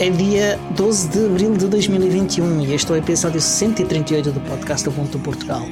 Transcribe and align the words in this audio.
É 0.00 0.10
dia 0.10 0.58
12 0.76 1.08
de 1.08 1.26
abril 1.26 1.56
de 1.56 1.68
2021 1.68 2.62
e 2.62 2.74
este 2.74 2.90
é 2.90 2.94
o 2.96 2.98
episódio 2.98 3.40
138 3.40 4.32
do 4.32 4.40
podcast 4.40 4.88
Ubuntu 4.88 5.20
Portugal. 5.20 5.62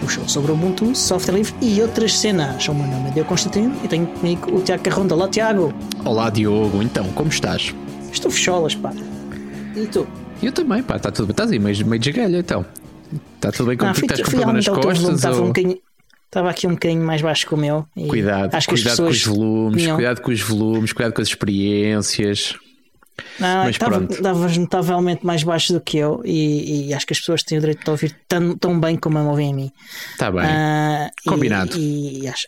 O 0.00 0.08
show 0.08 0.26
sobre 0.28 0.52
Ubuntu, 0.52 0.94
software 0.94 1.34
livre 1.34 1.52
e 1.60 1.82
outras 1.82 2.16
cenas. 2.16 2.68
O 2.68 2.74
meu 2.74 2.86
nome 2.86 3.08
é 3.08 3.10
Diogo 3.10 3.28
Constantino 3.28 3.74
e 3.82 3.88
tenho 3.88 4.06
comigo 4.06 4.56
o 4.56 4.60
Tiago 4.62 4.84
Carronda. 4.84 5.16
Olá, 5.16 5.28
Tiago. 5.28 5.74
Olá, 6.04 6.30
Diogo. 6.30 6.80
Então, 6.80 7.08
como 7.08 7.28
estás? 7.28 7.74
Estou 8.12 8.30
fecholas, 8.30 8.76
pá. 8.76 8.92
E 9.74 9.84
tu? 9.86 10.06
Eu 10.40 10.52
também, 10.52 10.80
pá. 10.80 10.94
Está 10.94 11.10
tudo 11.10 11.26
bem. 11.26 11.32
Estás 11.32 11.50
aí 11.50 11.58
meio, 11.58 11.84
meio 11.84 12.00
de 12.00 12.12
galha, 12.12 12.38
então. 12.38 12.64
Está 13.34 13.50
tudo 13.50 13.66
bem 13.66 13.76
contigo? 13.76 14.06
Estás 14.06 14.22
com 14.22 14.30
problema 14.30 14.52
nas 14.52 14.68
costas? 14.68 15.24
Ou... 15.24 15.46
um 15.48 15.52
estava 16.32 16.48
aqui 16.48 16.68
um 16.68 16.70
bocadinho 16.70 17.04
mais 17.04 17.20
baixo 17.20 17.48
que 17.48 17.54
o 17.54 17.58
meu. 17.58 17.84
Cuidado, 18.08 18.54
acho 18.54 18.68
cuidado 18.68 18.96
com 18.96 19.08
os 19.08 19.24
volumes, 19.24 19.82
tinham... 19.82 19.96
cuidado 19.96 20.20
com 20.22 20.30
os 20.30 20.40
volumes, 20.40 20.92
cuidado 20.92 21.12
com 21.12 21.20
as 21.20 21.28
experiências. 21.28 22.54
Não, 23.38 23.68
estavas 23.68 24.56
notavelmente 24.56 25.24
mais 25.24 25.42
baixo 25.42 25.72
do 25.72 25.80
que 25.80 25.98
eu 25.98 26.22
e, 26.24 26.88
e, 26.88 26.94
acho 26.94 27.06
que 27.06 27.12
as 27.12 27.20
pessoas 27.20 27.42
têm 27.42 27.58
o 27.58 27.60
direito 27.60 27.84
de 27.84 27.90
ouvir 27.90 28.16
tão, 28.26 28.56
tão 28.56 28.78
bem 28.78 28.96
como 28.96 29.18
me 29.18 29.26
ouvem 29.26 29.52
a 29.52 29.54
mim. 29.54 29.72
Está 30.12 30.30
bem. 30.30 30.44
Uh, 30.44 31.10
Combinado. 31.26 31.76
E, 31.76 32.22
e 32.22 32.28
acho, 32.28 32.46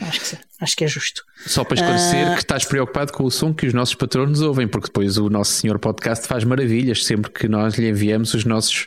acho, 0.00 0.20
que, 0.20 0.38
acho 0.60 0.76
que 0.76 0.84
é 0.84 0.88
justo. 0.88 1.24
Só 1.46 1.64
para 1.64 1.74
esclarecer 1.74 2.30
uh, 2.30 2.34
que 2.34 2.42
estás 2.42 2.64
preocupado 2.64 3.12
com 3.12 3.24
o 3.24 3.30
som 3.30 3.54
que 3.54 3.66
os 3.66 3.72
nossos 3.72 3.94
patronos 3.94 4.40
ouvem, 4.40 4.68
porque 4.68 4.86
depois 4.86 5.16
o 5.16 5.28
nosso 5.30 5.52
senhor 5.52 5.78
podcast 5.78 6.26
faz 6.26 6.44
maravilhas 6.44 7.04
sempre 7.04 7.30
que 7.30 7.48
nós 7.48 7.74
lhe 7.74 7.88
enviamos 7.88 8.34
os 8.34 8.44
nossos 8.44 8.86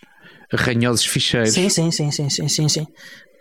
ranhosos 0.53 1.05
ficheiros. 1.05 1.53
Sim, 1.53 1.69
sim, 1.69 1.91
sim, 1.91 2.11
sim, 2.11 2.29
sim, 2.29 2.47
sim, 2.47 2.69
sim 2.69 2.87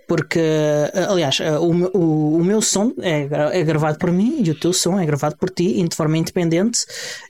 porque, 0.07 0.41
eh, 0.41 1.07
aliás, 1.09 1.39
eh, 1.41 1.59
o, 1.59 1.73
o, 1.97 2.37
o 2.37 2.45
meu 2.45 2.61
som 2.61 2.93
é, 3.01 3.29
é, 3.53 3.63
gravado 3.63 3.99
por 3.99 4.11
mim 4.11 4.43
e 4.45 4.51
o 4.51 4.55
teu 4.55 4.73
som 4.73 4.99
é 4.99 5.07
gravado 5.07 5.37
por 5.37 5.51
ti 5.51 5.83
de 5.83 5.97
forma 5.97 6.19
independente 6.19 6.81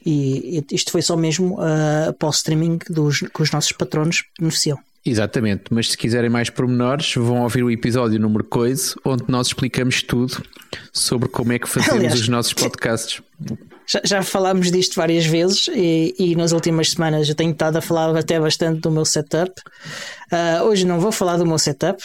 e, 0.04 0.64
isto 0.70 0.90
foi 0.90 1.02
só 1.02 1.16
mesmo 1.16 1.54
uh, 1.54 2.12
para 2.18 2.28
o 2.28 2.30
streaming 2.30 2.78
dos, 2.88 3.20
que 3.20 3.42
os 3.42 3.50
nossos 3.50 3.72
patronos 3.72 4.24
beneficiam. 4.38 4.78
Exatamente, 5.06 5.64
mas 5.70 5.90
se 5.90 5.98
quiserem 5.98 6.30
mais 6.30 6.48
pormenores, 6.48 7.14
vão 7.14 7.42
ouvir 7.42 7.62
o 7.62 7.70
episódio 7.70 8.18
número 8.18 8.42
coisa, 8.44 8.94
onde 9.04 9.24
nós 9.28 9.48
explicamos 9.48 10.02
tudo 10.02 10.42
sobre 10.92 11.28
como 11.28 11.52
é 11.52 11.58
que 11.58 11.68
fazemos 11.68 11.96
aliás, 11.96 12.20
os 12.20 12.28
nossos 12.28 12.54
podcasts. 12.54 13.20
Já, 13.86 14.00
já, 14.02 14.22
falámos 14.22 14.70
disto 14.70 14.94
várias 14.96 15.26
vezes 15.26 15.68
e, 15.68 16.14
e, 16.18 16.34
nas 16.34 16.52
últimas 16.52 16.92
semanas 16.92 17.28
eu 17.28 17.34
tenho 17.34 17.52
estado 17.52 17.76
a 17.76 17.82
falar 17.82 18.16
até 18.16 18.40
bastante 18.40 18.80
do 18.80 18.90
meu 18.90 19.04
setup. 19.04 19.52
Uh, 20.32 20.64
hoje 20.64 20.86
não 20.86 20.98
vou 20.98 21.12
falar 21.12 21.36
do 21.36 21.44
meu 21.44 21.58
setup, 21.58 22.02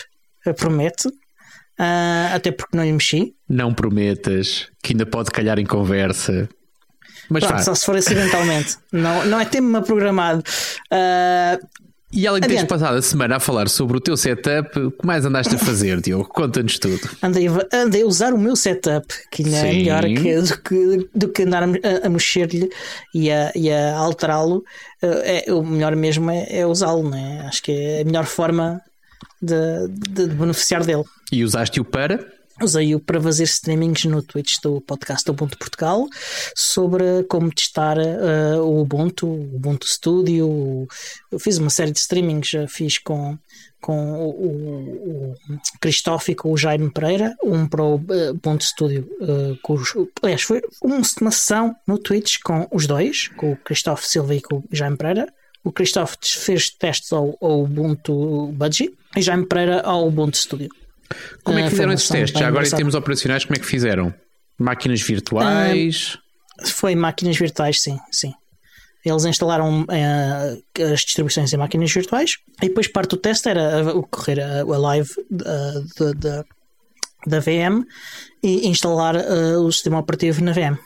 prometo. 0.54 1.10
Uh, 1.80 2.36
até 2.36 2.52
porque 2.52 2.76
não 2.76 2.84
lhe 2.84 2.92
mexi. 2.92 3.34
Não 3.48 3.74
prometas, 3.74 4.68
que 4.84 4.92
ainda 4.92 5.06
pode 5.06 5.32
calhar 5.32 5.58
em 5.60 5.66
conversa. 5.66 6.50
Mas 7.30 7.46
Pronto, 7.46 7.64
só 7.64 7.74
se 7.74 7.86
for 7.86 7.96
acidentalmente. 7.96 8.78
não, 8.92 9.26
não 9.26 9.40
é 9.40 9.46
tema 9.46 9.82
programado. 9.82 10.44
Uh, 10.92 11.66
e 12.12 12.26
além 12.26 12.42
de 12.42 12.48
teres 12.48 12.64
passado 12.64 12.98
a 12.98 13.02
semana 13.04 13.36
a 13.36 13.40
falar 13.40 13.70
sobre 13.70 13.98
o 13.98 14.00
teu 14.00 14.18
setup, 14.18 14.80
o 14.80 14.92
que 14.92 15.06
mais 15.06 15.26
andaste 15.26 15.56
a 15.56 15.60
fazer, 15.60 16.02
Diogo? 16.02 16.28
Conta-nos 16.28 16.80
tudo. 16.80 17.08
Andei, 17.22 17.48
andei 17.72 18.02
a 18.02 18.06
usar 18.06 18.34
o 18.34 18.38
meu 18.38 18.56
setup, 18.56 19.08
que 19.32 19.44
ainda 19.44 19.58
é 19.58 19.72
melhor 19.72 20.04
que, 20.04 20.42
do, 20.42 20.62
que, 20.62 21.10
do 21.14 21.30
que 21.30 21.44
andar 21.44 21.64
a, 21.64 21.68
a 22.08 22.10
mexer-lhe 22.10 22.68
e 23.14 23.32
a, 23.32 23.52
e 23.56 23.72
a 23.72 23.96
alterá-lo. 23.96 24.64
É, 25.02 25.54
o 25.54 25.64
melhor 25.64 25.96
mesmo 25.96 26.32
é, 26.32 26.48
é 26.50 26.66
usá-lo, 26.66 27.08
né? 27.08 27.46
Acho 27.48 27.62
que 27.62 27.72
é 27.72 28.02
a 28.02 28.06
melhor 28.06 28.26
forma 28.26 28.82
de, 29.42 29.88
de, 29.88 30.28
de 30.28 30.36
beneficiar 30.36 30.84
dele. 30.84 31.04
E 31.32 31.44
usaste-o 31.44 31.86
para? 31.86 32.40
Usei-o 32.62 33.00
para 33.00 33.22
fazer 33.22 33.44
streamings 33.44 34.04
no 34.04 34.22
Twitch 34.22 34.56
do 34.62 34.82
podcast 34.82 35.30
Ubuntu 35.32 35.58
Portugal 35.58 36.06
sobre 36.54 37.24
como 37.30 37.54
testar 37.54 37.98
uh, 37.98 38.62
o 38.62 38.82
Ubuntu, 38.82 39.28
o 39.28 39.56
Ubuntu 39.56 39.88
Studio. 39.88 40.86
Eu 41.32 41.40
fiz 41.40 41.58
uma 41.58 41.70
série 41.70 41.92
de 41.92 42.00
streamings, 42.00 42.52
fiz 42.68 42.98
com, 42.98 43.38
com 43.80 44.12
o, 44.14 44.30
o, 44.30 45.36
o 45.54 46.28
e 46.28 46.36
com 46.36 46.52
o 46.52 46.58
Jaime 46.58 46.92
Pereira, 46.92 47.34
um 47.42 47.66
para 47.66 47.82
o 47.82 47.96
uh, 47.96 48.32
Ubuntu 48.32 48.66
Studio. 48.66 49.10
Uh, 49.22 49.74
os, 49.74 49.94
aliás, 50.22 50.42
foi 50.42 50.62
uma 50.84 51.32
sessão 51.32 51.74
no 51.88 51.98
Twitch 51.98 52.40
com 52.44 52.68
os 52.72 52.86
dois, 52.86 53.30
com 53.30 53.54
o 53.54 53.58
Cristóvão 53.58 54.04
Silva 54.04 54.36
e 54.36 54.42
com 54.42 54.58
o 54.58 54.64
Jaime 54.70 54.98
Pereira. 54.98 55.32
O 55.64 55.72
Cristóvão 55.72 56.14
fez 56.22 56.70
testes 56.72 57.14
ao, 57.14 57.38
ao 57.40 57.64
Ubuntu 57.64 58.52
Budgie 58.52 58.99
e 59.16 59.22
Jaime 59.22 59.46
Pereira 59.46 59.82
ao 59.82 60.08
Ubuntu 60.08 60.38
Studio. 60.38 60.70
Como 61.44 61.58
é 61.58 61.64
que 61.64 61.70
fizeram 61.70 61.94
esses 61.94 62.08
testes? 62.08 62.40
Já 62.40 62.48
agora 62.48 62.68
em 62.68 62.70
termos 62.70 62.94
operacionais, 62.94 63.44
como 63.44 63.56
é 63.56 63.60
que 63.60 63.66
fizeram? 63.66 64.14
Máquinas 64.58 65.02
virtuais? 65.02 66.18
Uh, 66.62 66.68
foi 66.68 66.96
máquinas 66.96 67.38
virtuais, 67.38 67.82
sim, 67.82 67.98
sim. 68.12 68.34
Eles 69.04 69.26
instalaram 69.26 69.84
uh, 69.84 70.84
as 70.94 71.02
distribuições 71.02 71.52
em 71.54 71.58
máquinas 71.58 71.92
virtuais 71.92 72.38
e 72.62 72.68
depois 72.68 72.88
parte 72.88 73.12
do 73.12 73.18
teste 73.18 73.50
era 73.50 73.96
o 73.96 74.04
correr 74.04 74.42
a, 74.42 74.62
a 74.62 74.78
live 74.78 75.10
da, 75.32 76.44
da 77.26 77.40
VM 77.40 77.86
e 78.44 78.68
instalar 78.68 79.16
uh, 79.16 79.62
o 79.62 79.72
sistema 79.72 80.00
operativo 80.00 80.44
na 80.44 80.52
VM. 80.52 80.78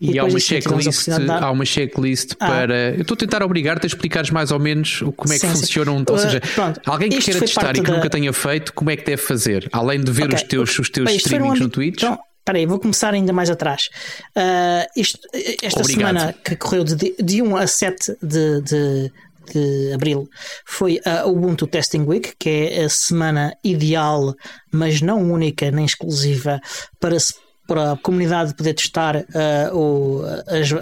E, 0.00 0.12
e 0.12 0.18
há, 0.18 0.24
uma 0.24 0.38
checklist, 0.38 1.08
há 1.08 1.50
uma 1.50 1.64
checklist 1.64 2.32
ah. 2.38 2.46
para. 2.46 2.90
Eu 2.90 3.02
estou 3.02 3.14
a 3.14 3.18
tentar 3.18 3.42
obrigar-te 3.42 3.84
a 3.84 3.86
explicares 3.86 4.30
mais 4.30 4.50
ou 4.50 4.58
menos 4.58 5.00
como 5.16 5.32
é 5.32 5.38
que 5.38 5.46
sim, 5.46 5.48
funciona. 5.48 5.92
Sim. 5.92 6.04
Ou 6.08 6.18
seja, 6.18 6.38
uh, 6.38 6.90
alguém 6.90 7.10
que 7.10 7.18
queira 7.18 7.40
testar 7.40 7.76
e 7.76 7.80
que 7.80 7.90
da... 7.90 7.96
nunca 7.96 8.10
tenha 8.10 8.32
feito, 8.32 8.72
como 8.72 8.90
é 8.90 8.96
que 8.96 9.04
deve 9.04 9.22
fazer? 9.22 9.68
Além 9.72 10.00
de 10.00 10.10
ver 10.10 10.24
okay. 10.24 10.36
os 10.36 10.42
teus, 10.42 10.78
os 10.78 10.90
teus 10.90 11.06
Bem, 11.06 11.16
streamings 11.16 11.60
um 11.60 11.64
no 11.64 11.70
Twitch. 11.70 12.02
Então, 12.02 12.18
Espera 12.42 12.58
aí, 12.58 12.66
vou 12.66 12.80
começar 12.80 13.14
ainda 13.14 13.32
mais 13.32 13.48
atrás. 13.48 13.88
Uh, 14.36 15.00
isto, 15.00 15.20
esta 15.62 15.80
Obrigado. 15.80 16.08
semana 16.08 16.34
que 16.44 16.56
correu 16.56 16.82
de, 16.82 17.14
de 17.22 17.40
1 17.40 17.56
a 17.56 17.66
7 17.68 18.16
de, 18.20 18.60
de, 18.62 19.12
de 19.52 19.92
abril 19.92 20.28
foi 20.64 21.00
a 21.04 21.24
Ubuntu 21.24 21.68
Testing 21.68 22.02
Week, 22.02 22.32
que 22.36 22.50
é 22.50 22.84
a 22.84 22.88
semana 22.88 23.56
ideal, 23.62 24.34
mas 24.72 25.00
não 25.00 25.22
única 25.22 25.70
nem 25.70 25.84
exclusiva, 25.84 26.60
para 26.98 27.20
se 27.20 27.34
para 27.66 27.92
a 27.92 27.96
comunidade 27.96 28.54
poder 28.54 28.74
testar 28.74 29.16
uh, 29.16 29.76
o, 29.76 30.22
as, 30.46 30.72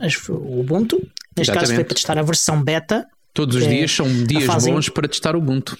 as, 0.00 0.28
o 0.28 0.60
Ubuntu. 0.60 0.96
Neste 1.36 1.50
Exatamente. 1.50 1.60
caso 1.60 1.74
foi 1.74 1.84
para 1.84 1.94
testar 1.94 2.18
a 2.18 2.22
versão 2.22 2.62
beta. 2.62 3.06
Todos 3.32 3.56
os 3.56 3.66
dias 3.66 3.90
são 3.90 4.06
dias 4.24 4.64
bons 4.64 4.88
para 4.88 5.08
testar 5.08 5.34
o 5.34 5.38
Ubuntu. 5.38 5.76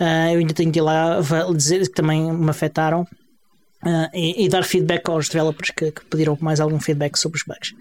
eu 0.00 0.38
ainda 0.38 0.54
tenho 0.54 0.72
que 0.72 0.78
ir 0.78 0.82
lá 0.82 1.20
dizer 1.54 1.82
que 1.82 1.94
também 1.94 2.32
me 2.32 2.50
afetaram 2.50 3.06
Uh, 3.86 4.10
e, 4.12 4.44
e, 4.44 4.48
dar 4.48 4.64
feedback 4.64 5.08
aos 5.08 5.28
developers 5.28 5.70
que, 5.70 5.92
que, 5.92 6.04
pediram 6.06 6.36
mais 6.40 6.58
algum 6.58 6.80
feedback 6.80 7.16
sobre 7.16 7.38
os 7.38 7.44
bugs. 7.44 7.72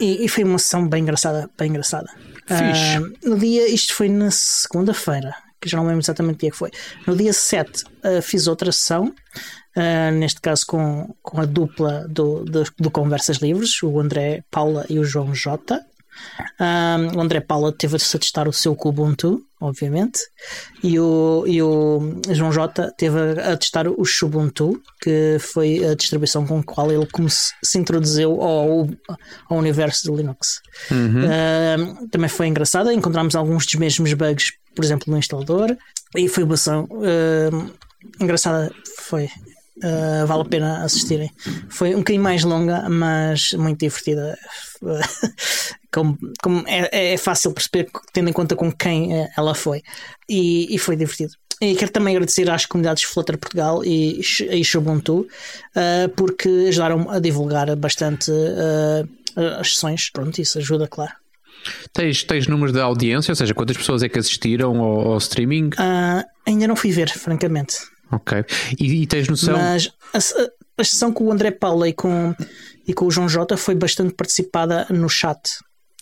E, 0.00 0.24
e 0.24 0.28
foi 0.28 0.44
uma 0.44 0.58
sessão 0.58 0.88
bem 0.88 1.02
engraçada, 1.02 1.50
bem 1.58 1.68
engraçada. 1.68 2.08
Uh, 2.50 3.28
no 3.28 3.38
dia, 3.38 3.68
isto 3.68 3.94
foi 3.94 4.08
na 4.08 4.30
segunda-feira 4.30 5.34
que 5.60 5.68
já 5.68 5.76
não 5.76 5.86
lembro 5.86 6.00
exatamente 6.00 6.36
o 6.36 6.38
dia 6.40 6.50
que 6.50 6.56
foi. 6.56 6.70
No 7.06 7.14
dia 7.14 7.32
7 7.32 7.84
uh, 7.84 8.22
fiz 8.22 8.48
outra 8.48 8.72
sessão, 8.72 9.14
neste 10.18 10.40
caso 10.40 10.66
com, 10.66 11.14
com 11.22 11.40
a 11.40 11.44
dupla 11.44 12.04
do, 12.08 12.44
do, 12.44 12.64
do, 12.78 12.90
Conversas 12.90 13.36
Livres, 13.36 13.80
o 13.82 14.00
André 14.00 14.42
Paula 14.50 14.84
e 14.90 14.98
o 14.98 15.04
João 15.04 15.32
Jota. 15.32 15.80
Um, 16.60 17.18
o 17.18 17.20
André 17.20 17.40
Paula 17.40 17.72
teve-se 17.72 18.16
a 18.16 18.20
testar 18.20 18.48
o 18.48 18.52
seu 18.52 18.74
Kubuntu, 18.74 19.42
obviamente, 19.60 20.20
e 20.82 20.98
o, 20.98 21.44
e 21.46 21.62
o 21.62 22.20
João 22.30 22.52
J 22.52 22.92
teve 22.96 23.18
a, 23.18 23.52
a 23.52 23.56
testar 23.56 23.86
o 23.88 24.04
Xubuntu, 24.04 24.80
que 25.00 25.36
foi 25.40 25.84
a 25.84 25.94
distribuição 25.94 26.46
com 26.46 26.58
a 26.58 26.62
qual 26.62 26.90
ele 26.90 27.06
se, 27.28 27.52
se 27.62 27.78
introduziu 27.78 28.40
ao, 28.40 28.88
ao 29.48 29.58
universo 29.58 30.06
do 30.06 30.16
Linux. 30.16 30.60
Uhum. 30.90 31.24
Um, 31.24 32.08
também 32.08 32.28
foi 32.28 32.48
engraçado, 32.48 32.90
encontramos 32.90 33.34
alguns 33.34 33.66
dos 33.66 33.74
mesmos 33.76 34.12
bugs, 34.12 34.52
por 34.74 34.84
exemplo, 34.84 35.10
no 35.10 35.18
instalador, 35.18 35.76
e 36.16 36.28
foi 36.28 36.44
uma 36.44 36.54
ação 36.54 36.88
uh, 36.90 37.72
engraçada. 38.20 38.72
Foi. 38.98 39.28
Uh, 39.82 40.26
vale 40.26 40.42
a 40.42 40.44
pena 40.44 40.84
assistirem. 40.84 41.30
Foi 41.68 41.94
um 41.94 41.98
bocadinho 41.98 42.22
mais 42.22 42.44
longa, 42.44 42.88
mas 42.88 43.52
muito 43.54 43.80
divertida. 43.80 44.38
como, 45.92 46.18
como 46.42 46.64
é, 46.66 47.12
é, 47.12 47.16
fácil 47.16 47.52
perceber, 47.52 47.88
tendo 48.12 48.30
em 48.30 48.32
conta 48.32 48.56
com 48.56 48.72
quem 48.72 49.14
eh, 49.14 49.28
ela 49.36 49.54
foi. 49.54 49.82
E, 50.28 50.74
e 50.74 50.78
foi 50.78 50.96
divertido. 50.96 51.34
E 51.60 51.76
quero 51.76 51.92
também 51.92 52.16
agradecer 52.16 52.50
às 52.50 52.66
comunidades 52.66 53.04
Flutter 53.04 53.38
Portugal 53.38 53.84
e, 53.84 54.20
e 54.50 54.64
Xubuntu, 54.64 55.20
uh, 55.76 56.08
porque 56.16 56.48
ajudaram 56.68 57.08
a 57.08 57.20
divulgar 57.20 57.76
bastante 57.76 58.32
uh, 58.32 59.08
as 59.60 59.74
sessões. 59.74 60.10
Pronto, 60.10 60.40
isso 60.40 60.58
ajuda, 60.58 60.88
claro. 60.88 61.12
Tens, 61.92 62.24
tens 62.24 62.48
números 62.48 62.72
de 62.72 62.80
audiência, 62.80 63.30
ou 63.30 63.36
seja, 63.36 63.54
quantas 63.54 63.76
pessoas 63.76 64.02
é 64.02 64.08
que 64.08 64.18
assistiram 64.18 64.76
ao, 64.80 65.12
ao 65.12 65.18
streaming? 65.18 65.68
Uh, 65.68 66.24
ainda 66.44 66.66
não 66.66 66.74
fui 66.74 66.90
ver, 66.90 67.08
francamente. 67.10 67.76
Ok. 68.12 68.44
E, 68.78 69.02
e 69.02 69.06
tens 69.06 69.28
noção. 69.28 69.56
Mas 69.56 69.90
a, 70.12 70.18
a, 70.80 70.84
sessão 70.84 71.12
com 71.12 71.24
o 71.24 71.32
André 71.32 71.50
Paula 71.50 71.88
e 71.88 71.92
com, 71.92 72.34
e 72.86 72.92
com 72.92 73.06
o 73.06 73.10
João 73.10 73.28
Jota 73.28 73.56
foi 73.56 73.74
bastante 73.74 74.14
participada 74.14 74.86
no 74.90 75.08
chat. 75.08 75.38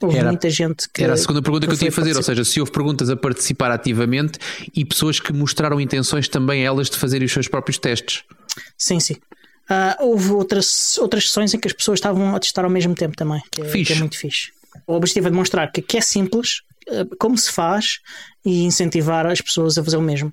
Houve 0.03 0.17
era, 0.17 0.29
muita 0.29 0.49
gente 0.49 0.89
que. 0.93 1.05
Era 1.05 1.13
a 1.13 1.17
segunda 1.17 1.43
pergunta 1.43 1.67
que, 1.67 1.71
que 1.71 1.75
eu 1.75 1.79
tinha 1.79 1.91
a 1.91 1.93
fazer, 1.93 2.17
ou 2.17 2.23
seja, 2.23 2.45
se 2.45 2.59
houve 2.59 2.73
perguntas 2.73 3.11
a 3.11 3.17
participar 3.17 3.71
ativamente 3.71 4.39
e 4.75 4.85
pessoas 4.85 5.21
que 5.21 5.33
mostraram 5.33 5.81
intenções 5.81 6.27
também 6.27 6.65
elas 6.65 6.89
de 6.89 6.97
fazerem 6.97 7.27
os 7.27 7.33
seus 7.33 7.47
próprios 7.47 7.79
testes. 7.79 8.25
Sim, 8.79 8.99
sim. 8.99 9.15
Uh, 9.71 9.95
houve 10.01 10.33
outras, 10.33 10.99
outras 10.99 11.29
sessões 11.29 11.55
em 11.55 11.59
que 11.59 11.69
as 11.69 11.73
pessoas 11.73 11.99
estavam 11.99 12.35
a 12.35 12.41
testar 12.41 12.65
ao 12.65 12.71
mesmo 12.71 12.95
tempo 12.95 13.15
também, 13.15 13.41
que 13.53 13.61
é, 13.61 13.85
que 13.85 13.93
é 13.93 13.97
muito 13.97 14.19
fixe. 14.19 14.51
O 14.87 14.95
objetivo 14.95 15.29
é 15.29 15.31
demonstrar 15.31 15.71
que, 15.71 15.81
que 15.81 15.99
é 15.99 16.01
simples, 16.01 16.63
uh, 16.89 17.17
como 17.19 17.37
se 17.39 17.53
faz 17.53 18.01
e 18.45 18.65
incentivar 18.65 19.27
as 19.27 19.41
pessoas 19.41 19.79
a 19.79 19.85
fazer 19.85 19.97
o 19.97 20.03
mesmo. 20.03 20.33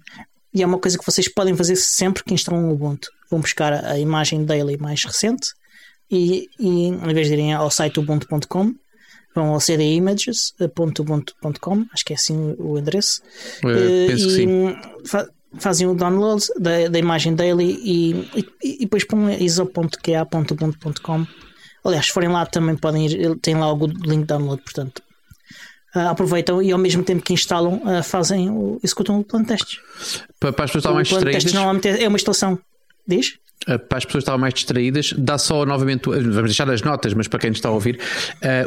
E 0.54 0.64
é 0.64 0.66
uma 0.66 0.80
coisa 0.80 0.98
que 0.98 1.06
vocês 1.06 1.28
podem 1.28 1.54
fazer 1.56 1.76
sempre 1.76 2.24
que 2.24 2.34
instalam 2.34 2.70
o 2.70 2.74
Ubuntu. 2.74 3.10
Vão 3.30 3.42
buscar 3.42 3.86
a 3.86 4.00
imagem 4.00 4.46
daily 4.46 4.78
mais 4.78 5.04
recente 5.04 5.50
e, 6.10 6.48
e 6.60 6.88
em 6.88 7.14
vez 7.14 7.28
de 7.28 7.34
irem 7.34 7.54
ao 7.54 7.70
site 7.70 8.00
ubuntu.com, 8.00 8.74
vão 9.36 9.54
ao 9.54 9.60
cdimages.ubuntu.com, 9.60 11.86
acho 11.94 12.06
que 12.06 12.14
é 12.14 12.16
assim 12.16 12.56
o 12.58 12.80
endereço. 12.80 13.22
Eu 13.62 13.70
eh, 13.70 14.08
penso 14.08 14.42
e. 14.42 14.48
Fa 15.06 15.28
fazem 15.60 15.88
o 15.88 15.96
download 15.96 16.44
da, 16.60 16.90
da 16.90 17.00
imagem 17.00 17.34
daily 17.34 17.80
e, 17.82 18.12
e, 18.36 18.46
e 18.62 18.80
depois 18.80 19.06
põem 19.06 19.42
iso.ka.ubuntu.com. 19.44 21.26
Aliás, 21.86 22.08
se 22.08 22.12
forem 22.12 22.30
lá 22.30 22.46
também 22.46 22.76
podem 22.76 23.06
ir, 23.06 23.40
tem 23.40 23.56
lá 23.56 23.74
o 23.74 23.88
link 23.88 24.22
de 24.22 24.26
download, 24.26 24.62
portanto. 24.62 25.02
Uh, 25.96 26.10
aproveitam 26.10 26.62
e 26.62 26.72
ao 26.72 26.78
mesmo 26.78 27.02
tempo 27.02 27.24
que 27.24 27.34
instalam 27.34 27.76
uh, 27.76 28.04
fazem 28.04 28.78
executam 28.84 29.20
o 29.20 29.24
plano 29.24 29.46
de 29.46 29.50
testes. 29.50 29.80
Para, 30.40 30.52
para 30.52 30.66
as 30.66 30.72
pessoas 30.72 30.84
estarem 30.84 30.96
mais 30.96 31.08
distraídas. 31.08 31.54
normalmente 31.54 31.88
é, 31.88 32.04
é 32.04 32.08
uma 32.08 32.18
instalação. 32.18 32.60
Diz? 33.08 33.40
Eh, 33.66 33.78
para 33.78 33.98
as 33.98 34.06
pessoas 34.06 34.22
que 34.22 34.26
estavam 34.26 34.40
mais 34.40 34.54
distraídas, 34.54 35.14
dá 35.18 35.38
só 35.38 35.66
novamente, 35.66 36.10
vamos 36.10 36.44
deixar 36.44 36.70
as 36.70 36.82
notas, 36.82 37.14
mas 37.14 37.28
para 37.28 37.40
quem 37.40 37.52
está 37.52 37.70
a 37.70 37.72
ouvir, 37.72 38.00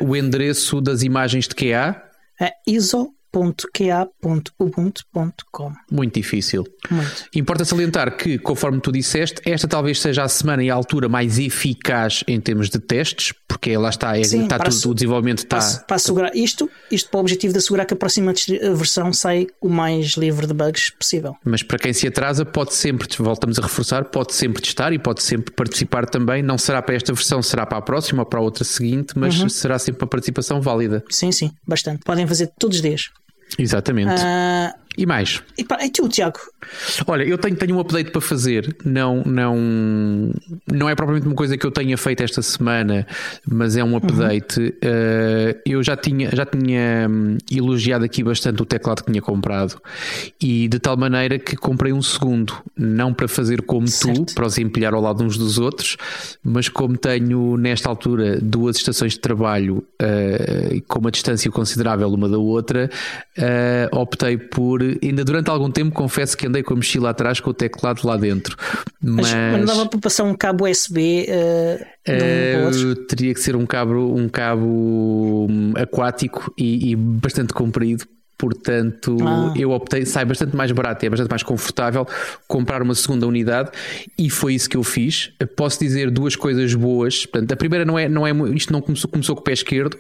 uh, 0.00 0.05
o 0.05 0.17
endereço 0.17 0.81
das 0.81 1.02
imagens 1.02 1.46
de 1.46 1.55
QA. 1.55 2.02
É 2.40 2.52
ISO 2.67 3.11
www.qa.ubuntu.com. 3.32 5.73
Muito 5.91 6.15
difícil. 6.15 6.65
Muito. 6.91 7.25
Importa 7.35 7.65
salientar 7.65 8.15
que, 8.17 8.38
conforme 8.38 8.79
tu 8.81 8.93
disseste, 8.93 9.41
esta 9.44 9.69
talvez 9.69 10.00
seja 10.00 10.25
a 10.25 10.29
semana 10.29 10.65
e 10.65 10.71
a 10.71 10.75
altura 10.75 11.09
mais 11.09 11.38
eficaz 11.38 12.25
em 12.27 12.41
termos 12.41 12.69
de 12.69 12.81
testes, 12.81 13.32
porque 13.47 13.77
lá 13.77 13.91
está, 13.91 14.19
é, 14.19 14.25
Sim, 14.25 14.43
está 14.43 14.59
tudo, 14.59 14.91
o 14.91 14.94
desenvolvimento 14.94 15.38
está. 15.38 15.59
Para, 15.59 15.79
para 15.85 15.97
assegurar 15.97 16.35
isto, 16.35 16.69
isto 16.91 17.09
para 17.09 17.19
o 17.19 17.21
objetivo 17.21 17.53
de 17.53 17.59
assegurar 17.59 17.87
que 17.87 17.94
a 17.94 17.97
próxima 17.97 18.35
versão 18.75 19.12
sai 19.12 19.47
o 19.61 19.69
mais 19.69 20.17
livre 20.17 20.47
de 20.47 20.55
bugs 20.55 20.91
possível. 20.91 21.37
Mas 21.44 21.62
para 21.62 21.79
quem 21.79 21.93
se 21.93 22.06
atrasa, 22.06 22.44
pode 22.44 22.75
sempre, 22.75 23.06
voltamos 23.19 23.59
a 23.59 23.62
reforçar, 23.62 24.05
pode 24.06 24.35
sempre 24.35 24.62
testar 24.62 24.93
e 24.93 24.99
pode 24.99 25.23
sempre 25.23 25.53
participar 25.53 26.06
também. 26.06 26.43
Não 26.43 26.59
será 26.59 26.82
para 26.82 26.97
esta 26.97 27.12
versão, 27.12 27.41
será 27.43 27.65
para 27.65 27.79
a 27.79 27.82
próxima 27.82 28.23
ou 28.23 28.27
para 28.27 28.41
a 28.41 28.43
outra 28.43 28.65
seguinte, 28.65 29.15
mas 29.17 29.41
uhum. 29.41 29.49
será 29.49 29.79
sempre 29.79 30.03
uma 30.03 30.09
participação 30.09 30.61
válida. 30.61 31.05
Sim, 31.09 31.31
sim, 31.31 31.53
bastante. 31.67 32.00
Podem 32.05 32.27
fazer 32.27 32.50
todos 32.59 32.77
os 32.77 32.82
dias. 32.82 33.11
Exatamente. 33.58 34.23
Uh, 34.23 34.73
e 34.99 35.07
mais? 35.07 35.43
E, 35.57 35.65
pá, 35.65 35.79
e 35.85 35.91
tu, 35.91 36.09
Tiago? 36.09 36.39
Olha, 37.07 37.23
eu 37.23 37.39
tenho, 37.39 37.57
tenho 37.57 37.77
um 37.77 37.81
update 37.81 38.11
para 38.11 38.21
fazer. 38.21 38.77
Não, 38.85 39.23
não, 39.25 40.33
não 40.71 40.89
é 40.89 40.95
propriamente 40.95 41.27
uma 41.27 41.37
coisa 41.37 41.57
que 41.57 41.65
eu 41.65 41.71
tenha 41.71 41.97
feito 41.97 42.23
esta 42.23 42.43
semana, 42.43 43.07
mas 43.49 43.77
é 43.77 43.85
um 43.85 43.97
update. 43.97 44.61
Uhum. 44.61 44.67
Uh, 44.69 45.61
eu 45.65 45.83
já 45.83 45.97
tinha, 45.97 46.31
já 46.35 46.45
tinha 46.45 47.07
hum, 47.09 47.39
elogiado 47.51 48.05
aqui 48.05 48.23
bastante 48.23 48.63
o 48.63 48.67
teclado 48.67 49.05
que 49.05 49.11
tinha 49.11 49.23
comprado 49.23 49.81
e 50.41 50.69
de 50.69 50.79
tal 50.79 50.97
maneira 50.97 51.39
que 51.39 51.57
comprei 51.57 51.93
um 51.93 52.03
segundo, 52.03 52.55
não 52.77 53.15
para 53.15 53.29
fazer 53.29 53.63
como 53.63 53.87
certo. 53.87 54.27
tu, 54.27 54.35
para 54.35 54.47
os 54.47 54.59
empilhar 54.59 54.93
ao 54.93 55.01
lado 55.01 55.23
uns 55.23 55.39
dos 55.39 55.59
outros, 55.59 55.97
mas 56.43 56.69
como 56.69 56.97
tenho 56.97 57.57
nesta 57.57 57.89
altura 57.89 58.41
duas 58.41 58.77
estações 58.77 59.13
de 59.13 59.20
trabalho 59.20 59.85
uh, 60.03 60.82
com 60.89 60.99
uma 60.99 61.11
distância 61.11 61.51
considerável 61.51 62.09
uma 62.09 62.29
da 62.29 62.39
outra, 62.39 62.91
uh, 63.39 63.97
optei 63.97 64.37
por 64.37 64.80
ainda 65.03 65.25
durante 65.25 65.51
algum 65.51 65.70
tempo 65.70 65.94
confesso 65.94 66.37
que 66.37 66.46
andei 66.46 66.63
com 66.63 66.75
a 66.75 66.77
mochila 66.77 67.10
atrás 67.10 67.41
com 67.41 67.51
o 67.51 67.55
teclado 67.55 68.06
lá 68.06 68.17
dentro. 68.17 68.56
Mas, 69.03 69.32
mas 69.32 69.58
não 69.58 69.65
dava 69.65 69.89
para 69.89 69.99
passar 69.99 70.25
um 70.25 70.34
cabo 70.34 70.69
USB 70.69 71.27
uh, 71.29 72.10
uh, 72.13 72.96
Teria 73.06 73.34
que 73.34 73.41
ser 73.41 73.56
um 73.56 73.67
cabo, 73.67 74.15
um 74.15 74.29
cabo 74.29 75.46
hum, 75.49 75.72
aquático 75.77 76.53
e, 76.56 76.91
e 76.91 76.96
bastante 76.96 77.53
comprido 77.53 78.05
portanto 78.41 79.19
ah. 79.20 79.53
eu 79.55 79.70
optei, 79.70 80.06
sai 80.06 80.25
bastante 80.25 80.56
mais 80.56 80.73
barato 80.73 81.05
e 81.05 81.06
é 81.06 81.11
bastante 81.11 81.29
mais 81.29 81.43
confortável 81.43 82.06
comprar 82.49 82.81
uma 82.81 82.94
segunda 82.94 83.27
unidade 83.27 83.70
e 84.19 84.31
foi 84.31 84.55
isso 84.55 84.69
que 84.69 84.79
eu 84.79 84.82
fiz. 84.82 85.31
Posso 85.55 85.79
dizer 85.79 86.11
duas 86.11 86.35
coisas 86.35 86.75
boas. 86.75 87.27
Portanto, 87.27 87.53
a 87.53 87.56
primeira 87.56 87.85
não 87.85 87.99
é, 87.99 88.09
não 88.09 88.27
é 88.27 88.32
isto 88.55 88.73
não 88.73 88.81
começou, 88.81 89.11
começou 89.11 89.37
com 89.37 89.43
o 89.43 89.44
pé 89.44 89.53
esquerdo, 89.53 89.99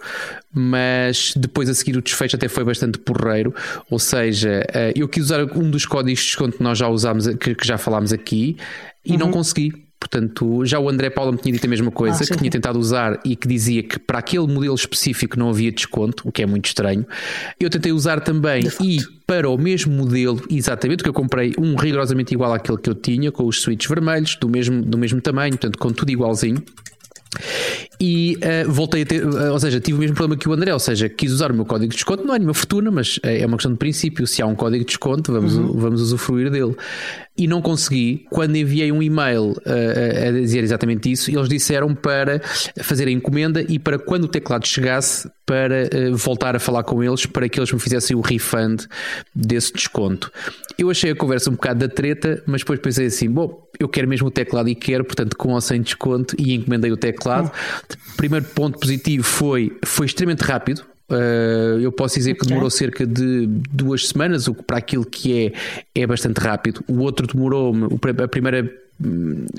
mas 0.52 1.34
depois 1.36 1.68
a 1.68 1.74
seguir 1.74 1.98
o 1.98 2.02
desfecho 2.02 2.36
até 2.36 2.48
foi 2.48 2.64
bastante 2.64 2.98
porreiro. 2.98 3.54
Ou 3.90 3.98
seja, 3.98 4.64
eh, 4.72 4.92
eu 4.96 5.06
quis 5.06 5.24
usar 5.24 5.44
um 5.56 5.70
dos 5.70 5.84
códigos 5.84 6.20
de 6.20 6.26
desconto 6.26 6.56
que 6.56 6.62
nós 6.62 6.78
já 6.78 6.88
usámos, 6.88 7.26
que, 7.36 7.54
já 7.62 7.76
falámos 7.76 8.12
aqui, 8.12 8.56
e 9.04 9.12
uhum. 9.12 9.18
não 9.18 9.30
consegui 9.30 9.89
Portanto, 10.00 10.64
já 10.64 10.80
o 10.80 10.88
André 10.88 11.10
Paulo 11.10 11.32
me 11.32 11.38
tinha 11.38 11.52
dito 11.52 11.66
a 11.66 11.68
mesma 11.68 11.90
coisa, 11.90 12.24
ah, 12.24 12.26
que 12.26 12.38
tinha 12.38 12.50
tentado 12.50 12.78
usar 12.78 13.20
e 13.22 13.36
que 13.36 13.46
dizia 13.46 13.82
que 13.82 13.98
para 13.98 14.18
aquele 14.18 14.46
modelo 14.46 14.74
específico 14.74 15.38
não 15.38 15.50
havia 15.50 15.70
desconto, 15.70 16.26
o 16.26 16.32
que 16.32 16.42
é 16.42 16.46
muito 16.46 16.64
estranho. 16.64 17.06
Eu 17.60 17.68
tentei 17.68 17.92
usar 17.92 18.20
também 18.20 18.66
e 18.80 18.98
para 19.26 19.48
o 19.48 19.58
mesmo 19.58 19.92
modelo, 19.92 20.42
exatamente, 20.50 21.02
que 21.02 21.08
eu 21.08 21.12
comprei 21.12 21.52
um 21.58 21.76
rigorosamente 21.76 22.32
igual 22.32 22.54
àquele 22.54 22.78
que 22.78 22.88
eu 22.88 22.94
tinha, 22.94 23.30
com 23.30 23.44
os 23.44 23.60
switches 23.60 23.88
vermelhos, 23.88 24.36
do 24.36 24.48
mesmo, 24.48 24.82
do 24.82 24.96
mesmo 24.96 25.20
tamanho, 25.20 25.52
portanto, 25.52 25.78
com 25.78 25.92
tudo 25.92 26.10
igualzinho. 26.10 26.64
E 28.00 28.38
uh, 28.38 28.70
voltei 28.70 29.02
a 29.02 29.06
ter, 29.06 29.24
uh, 29.24 29.52
ou 29.52 29.60
seja, 29.60 29.78
tive 29.78 29.98
o 29.98 30.00
mesmo 30.00 30.16
problema 30.16 30.40
que 30.40 30.48
o 30.48 30.52
André, 30.52 30.72
ou 30.72 30.78
seja, 30.78 31.08
quis 31.08 31.30
usar 31.32 31.52
o 31.52 31.54
meu 31.54 31.66
código 31.66 31.90
de 31.90 31.96
desconto, 31.96 32.24
não 32.24 32.34
é 32.34 32.38
nenhuma 32.38 32.54
fortuna, 32.54 32.90
mas 32.90 33.20
é 33.22 33.44
uma 33.44 33.56
questão 33.56 33.72
de 33.72 33.78
princípio. 33.78 34.26
Se 34.26 34.40
há 34.40 34.46
um 34.46 34.54
código 34.54 34.84
de 34.84 34.88
desconto, 34.88 35.32
vamos, 35.32 35.56
uhum. 35.56 35.72
vamos 35.72 36.00
usufruir 36.00 36.50
dele. 36.50 36.74
E 37.36 37.46
não 37.46 37.60
consegui. 37.60 38.26
Quando 38.30 38.56
enviei 38.56 38.90
um 38.92 39.02
e-mail 39.02 39.54
a 39.64 40.30
dizer 40.30 40.62
exatamente 40.62 41.10
isso, 41.10 41.30
eles 41.30 41.48
disseram 41.48 41.94
para 41.94 42.40
fazer 42.82 43.08
a 43.08 43.10
encomenda 43.10 43.64
e 43.66 43.78
para 43.78 43.98
quando 43.98 44.24
o 44.24 44.28
teclado 44.28 44.66
chegasse, 44.66 45.30
para 45.46 45.88
voltar 46.12 46.54
a 46.54 46.60
falar 46.60 46.84
com 46.84 47.02
eles, 47.02 47.26
para 47.26 47.48
que 47.48 47.58
eles 47.58 47.72
me 47.72 47.80
fizessem 47.80 48.16
o 48.16 48.20
refund 48.20 48.84
desse 49.34 49.72
desconto. 49.72 50.30
Eu 50.78 50.90
achei 50.90 51.10
a 51.10 51.16
conversa 51.16 51.50
um 51.50 51.54
bocado 51.54 51.80
da 51.80 51.88
treta, 51.88 52.42
mas 52.46 52.60
depois 52.60 52.78
pensei 52.78 53.06
assim: 53.06 53.28
bom, 53.28 53.66
eu 53.78 53.88
quero 53.88 54.06
mesmo 54.06 54.28
o 54.28 54.30
teclado 54.30 54.68
e 54.68 54.74
quero, 54.74 55.04
portanto, 55.04 55.36
com 55.36 55.52
ou 55.52 55.60
sem 55.60 55.80
desconto, 55.80 56.36
e 56.38 56.54
encomendei 56.54 56.92
o 56.92 56.96
teclado. 56.96 57.46
Uhum. 57.46 57.89
Primeiro 58.16 58.46
ponto 58.46 58.78
positivo 58.78 59.24
foi, 59.24 59.76
foi 59.84 60.06
extremamente 60.06 60.42
rápido. 60.42 60.84
Uh, 61.10 61.80
eu 61.80 61.90
posso 61.90 62.14
dizer 62.14 62.34
que 62.34 62.46
demorou 62.46 62.70
cerca 62.70 63.04
de 63.04 63.46
duas 63.72 64.06
semanas, 64.06 64.46
o 64.46 64.54
que 64.54 64.62
para 64.62 64.78
aquilo 64.78 65.04
que 65.04 65.52
é 65.94 66.02
é 66.02 66.06
bastante 66.06 66.38
rápido. 66.38 66.84
O 66.86 66.98
outro 66.98 67.26
demorou-me, 67.26 67.88
a 68.22 68.28
primeira 68.28 68.72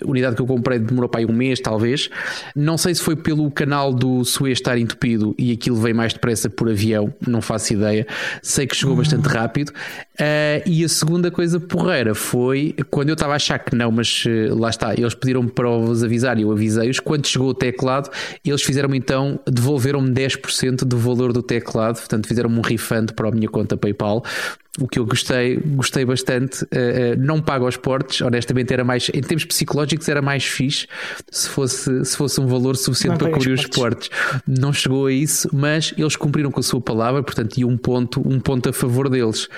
unidade 0.06 0.36
que 0.36 0.42
eu 0.42 0.46
comprei 0.46 0.78
demorou 0.80 1.10
para 1.10 1.22
aí 1.22 1.26
um 1.26 1.34
mês, 1.34 1.60
talvez. 1.60 2.10
Não 2.56 2.78
sei 2.78 2.94
se 2.94 3.02
foi 3.02 3.16
pelo 3.16 3.50
canal 3.50 3.94
do 3.94 4.24
Suez 4.24 4.60
estar 4.60 4.78
entupido 4.78 5.34
e 5.38 5.52
aquilo 5.52 5.78
veio 5.78 5.96
mais 5.96 6.14
depressa 6.14 6.50
por 6.50 6.70
avião, 6.70 7.14
não 7.26 7.42
faço 7.42 7.74
ideia. 7.74 8.06
Sei 8.42 8.68
que 8.68 8.76
chegou 8.76 8.96
bastante 8.96 9.28
uhum. 9.28 9.34
rápido. 9.34 9.70
Uh, 9.70 10.62
e 10.68 10.84
a 10.84 10.90
segunda 10.90 11.32
coisa 11.32 11.60
porreira 11.60 12.14
foi 12.14 12.76
quando 12.92 13.10
eu 13.10 13.14
estava 13.14 13.34
a 13.34 13.38
achar 13.38 13.58
que 13.58 13.76
não, 13.76 13.92
mas 13.92 14.24
uh, 14.26 14.56
lá 14.56 14.70
está, 14.70 14.94
eles 14.94 15.16
pediram-me 15.16 15.50
para 15.50 15.68
vos 15.70 16.04
avisar 16.04 16.38
e 16.38 16.44
eu 16.44 16.52
avisei-os. 16.52 17.00
Quando 17.00 17.26
chegou 17.26 17.50
o 17.50 17.54
teclado, 17.54 18.10
eles 18.46 18.62
fizeram-me 18.62 18.98
então, 18.98 19.40
devolveram-me 19.48 20.12
10% 20.12 20.84
do 20.86 20.98
valor 20.98 21.34
do 21.34 21.42
teclado, 21.42 21.98
portanto, 21.98 22.28
fizeram-me 22.28 22.60
um 22.60 22.62
refund 22.62 23.14
para 23.14 23.30
a 23.30 23.32
minha 23.32 23.50
conta 23.50 23.76
PayPal 23.76 24.24
o 24.80 24.88
que 24.88 25.00
eu 25.00 25.06
gostei, 25.06 25.58
gostei 25.58 26.06
bastante. 26.06 26.63
Uh, 26.63 27.18
não 27.18 27.42
pago 27.42 27.66
aos 27.66 27.75
portes, 27.75 28.22
honestamente, 28.22 28.72
era 28.72 28.84
mais, 28.84 29.10
em 29.13 29.22
termos 29.22 29.44
psicológicos, 29.44 30.08
era 30.08 30.22
mais 30.22 30.46
fixe 30.46 30.88
se 31.30 31.50
fosse, 31.50 32.06
se 32.06 32.16
fosse 32.16 32.40
um 32.40 32.48
valor 32.48 32.78
suficiente 32.78 33.12
não 33.12 33.18
para 33.18 33.32
cobrir 33.32 33.51
os 33.51 33.68
portes. 33.68 34.10
Não 34.48 34.72
chegou 34.72 35.08
a 35.08 35.12
isso, 35.12 35.50
mas 35.51 35.94
eles 35.98 36.16
cumpriram 36.16 36.51
com 36.51 36.60
a 36.60 36.63
sua 36.63 36.80
palavra, 36.80 37.22
portanto, 37.22 37.58
e 37.58 37.66
um 37.66 37.78
ponto, 37.78 38.22
um 38.25 38.40
ponto 38.40 38.70
a 38.70 38.74
favor 38.74 39.10
deles. 39.10 39.50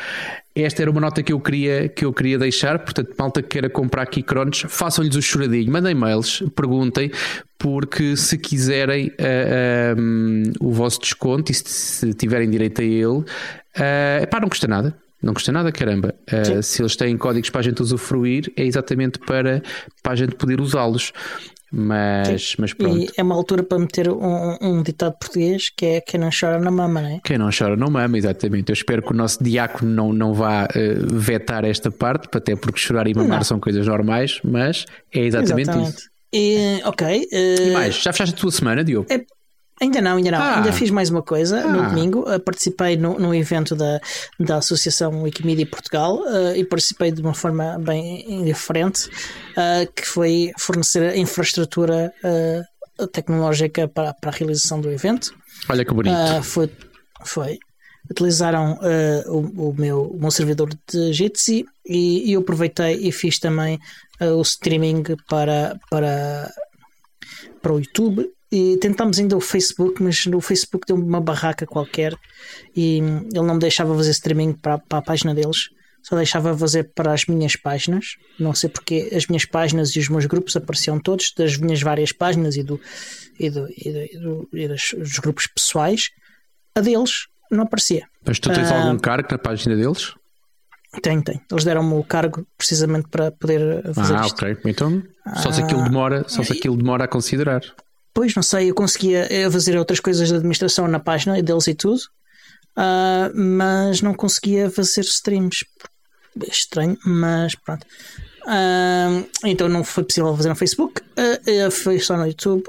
Esta 0.55 0.83
era 0.83 0.91
uma 0.91 1.01
nota 1.01 1.23
que 1.23 1.33
eu 1.33 1.39
queria, 1.39 1.89
que 1.89 2.05
eu 2.05 2.13
queria 2.13 2.37
deixar, 2.37 2.77
portanto, 2.77 3.13
malta 3.17 3.41
que 3.41 3.49
queira 3.49 3.69
comprar 3.69 4.03
aqui 4.03 4.21
cronos, 4.21 4.65
façam-lhes 4.67 5.15
o 5.15 5.21
choradinho, 5.21 5.71
mandem 5.71 5.95
mails, 5.95 6.43
perguntem, 6.55 7.11
porque 7.57 8.15
se 8.15 8.37
quiserem 8.37 9.07
uh, 9.07 9.97
uh, 9.97 10.01
um, 10.01 10.43
o 10.59 10.71
vosso 10.71 10.99
desconto 10.99 11.51
e 11.51 11.55
se, 11.55 11.63
se 11.65 12.13
tiverem 12.13 12.49
direito 12.49 12.81
a 12.81 12.83
ele, 12.83 13.05
uh, 13.05 14.27
pá, 14.29 14.39
não 14.39 14.47
custa 14.47 14.67
nada. 14.67 14.95
Não 15.23 15.33
custa 15.33 15.51
nada, 15.51 15.71
caramba. 15.71 16.13
Uh, 16.31 16.61
se 16.61 16.81
eles 16.81 16.95
têm 16.97 17.17
códigos 17.17 17.49
para 17.49 17.61
a 17.61 17.63
gente 17.63 17.81
usufruir, 17.81 18.51
é 18.57 18.65
exatamente 18.65 19.17
para, 19.19 19.63
para 20.03 20.11
a 20.11 20.15
gente 20.15 20.35
poder 20.35 20.59
usá-los. 20.59 21.13
Mas, 21.75 22.55
mas 22.59 22.71
pronto. 22.71 22.97
E 22.99 23.09
é 23.17 23.23
uma 23.23 23.33
altura 23.33 23.63
para 23.63 23.79
meter 23.79 24.07
um, 24.07 24.57
um, 24.61 24.83
ditado 24.83 25.17
português 25.17 25.71
que 25.75 25.85
é 25.87 26.01
quem 26.01 26.19
não 26.19 26.29
chora 26.29 26.59
não 26.59 26.71
mama, 26.71 27.01
não 27.01 27.09
é? 27.09 27.19
Quem 27.23 27.35
não 27.35 27.49
chora 27.57 27.75
não 27.75 27.89
mama, 27.89 28.15
exatamente. 28.15 28.69
Eu 28.69 28.73
espero 28.73 29.01
que 29.01 29.11
o 29.11 29.15
nosso 29.15 29.43
diácono 29.43 29.89
não, 29.91 30.13
não 30.13 30.33
vá 30.35 30.65
uh, 30.65 31.17
vetar 31.17 31.65
esta 31.65 31.89
parte, 31.89 32.27
até 32.31 32.55
porque 32.55 32.79
chorar 32.79 33.07
e 33.07 33.15
mamar 33.15 33.37
não. 33.37 33.43
são 33.43 33.59
coisas 33.59 33.87
normais, 33.87 34.39
mas 34.43 34.85
é 35.11 35.21
exatamente, 35.21 35.61
exatamente. 35.61 35.97
isso. 35.97 36.13
E, 36.31 36.81
ok. 36.83 37.27
Uh, 37.31 37.69
e 37.69 37.71
mais, 37.71 37.95
já 37.95 38.11
fechaste 38.11 38.35
a 38.35 38.37
tua 38.37 38.51
semana, 38.51 38.83
Diogo? 38.83 39.07
É, 39.09 39.23
Ainda 39.83 40.01
não, 40.01 40.15
ainda 40.15 40.31
não. 40.31 40.41
Ah. 40.41 40.55
Ainda 40.57 40.71
fiz 40.71 40.89
mais 40.89 41.09
uma 41.09 41.21
coisa 41.21 41.59
ah. 41.59 41.67
no 41.67 41.89
domingo. 41.89 42.21
Uh, 42.21 42.39
participei 42.39 42.95
no, 42.95 43.19
no 43.19 43.35
evento 43.35 43.75
da, 43.75 43.99
da 44.39 44.57
Associação 44.57 45.23
Wikimedia 45.23 45.65
Portugal 45.65 46.21
uh, 46.21 46.55
e 46.55 46.63
participei 46.63 47.11
de 47.11 47.21
uma 47.21 47.33
forma 47.33 47.77
bem 47.79 48.45
diferente, 48.45 49.07
uh, 49.07 49.91
que 49.93 50.07
foi 50.07 50.51
fornecer 50.57 51.03
a 51.03 51.17
infraestrutura 51.17 52.13
tecnológica 53.11 53.87
para, 53.87 54.13
para 54.13 54.29
a 54.29 54.33
realização 54.33 54.79
do 54.79 54.89
evento. 54.89 55.33
Olha 55.67 55.83
que 55.83 55.93
bonito. 55.93 56.15
foi, 56.43 56.69
foi. 57.25 57.57
Utilizaram 58.09 58.79
o, 59.27 59.69
o, 59.69 59.75
meu, 59.77 60.03
o 60.03 60.19
meu 60.19 60.31
servidor 60.31 60.69
de 60.89 61.11
Jitsi 61.11 61.65
e, 61.85 62.29
e 62.29 62.33
eu 62.33 62.41
aproveitei 62.41 62.95
e 62.95 63.11
fiz 63.11 63.39
também 63.39 63.79
o 64.21 64.41
streaming 64.41 65.03
para, 65.27 65.77
para, 65.89 66.53
para 67.61 67.73
o 67.73 67.79
YouTube 67.79 68.29
e 68.53 68.77
tentámos 68.77 69.17
ainda 69.17 69.35
o 69.35 69.41
Facebook, 69.41 70.03
mas 70.03 70.27
no 70.27 70.39
Facebook 70.39 70.85
deu 70.85 70.95
uma 70.95 71.19
barraca 71.19 71.65
qualquer 71.65 72.15
e 72.75 72.97
ele 72.99 73.47
não 73.47 73.55
me 73.55 73.59
deixava 73.59 73.95
fazer 73.95 74.11
streaming 74.11 74.53
para, 74.53 74.77
para 74.77 74.99
a 74.99 75.01
página 75.01 75.33
deles, 75.33 75.69
só 76.03 76.15
deixava 76.15 76.55
fazer 76.55 76.91
para 76.93 77.13
as 77.13 77.25
minhas 77.25 77.55
páginas. 77.55 78.15
Não 78.39 78.53
sei 78.53 78.69
porque 78.69 79.09
as 79.11 79.25
minhas 79.25 79.43
páginas 79.45 79.95
e 79.95 79.99
os 79.99 80.07
meus 80.07 80.27
grupos 80.27 80.55
apareciam 80.55 80.99
todos, 80.99 81.33
das 81.35 81.57
minhas 81.57 81.81
várias 81.81 82.11
páginas 82.11 82.55
e, 82.55 82.61
do, 82.61 82.79
e, 83.39 83.49
do, 83.49 83.67
e, 83.75 83.91
do, 83.91 84.49
e, 84.53 84.67
do, 84.67 84.73
dos, 84.73 84.93
dos, 84.99 85.17
grupos 85.17 85.47
pessoais. 85.47 86.11
A 86.75 86.81
deles 86.81 87.25
não 87.49 87.63
aparecia. 87.63 88.05
Mas 88.23 88.37
tu 88.37 88.53
tens 88.53 88.69
uh, 88.69 88.73
algum 88.75 88.99
cargo 88.99 89.29
na 89.31 89.37
página 89.39 89.75
deles? 89.75 90.13
Tem, 91.01 91.19
tem. 91.23 91.41
Eles 91.49 91.63
deram-me 91.63 91.95
o 91.95 92.03
cargo 92.03 92.45
precisamente 92.55 93.07
para 93.09 93.31
poder 93.31 93.81
fazer 93.93 94.15
ah, 94.15 94.25
isto. 94.27 94.45
ok. 94.45 94.57
Então, 94.65 95.01
só 95.37 95.51
se 95.51 95.63
aquilo 95.63 95.83
demora, 95.83 96.23
só 96.27 96.43
se 96.43 96.53
aquilo 96.53 96.77
demora 96.77 97.05
a 97.05 97.07
considerar. 97.07 97.63
Pois, 98.13 98.35
não 98.35 98.43
sei, 98.43 98.69
eu 98.69 98.75
conseguia 98.75 99.27
eh, 99.29 99.49
fazer 99.49 99.77
outras 99.77 99.99
coisas 99.99 100.29
de 100.29 100.35
administração 100.35 100.87
na 100.87 100.99
página 100.99 101.41
deles 101.41 101.67
e 101.67 101.73
tudo, 101.73 101.99
uh, 102.77 103.35
mas 103.35 104.01
não 104.01 104.13
conseguia 104.13 104.69
fazer 104.69 105.01
streams. 105.01 105.65
É 106.39 106.49
estranho, 106.49 106.97
mas 107.05 107.55
pronto. 107.55 107.85
Uh, 108.43 109.25
então 109.45 109.67
não 109.69 109.83
foi 109.83 110.03
possível 110.03 110.35
fazer 110.35 110.49
no 110.49 110.55
Facebook, 110.55 111.01
uh, 111.01 111.71
foi 111.71 111.99
só 111.99 112.17
no 112.17 112.27
YouTube 112.27 112.63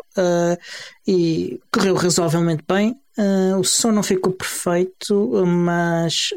e 1.06 1.60
correu 1.70 1.94
razoavelmente 1.94 2.64
bem. 2.66 2.96
o 3.58 3.64
som 3.64 3.92
não 3.92 4.02
ficou 4.02 4.32
perfeito, 4.32 5.44
mas 5.46 6.30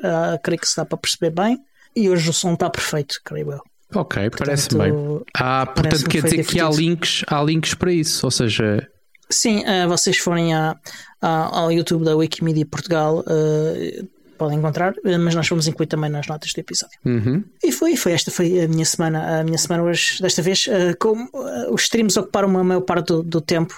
creio 0.43 0.59
que 0.59 0.67
se 0.67 0.75
dá 0.75 0.83
para 0.83 0.97
perceber 0.97 1.31
bem. 1.31 1.59
E 1.95 2.09
hoje 2.09 2.29
o 2.29 2.33
som 2.33 2.53
está 2.53 2.69
perfeito, 2.69 3.19
creio 3.23 3.53
eu. 3.53 3.61
Ok, 3.95 4.29
parece-me 4.37 4.83
bem. 4.83 5.21
Ah, 5.33 5.65
portanto, 5.65 6.09
quer 6.09 6.23
dizer 6.23 6.45
que 6.45 6.59
há 6.59 6.69
links, 6.69 7.23
há 7.27 7.41
links 7.41 7.73
para 7.73 7.91
isso, 7.91 8.25
ou 8.25 8.31
seja, 8.31 8.87
Sim, 9.29 9.63
uh, 9.65 9.87
vocês 9.87 10.17
forem 10.17 10.53
a, 10.53 10.75
a, 11.21 11.59
ao 11.59 11.71
YouTube 11.71 12.05
da 12.05 12.15
Wikimedia 12.15 12.65
Portugal, 12.65 13.19
uh, 13.19 14.07
podem 14.37 14.57
encontrar, 14.57 14.93
uh, 14.93 15.19
mas 15.19 15.35
nós 15.35 15.47
vamos 15.49 15.67
incluir 15.67 15.87
também 15.87 16.09
nas 16.09 16.27
notas 16.27 16.53
do 16.53 16.59
episódio. 16.59 16.97
Uhum. 17.05 17.43
E 17.63 17.71
foi, 17.71 17.95
foi 17.95 18.13
esta 18.13 18.31
foi 18.31 18.61
a 18.61 18.67
minha 18.67 18.85
semana. 18.85 19.39
A 19.39 19.43
minha 19.43 19.57
semana 19.57 19.83
hoje, 19.83 20.21
desta 20.21 20.41
vez, 20.41 20.65
como 20.99 21.29
os 21.71 21.83
streams 21.83 22.17
ocuparam 22.17 22.47
uma 22.47 22.63
maior 22.63 22.81
parte 22.81 23.07
do, 23.07 23.23
do 23.23 23.41
tempo 23.41 23.75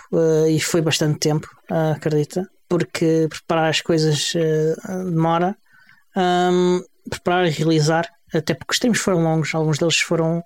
e 0.48 0.60
foi 0.60 0.82
bastante 0.82 1.20
tempo, 1.20 1.48
acredita, 1.96 2.48
porque 2.68 3.28
preparar 3.30 3.70
as 3.70 3.82
coisas 3.82 4.34
demora. 5.06 5.56
Um, 6.16 6.84
preparar 7.10 7.48
e 7.48 7.50
realizar, 7.50 8.08
até 8.34 8.54
porque 8.54 8.72
os 8.72 8.76
streams 8.76 9.00
foram 9.00 9.24
longos, 9.24 9.54
alguns 9.56 9.78
deles 9.80 9.98
foram 10.00 10.44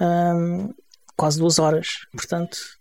um, 0.00 0.72
quase 1.16 1.38
duas 1.38 1.58
horas, 1.58 1.88
portanto 2.12 2.77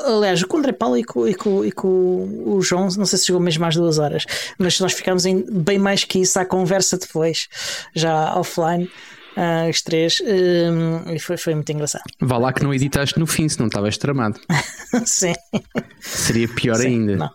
Aliás, 0.00 0.42
com 0.44 0.56
o 0.56 0.60
André 0.60 0.72
Paulo 0.72 0.98
e 0.98 1.04
com, 1.04 1.26
e, 1.26 1.34
com, 1.34 1.64
e 1.64 1.72
com 1.72 2.42
o 2.46 2.60
João, 2.60 2.88
não 2.96 3.06
sei 3.06 3.18
se 3.18 3.26
chegou 3.26 3.40
mesmo 3.40 3.64
às 3.64 3.74
duas 3.74 3.98
horas, 3.98 4.24
mas 4.58 4.78
nós 4.80 4.92
ficámos 4.92 5.24
em 5.26 5.44
bem 5.50 5.78
mais 5.78 6.04
que 6.04 6.20
isso 6.20 6.38
à 6.38 6.44
conversa 6.44 6.98
depois, 6.98 7.48
já 7.94 8.34
offline. 8.36 8.90
Uh, 9.36 9.68
os 9.68 9.82
três 9.82 10.20
um, 10.20 11.12
e 11.12 11.18
foi, 11.18 11.36
foi 11.36 11.56
muito 11.56 11.72
engraçado. 11.72 12.04
Vá 12.20 12.38
lá 12.38 12.52
que 12.52 12.62
não 12.62 12.72
editaste 12.72 13.18
no 13.18 13.26
fim, 13.26 13.48
se 13.48 13.58
não 13.58 13.66
estavas 13.66 13.98
tramado. 13.98 14.38
Sim. 15.04 15.32
Seria 15.98 16.46
pior 16.46 16.76
Sim, 16.76 16.86
ainda. 16.86 17.16
Não. 17.16 17.30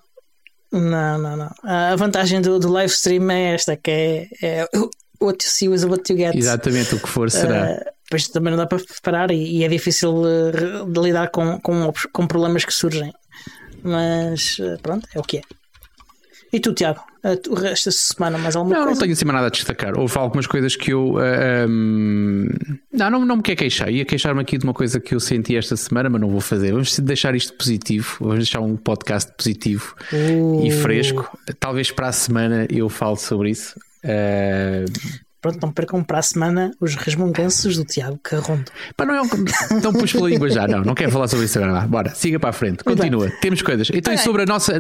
Não, 0.72 1.18
não, 1.18 1.36
não. 1.36 1.52
A 1.64 1.96
vantagem 1.98 2.42
do, 2.42 2.58
do 2.58 2.72
live 2.72 2.94
stream 2.94 3.30
é 3.32 3.54
esta: 3.54 3.76
que 3.76 3.92
é, 3.92 4.28
é 4.42 4.68
what 5.20 5.44
you 5.44 5.52
see 5.52 5.74
is 5.74 5.84
what 5.84 6.10
you 6.12 6.18
get. 6.18 6.36
Exatamente, 6.36 6.96
o 6.96 7.00
que 7.00 7.10
for 7.10 7.30
será. 7.30 7.72
Uh, 7.72 7.99
depois 8.10 8.28
também 8.28 8.50
não 8.50 8.58
dá 8.58 8.66
para 8.66 8.80
preparar 8.80 9.30
e, 9.30 9.58
e 9.58 9.64
é 9.64 9.68
difícil 9.68 10.12
uh, 10.12 10.92
de 10.92 11.00
lidar 11.00 11.30
com, 11.30 11.60
com, 11.60 11.94
com 12.12 12.28
problemas 12.28 12.66
que 12.66 12.74
surgem. 12.74 13.14
Mas 13.84 14.58
uh, 14.58 14.80
pronto, 14.82 15.08
é 15.14 15.20
o 15.20 15.24
que 15.24 15.38
é. 15.38 15.42
E 16.52 16.60
tu, 16.60 16.74
Tiago, 16.74 17.02
da 17.22 17.76
semana 17.76 18.40
mais 18.40 18.56
alguma 18.56 18.76
não, 18.76 18.84
coisa? 18.86 19.00
Não, 19.00 19.02
tenho 19.02 19.14
assim 19.14 19.26
nada 19.26 19.46
a 19.46 19.50
destacar. 19.52 19.96
Houve 19.96 20.18
algumas 20.18 20.48
coisas 20.48 20.76
que 20.76 20.92
eu. 20.92 21.14
Uh, 21.14 21.70
um... 21.70 22.48
Não, 22.92 23.12
não, 23.12 23.26
não 23.26 23.36
me 23.38 23.44
quer 23.44 23.56
queixar. 23.56 23.92
Ia 23.92 24.04
queixar-me 24.04 24.42
aqui 24.42 24.58
de 24.58 24.64
uma 24.64 24.74
coisa 24.74 25.00
que 25.00 25.14
eu 25.14 25.20
senti 25.20 25.56
esta 25.56 25.78
semana, 25.78 26.10
mas 26.10 26.20
não 26.20 26.30
vou 26.30 26.42
fazer. 26.42 26.72
Vamos 26.72 26.98
deixar 26.98 27.36
isto 27.36 27.54
positivo. 27.54 28.18
Vamos 28.20 28.38
deixar 28.38 28.62
um 28.62 28.76
podcast 28.76 29.32
positivo 29.38 29.96
uh. 30.12 30.66
e 30.66 30.72
fresco. 30.72 31.38
Talvez 31.60 31.92
para 31.92 32.08
a 32.08 32.12
semana 32.12 32.66
eu 32.72 32.90
falo 32.90 33.16
sobre 33.16 33.52
isso. 33.52 33.80
Uh, 34.04 35.29
Pronto, 35.42 35.60
não 35.62 35.72
percam 35.72 36.04
para 36.04 36.20
a 36.20 36.22
semana 36.22 36.72
os 36.82 36.96
resmunganços 36.96 37.78
do 37.78 37.86
Tiago 37.86 38.20
Carrondo. 38.22 38.66
Pá, 38.98 39.06
não 39.06 39.16
é 39.16 39.22
um... 39.22 39.28
Então 39.72 39.94
pus 39.94 40.12
pela 40.12 40.30
língua 40.30 40.50
já, 40.50 40.68
não, 40.68 40.82
não 40.82 40.94
quero 40.94 41.12
falar 41.12 41.28
sobre 41.28 41.46
isso 41.46 41.58
agora. 41.60 41.88
Bora, 41.88 42.14
siga 42.14 42.40
para 42.40 42.50
a 42.50 42.54
frente, 42.54 42.84
continua. 42.84 43.32
Temos 43.42 43.62
coisas. 43.62 43.90
Então, 43.94 44.14
e 44.14 44.18
sobre 44.18 44.44
a 44.44 44.46
nossa, 44.46 44.74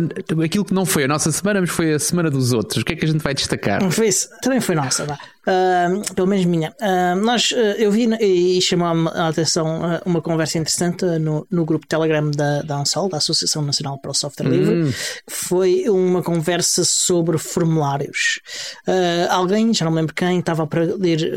aquilo 0.43 0.65
que 0.65 0.73
não 0.73 0.85
foi 0.85 1.05
a 1.05 1.07
nossa 1.07 1.31
semana, 1.31 1.61
mas 1.61 1.69
foi 1.69 1.93
a 1.93 1.99
semana 1.99 2.29
dos 2.29 2.51
outros, 2.51 2.81
o 2.81 2.85
que 2.85 2.93
é 2.93 2.95
que 2.95 3.05
a 3.05 3.07
gente 3.07 3.21
vai 3.21 3.33
destacar? 3.33 3.89
Foi 3.89 4.07
isso, 4.07 4.29
também 4.41 4.59
foi 4.59 4.75
nossa, 4.75 5.05
vá. 5.05 5.17
Uh, 5.49 6.13
pelo 6.13 6.27
menos 6.27 6.45
minha. 6.45 6.75
Uh, 6.79 7.15
nós, 7.25 7.49
uh, 7.51 7.55
eu 7.55 7.91
vi 7.91 8.07
e 8.21 8.61
chamou-me 8.61 9.09
a 9.09 9.29
atenção 9.29 9.79
uma 10.05 10.21
conversa 10.21 10.59
interessante 10.59 11.03
no, 11.19 11.47
no 11.49 11.65
grupo 11.65 11.87
Telegram 11.87 12.29
da, 12.29 12.61
da 12.61 12.75
ANSOL, 12.75 13.09
da 13.09 13.17
Associação 13.17 13.63
Nacional 13.63 13.97
para 13.97 14.11
o 14.11 14.13
Software 14.13 14.45
hum. 14.45 14.51
Livre. 14.51 14.95
Foi 15.27 15.89
uma 15.89 16.21
conversa 16.21 16.85
sobre 16.85 17.39
formulários. 17.39 18.39
alguém, 19.29 19.73
já 19.73 19.85
não 19.85 19.91
me 19.91 19.97
lembro 19.97 20.13
quem, 20.13 20.37
estava 20.37 20.63
a 20.63 20.67
pedir 20.67 21.31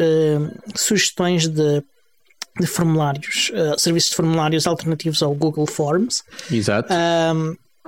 sugestões 0.75 1.49
de 1.49 1.83
de 2.61 2.66
formulários, 2.66 3.50
uh, 3.54 3.81
serviços 3.81 4.11
de 4.11 4.16
formulários 4.16 4.66
alternativos 4.66 5.23
ao 5.23 5.35
Google 5.35 5.66
Forms. 5.66 6.23
Exato. 6.50 6.92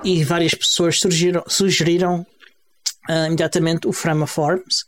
e 0.03 0.23
várias 0.23 0.55
pessoas 0.55 0.99
surgiram, 0.99 1.43
sugeriram 1.47 2.25
uh, 3.07 3.27
imediatamente 3.27 3.87
o 3.87 3.93
Frama 3.93 4.25
Forms, 4.25 4.85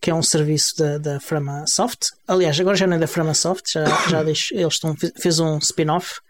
que 0.00 0.10
é 0.10 0.14
um 0.14 0.22
serviço 0.22 0.76
da, 0.76 0.98
da 0.98 1.20
Framasoft. 1.20 2.08
Aliás, 2.26 2.58
agora 2.58 2.76
já 2.76 2.86
não 2.86 2.96
é 2.96 2.98
da 2.98 3.06
Framasoft, 3.06 3.72
já, 3.72 3.84
já 4.08 4.22
deixo, 4.24 4.54
eles 4.54 4.74
estão, 4.74 4.94
fez 5.20 5.38
um 5.40 5.58
spin-off, 5.58 6.20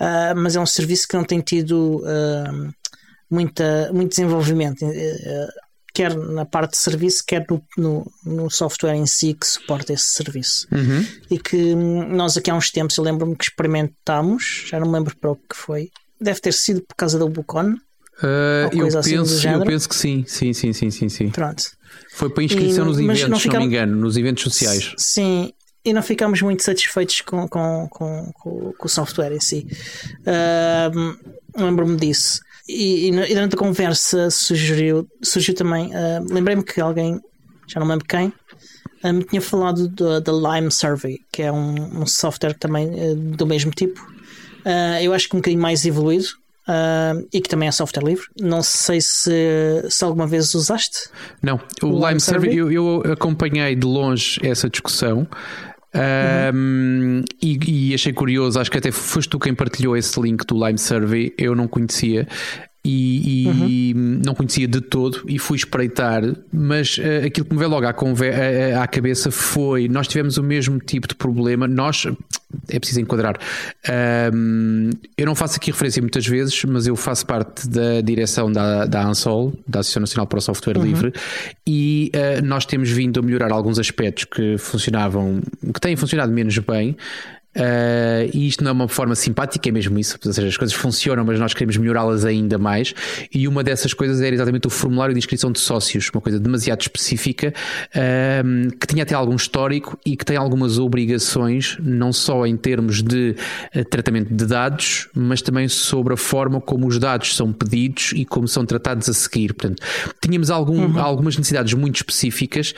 uh, 0.00 0.36
mas 0.36 0.56
é 0.56 0.60
um 0.60 0.66
serviço 0.66 1.06
que 1.08 1.16
não 1.16 1.24
tem 1.24 1.40
tido 1.40 2.02
uh, 2.02 2.72
muita, 3.30 3.90
muito 3.92 4.10
desenvolvimento. 4.10 4.84
Uh, 4.84 5.64
quer 5.94 6.14
na 6.16 6.44
parte 6.44 6.72
de 6.72 6.78
serviço, 6.78 7.22
quer 7.24 7.46
no, 7.48 7.62
no, 7.78 8.12
no, 8.26 8.50
software 8.50 8.96
em 8.96 9.06
si 9.06 9.32
que 9.32 9.46
suporta 9.46 9.92
esse 9.92 10.06
serviço. 10.06 10.66
Uhum. 10.72 11.06
E 11.30 11.38
que 11.38 11.56
hum, 11.56 12.08
nós 12.08 12.36
aqui 12.36 12.50
há 12.50 12.54
uns 12.54 12.70
tempos, 12.70 12.98
eu 12.98 13.04
lembro-me 13.04 13.36
que 13.36 13.44
experimentámos, 13.44 14.64
já 14.66 14.80
não 14.80 14.88
me 14.88 14.94
lembro 14.94 15.16
para 15.16 15.30
o 15.30 15.36
que 15.36 15.54
foi, 15.54 15.90
deve 16.20 16.40
ter 16.40 16.52
sido 16.52 16.82
por 16.82 16.96
causa 16.96 17.16
da 17.16 17.26
Bucon. 17.26 17.76
Uh, 18.24 18.70
eu, 18.72 18.86
assim 18.98 19.18
penso, 19.18 19.46
eu 19.46 19.60
penso 19.64 19.88
que 19.88 19.94
sim, 19.94 20.24
sim, 20.26 20.54
sim, 20.54 20.72
sim, 20.72 20.90
sim, 20.90 21.08
sim. 21.10 21.28
Pronto. 21.28 21.62
Foi 22.14 22.30
para 22.30 22.42
inscrição 22.42 22.84
e, 22.84 22.88
nos 22.88 22.98
eventos, 22.98 23.28
não, 23.28 23.38
ficamos, 23.38 23.54
não 23.54 23.60
me 23.60 23.66
engano, 23.66 23.96
nos 23.96 24.16
eventos 24.16 24.42
sociais. 24.42 24.94
Sim, 24.96 25.52
e 25.84 25.92
não 25.92 26.02
ficámos 26.02 26.40
muito 26.40 26.62
satisfeitos 26.62 27.20
com, 27.20 27.46
com, 27.46 27.86
com, 27.90 28.32
com, 28.32 28.72
com 28.72 28.86
o 28.86 28.88
software 28.88 29.32
em 29.32 29.40
si. 29.40 29.66
Uh, 30.20 31.34
Lembro-me 31.56 31.96
disso. 31.96 32.40
E, 32.66 33.08
e, 33.08 33.34
durante 33.34 33.54
a 33.54 33.58
conversa 33.58 34.30
surgiu, 34.30 35.06
surgiu 35.22 35.54
também. 35.54 35.88
Uh, 35.88 36.32
Lembrei-me 36.32 36.64
que 36.64 36.80
alguém, 36.80 37.20
já 37.68 37.78
não 37.78 37.86
lembro 37.86 38.06
quem, 38.06 38.32
uh, 39.04 39.12
me 39.12 39.24
tinha 39.24 39.42
falado 39.42 39.86
da 39.88 40.32
Lime 40.32 40.70
Survey, 40.70 41.18
que 41.30 41.42
é 41.42 41.52
um, 41.52 42.00
um 42.00 42.06
software 42.06 42.54
também 42.54 42.90
do 43.36 43.46
mesmo 43.46 43.70
tipo. 43.70 44.00
eu 45.02 45.12
acho 45.12 45.28
que 45.28 45.36
um 45.36 45.40
bocadinho 45.40 45.60
mais 45.60 45.84
evoluído. 45.84 46.28
E 47.32 47.40
que 47.40 47.48
também 47.48 47.68
é 47.68 47.72
software 47.72 48.04
livre. 48.04 48.24
Não 48.40 48.62
sei 48.62 49.00
se, 49.00 49.84
se 49.88 50.04
alguma 50.04 50.26
vez 50.26 50.54
usaste. 50.54 51.08
Não, 51.42 51.60
o, 51.82 51.86
o 51.86 52.08
Lime, 52.08 52.20
Survey 52.20 52.54
eu, 52.54 52.72
eu 52.72 53.12
acompanhei 53.12 53.74
de 53.74 53.86
longe 53.86 54.40
essa 54.42 54.68
discussão. 54.68 55.26
Um, 56.52 57.22
e, 57.40 57.90
e, 57.90 57.94
achei 57.94 58.12
curioso, 58.12 58.58
acho 58.58 58.68
que 58.70 58.78
até 58.78 58.90
foste 58.90 59.30
tu 59.30 59.38
quem 59.38 59.54
partilhou 59.54 59.96
esse 59.96 60.20
link 60.20 60.44
do 60.44 60.54
Lime 60.54 60.78
Survey, 60.78 61.32
eu 61.38 61.54
não 61.54 61.68
conhecia 61.68 62.26
e, 62.84 63.44
e 63.44 63.94
uhum. 63.94 64.20
não 64.24 64.34
conhecia 64.34 64.68
de 64.68 64.80
todo 64.80 65.22
e 65.26 65.38
fui 65.38 65.56
espreitar, 65.56 66.22
mas 66.52 66.98
uh, 66.98 67.26
aquilo 67.26 67.46
que 67.46 67.52
me 67.54 67.58
veio 67.58 67.70
logo 67.70 67.86
à, 67.86 67.90
à, 67.90 68.82
à, 68.82 68.86
cabeça 68.86 69.30
foi: 69.30 69.88
nós 69.88 70.06
tivemos 70.06 70.36
o 70.36 70.42
mesmo 70.42 70.78
tipo 70.78 71.08
de 71.08 71.14
problema, 71.14 71.66
nós. 71.66 72.06
É 72.68 72.78
preciso 72.78 73.00
enquadrar. 73.00 73.36
Um, 74.32 74.90
eu 75.18 75.26
não 75.26 75.34
faço 75.34 75.56
aqui 75.56 75.72
referência 75.72 76.00
muitas 76.00 76.24
vezes, 76.24 76.62
mas 76.64 76.86
eu 76.86 76.94
faço 76.94 77.26
parte 77.26 77.68
da 77.68 78.00
direção 78.00 78.52
da, 78.52 78.84
da 78.84 79.04
ANSOL, 79.04 79.52
da 79.66 79.80
Associação 79.80 80.02
Nacional 80.02 80.26
para 80.28 80.38
o 80.38 80.40
Software 80.40 80.76
uhum. 80.76 80.84
Livre, 80.84 81.12
e 81.66 82.12
uh, 82.14 82.44
nós 82.44 82.64
temos 82.64 82.90
vindo 82.90 83.18
a 83.18 83.22
melhorar 83.24 83.50
alguns 83.50 83.78
aspectos 83.80 84.26
que 84.26 84.56
funcionavam, 84.56 85.40
que 85.72 85.80
têm 85.80 85.96
funcionado 85.96 86.32
menos 86.32 86.56
bem, 86.58 86.96
Uh, 87.56 88.28
e 88.32 88.48
isto 88.48 88.64
não 88.64 88.70
é 88.70 88.72
uma 88.72 88.88
forma 88.88 89.14
simpática, 89.14 89.68
é 89.68 89.72
mesmo 89.72 89.98
isso. 89.98 90.18
Ou 90.24 90.32
seja, 90.32 90.48
as 90.48 90.56
coisas 90.56 90.74
funcionam, 90.74 91.24
mas 91.24 91.38
nós 91.38 91.54
queremos 91.54 91.76
melhorá-las 91.76 92.24
ainda 92.24 92.58
mais. 92.58 92.94
E 93.32 93.46
uma 93.46 93.62
dessas 93.62 93.94
coisas 93.94 94.20
era 94.20 94.34
exatamente 94.34 94.66
o 94.66 94.70
formulário 94.70 95.14
de 95.14 95.18
inscrição 95.18 95.52
de 95.52 95.60
sócios, 95.60 96.10
uma 96.12 96.20
coisa 96.20 96.40
demasiado 96.40 96.80
específica, 96.80 97.54
uh, 97.90 98.76
que 98.76 98.86
tinha 98.86 99.02
até 99.02 99.14
algum 99.14 99.36
histórico 99.36 99.98
e 100.04 100.16
que 100.16 100.24
tem 100.24 100.36
algumas 100.36 100.78
obrigações, 100.78 101.76
não 101.80 102.12
só 102.12 102.46
em 102.46 102.56
termos 102.56 103.02
de 103.02 103.36
uh, 103.74 103.84
tratamento 103.84 104.34
de 104.34 104.46
dados, 104.46 105.08
mas 105.14 105.40
também 105.40 105.68
sobre 105.68 106.14
a 106.14 106.16
forma 106.16 106.60
como 106.60 106.86
os 106.86 106.98
dados 106.98 107.36
são 107.36 107.52
pedidos 107.52 108.12
e 108.14 108.24
como 108.24 108.48
são 108.48 108.66
tratados 108.66 109.08
a 109.08 109.12
seguir. 109.12 109.54
Portanto, 109.54 109.82
tínhamos 110.20 110.50
algum, 110.50 110.86
uhum. 110.86 110.98
algumas 110.98 111.36
necessidades 111.36 111.72
muito 111.74 111.96
específicas 111.96 112.74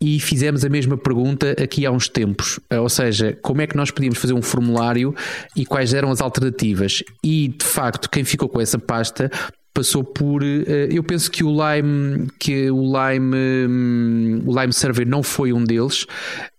e 0.00 0.20
fizemos 0.20 0.64
a 0.64 0.68
mesma 0.68 0.96
pergunta 0.96 1.52
aqui 1.52 1.86
há 1.86 1.90
uns 1.90 2.08
tempos. 2.08 2.60
Ou 2.70 2.88
seja, 2.88 3.38
como 3.40 3.62
é 3.62 3.66
que 3.66 3.76
nós 3.76 3.90
podíamos 3.90 4.13
fazer 4.18 4.34
um 4.34 4.42
formulário 4.42 5.14
e 5.56 5.64
quais 5.64 5.94
eram 5.94 6.10
as 6.10 6.20
alternativas? 6.20 7.02
E 7.22 7.48
de 7.48 7.64
facto, 7.64 8.08
quem 8.10 8.24
ficou 8.24 8.48
com 8.48 8.60
essa 8.60 8.78
pasta 8.78 9.30
passou 9.74 10.04
por 10.04 10.44
eh, 10.44 10.88
eu 10.90 11.02
penso 11.02 11.28
que 11.28 11.42
o 11.42 11.50
Lime 11.50 12.28
que 12.38 12.70
o 12.70 12.80
Lime 12.80 13.36
hum, 13.68 14.42
o 14.46 14.58
Lime 14.58 14.72
Server 14.72 15.04
não 15.04 15.20
foi 15.20 15.52
um 15.52 15.64
deles 15.64 16.06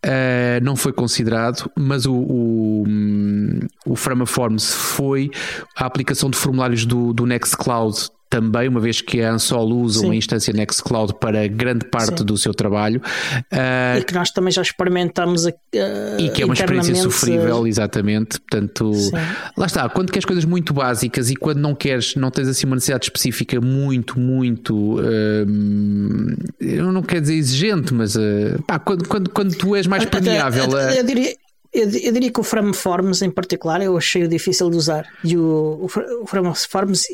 eh, 0.03 0.59
não 0.61 0.75
foi 0.75 0.91
considerado 0.91 1.71
mas 1.77 2.05
o 2.05 2.13
o, 2.13 2.83
hum, 2.85 3.59
o 3.85 3.95
Framaforms 3.95 4.73
foi 4.73 5.31
a 5.77 5.85
aplicação 5.85 6.29
de 6.29 6.37
formulários 6.37 6.85
do, 6.85 7.13
do 7.13 7.25
Nextcloud 7.25 8.09
também, 8.35 8.67
uma 8.67 8.81
vez 8.81 8.99
que 8.99 9.21
a 9.21 9.31
Ansol 9.31 9.71
usa 9.71 10.01
Sim. 10.01 10.07
uma 10.07 10.15
instância 10.15 10.51
Nextcloud 10.51 11.13
para 11.21 11.47
grande 11.47 11.85
parte 11.85 12.19
Sim. 12.19 12.25
do 12.25 12.37
seu 12.37 12.53
trabalho. 12.53 13.01
Uh, 13.49 13.99
e 13.99 14.03
que 14.03 14.13
nós 14.13 14.29
também 14.29 14.51
já 14.51 14.61
experimentamos. 14.61 15.45
Uh, 15.45 15.51
e 16.19 16.29
que 16.29 16.41
é 16.41 16.45
uma 16.45 16.53
experiência 16.53 16.95
sofrível, 16.95 17.65
exatamente. 17.65 18.41
Portanto, 18.41 18.93
Sim. 18.93 19.11
lá 19.55 19.65
está. 19.67 19.87
Quando 19.87 20.11
queres 20.11 20.25
coisas 20.25 20.43
muito 20.43 20.73
básicas 20.73 21.29
e 21.29 21.35
quando 21.35 21.59
não 21.59 21.73
queres, 21.73 22.15
não 22.15 22.29
tens 22.29 22.49
assim 22.49 22.65
uma 22.65 22.75
necessidade 22.75 23.05
específica 23.05 23.61
muito, 23.61 24.19
muito. 24.19 24.99
Uh, 24.99 25.45
eu 26.59 26.91
não 26.91 27.03
quero 27.03 27.21
dizer 27.21 27.35
exigente, 27.35 27.93
mas 27.93 28.17
pá, 28.67 28.79
quando, 28.79 29.07
quando, 29.07 29.29
quando 29.29 29.55
tu 29.55 29.77
és 29.77 29.87
mais 29.87 30.03
permeável. 30.03 30.65
Eu, 30.65 30.77
eu, 30.77 30.89
eu 30.89 31.03
diria, 31.05 31.35
eu, 31.71 31.89
eu, 31.89 32.11
diria 32.11 32.31
que 32.31 32.39
o 32.39 32.43
Frameforms 32.43 33.21
em 33.21 33.31
particular 33.31 33.81
eu 33.81 33.97
achei 33.97 34.27
difícil 34.27 34.69
de 34.69 34.75
usar. 34.75 35.07
E 35.23 35.37
o, 35.37 35.79
o, 35.81 36.23
o 36.23 36.25
Frameforms 36.25 37.05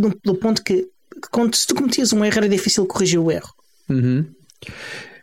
do, 0.00 0.18
do 0.24 0.34
ponto 0.34 0.62
que, 0.64 0.88
quando, 1.30 1.54
se 1.54 1.66
tu 1.66 1.74
cometias 1.74 2.12
um 2.12 2.24
erro 2.24 2.38
era 2.38 2.48
difícil 2.48 2.86
corrigir 2.86 3.20
o 3.20 3.30
erro. 3.30 3.52
Uhum. 3.88 4.24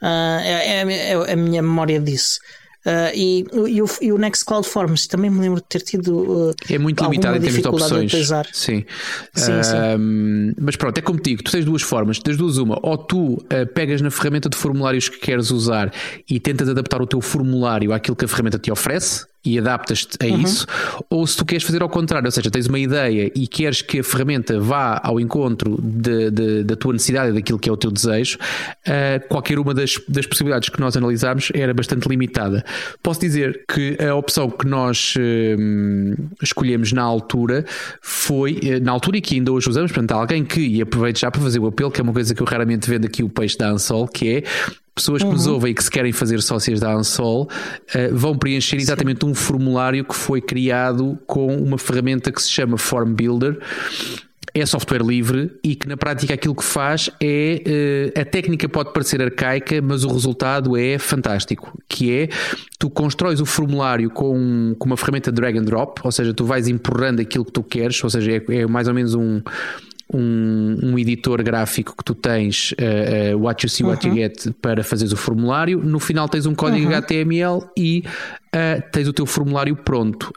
Uh, 0.01 0.39
é, 0.43 0.83
é, 0.83 1.11
é, 1.11 1.33
a 1.33 1.35
minha 1.35 1.61
memória 1.61 1.99
disso. 1.99 2.39
Uh, 2.85 3.11
e, 3.13 3.45
e, 3.67 3.81
o, 3.81 3.89
e 4.01 4.13
o 4.13 4.17
Nextcloud 4.17 4.65
Forms 4.65 5.07
também 5.07 5.29
me 5.29 5.41
lembro 5.41 5.59
de 5.59 5.67
ter 5.67 5.81
tido. 5.81 6.49
Uh, 6.49 6.55
é 6.69 6.77
muito 6.77 7.03
limitado 7.03 7.35
em 7.35 7.41
termos 7.41 7.61
de 7.61 7.67
opções. 7.67 8.11
De 8.11 8.25
sim. 8.53 8.85
Sim, 9.33 9.63
sim. 9.63 10.53
Mas 10.57 10.77
pronto, 10.77 10.97
é 10.97 11.01
como 11.01 11.19
digo: 11.19 11.43
tu 11.43 11.51
tens 11.51 11.65
duas 11.65 11.81
formas. 11.81 12.19
Das 12.19 12.37
duas, 12.37 12.57
uma, 12.57 12.79
ou 12.81 12.97
tu 12.97 13.43
pegas 13.73 13.99
na 13.99 14.09
ferramenta 14.09 14.47
de 14.47 14.55
formulários 14.55 15.09
que 15.09 15.17
queres 15.17 15.51
usar 15.51 15.91
e 16.29 16.39
tentas 16.39 16.69
adaptar 16.69 17.01
o 17.01 17.07
teu 17.07 17.19
formulário 17.19 17.91
àquilo 17.91 18.15
que 18.15 18.23
a 18.23 18.27
ferramenta 18.27 18.57
te 18.57 18.71
oferece 18.71 19.25
e 19.43 19.57
adaptas-te 19.57 20.17
a 20.21 20.29
uhum. 20.29 20.41
isso, 20.41 20.65
ou 21.09 21.25
se 21.25 21.37
tu 21.37 21.45
queres 21.45 21.63
fazer 21.63 21.81
ao 21.81 21.89
contrário, 21.89 22.25
ou 22.25 22.31
seja, 22.31 22.51
tens 22.51 22.67
uma 22.67 22.79
ideia 22.79 23.31
e 23.33 23.47
queres 23.47 23.81
que 23.81 23.99
a 23.99 24.03
ferramenta 24.03 24.59
vá 24.59 24.99
ao 25.03 25.19
encontro 25.19 25.79
de, 25.81 26.29
de, 26.29 26.63
da 26.63 26.75
tua 26.75 26.93
necessidade 26.93 27.31
e 27.31 27.33
daquilo 27.33 27.57
que 27.57 27.69
é 27.69 27.71
o 27.71 27.77
teu 27.77 27.91
desejo, 27.91 28.37
uh, 28.37 29.27
qualquer 29.29 29.57
uma 29.59 29.73
das, 29.73 29.95
das 30.07 30.25
possibilidades 30.25 30.69
que 30.69 30.79
nós 30.79 30.97
analisámos 30.97 31.49
era 31.53 31.73
bastante 31.73 32.07
limitada. 32.07 32.65
Posso 33.01 33.19
dizer 33.21 33.63
que 33.67 33.97
a 34.03 34.13
opção 34.15 34.49
que 34.49 34.67
nós 34.67 35.13
uh, 35.15 36.29
escolhemos 36.41 36.91
na 36.91 37.03
altura 37.03 37.65
foi, 38.01 38.59
uh, 38.63 38.83
na 38.83 38.91
altura 38.91 39.17
e 39.17 39.21
que 39.21 39.35
ainda 39.35 39.51
hoje 39.51 39.69
usamos, 39.69 39.91
portanto, 39.91 40.11
alguém 40.11 40.43
que, 40.43 40.59
e 40.59 40.81
aproveito 40.81 41.19
já 41.19 41.31
para 41.31 41.41
fazer 41.41 41.59
o 41.59 41.67
apelo, 41.67 41.89
que 41.89 42.01
é 42.01 42.03
uma 42.03 42.13
coisa 42.13 42.35
que 42.35 42.41
eu 42.41 42.45
raramente 42.45 42.89
vendo 42.89 43.05
aqui 43.05 43.23
o 43.23 43.29
peixe 43.29 43.57
da 43.57 43.69
Ansol, 43.69 44.07
que 44.07 44.37
é 44.37 44.43
pessoas 44.97 45.21
que 45.21 45.27
uhum. 45.27 45.33
nos 45.33 45.47
ouvem 45.47 45.71
e 45.71 45.73
que 45.73 45.83
se 45.83 45.91
querem 45.91 46.11
fazer 46.11 46.41
sócias 46.41 46.79
da 46.79 46.91
Ansol 46.91 47.43
uh, 47.43 48.15
vão 48.15 48.37
preencher 48.37 48.77
exatamente 48.77 49.23
Sim. 49.23 49.31
um 49.31 49.35
formulário 49.35 50.03
que 50.03 50.15
foi 50.15 50.41
criado 50.41 51.17
com 51.25 51.55
uma 51.55 51.77
ferramenta 51.77 52.31
que 52.31 52.41
se 52.41 52.51
chama 52.51 52.77
Form 52.77 53.13
Builder. 53.13 53.59
É 54.53 54.65
software 54.65 55.03
livre 55.03 55.51
e 55.63 55.75
que 55.75 55.87
na 55.87 55.95
prática 55.95 56.33
aquilo 56.33 56.55
que 56.55 56.63
faz 56.63 57.11
é 57.21 58.11
uh, 58.15 58.21
a 58.21 58.25
técnica 58.25 58.67
pode 58.67 58.91
parecer 58.91 59.21
arcaica, 59.21 59.81
mas 59.81 60.03
o 60.03 60.11
resultado 60.11 60.75
é 60.75 60.97
fantástico. 60.97 61.77
Que 61.87 62.11
é 62.11 62.29
tu 62.79 62.89
constróis 62.89 63.39
o 63.39 63.45
formulário 63.45 64.09
com, 64.09 64.75
com 64.79 64.85
uma 64.87 64.97
ferramenta 64.97 65.31
drag 65.31 65.59
and 65.59 65.63
drop, 65.63 66.01
ou 66.03 66.11
seja, 66.11 66.33
tu 66.33 66.43
vais 66.43 66.67
empurrando 66.67 67.19
aquilo 67.19 67.45
que 67.45 67.51
tu 67.51 67.61
queres, 67.61 68.03
ou 68.03 68.09
seja, 68.09 68.31
é, 68.31 68.43
é 68.61 68.65
mais 68.65 68.87
ou 68.87 68.93
menos 68.95 69.13
um, 69.13 69.41
um, 70.13 70.77
um, 70.83 70.99
editor 70.99 71.43
gráfico 71.43 71.95
que 71.95 72.03
tu 72.03 72.15
tens, 72.15 72.71
uh, 72.73 73.35
uh, 73.35 73.39
What 73.43 73.65
You 73.65 73.69
See, 73.69 73.83
What 73.83 74.07
uhum. 74.07 74.15
You 74.15 74.21
Get, 74.21 74.51
para 74.61 74.83
fazeres 74.83 75.11
o 75.11 75.17
formulário. 75.17 75.79
No 75.83 75.99
final 75.99 76.29
tens 76.29 76.45
um 76.45 76.55
código 76.55 76.87
uhum. 76.87 76.95
HTML 76.95 77.63
e 77.77 78.03
uh, 78.53 78.83
tens 78.91 79.07
o 79.07 79.13
teu 79.13 79.25
formulário 79.25 79.75
pronto. 79.75 80.31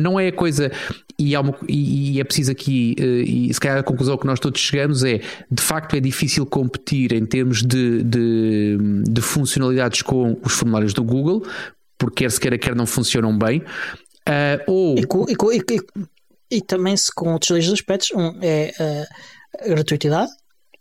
não 0.00 0.18
é 0.18 0.28
a 0.28 0.32
coisa. 0.32 0.70
E, 1.18 1.36
uma, 1.36 1.54
e, 1.68 2.18
é 2.20 2.24
preciso 2.24 2.50
aqui, 2.50 2.96
e 2.98 3.52
se 3.52 3.60
calhar 3.60 3.78
a 3.78 3.82
conclusão 3.82 4.16
que 4.16 4.26
nós 4.26 4.40
todos 4.40 4.60
chegamos 4.60 5.04
é 5.04 5.20
de 5.48 5.62
facto 5.62 5.94
é 5.94 6.00
difícil 6.00 6.44
competir 6.44 7.12
em 7.12 7.24
termos 7.24 7.62
de, 7.62 8.02
de, 8.02 8.76
de 9.08 9.20
funcionalidades 9.20 10.02
com 10.02 10.36
os 10.42 10.52
formulários 10.52 10.92
do 10.92 11.04
Google, 11.04 11.46
porque 11.96 12.24
quer 12.24 12.30
se 12.30 12.40
queira, 12.40 12.58
quer 12.58 12.74
não 12.74 12.86
funcionam 12.86 13.36
bem. 13.38 13.62
Uh, 14.28 14.62
ou... 14.66 14.98
E, 14.98 15.04
com, 15.04 15.26
e, 15.28 15.34
com, 15.34 15.52
e, 15.52 15.60
e 16.52 16.60
também 16.60 16.94
se 16.96 17.10
com 17.14 17.32
outros 17.32 17.48
dois 17.48 17.68
aspectos, 17.70 18.10
um 18.14 18.38
é 18.42 18.72
a 19.58 19.68
gratuitidade 19.68 20.30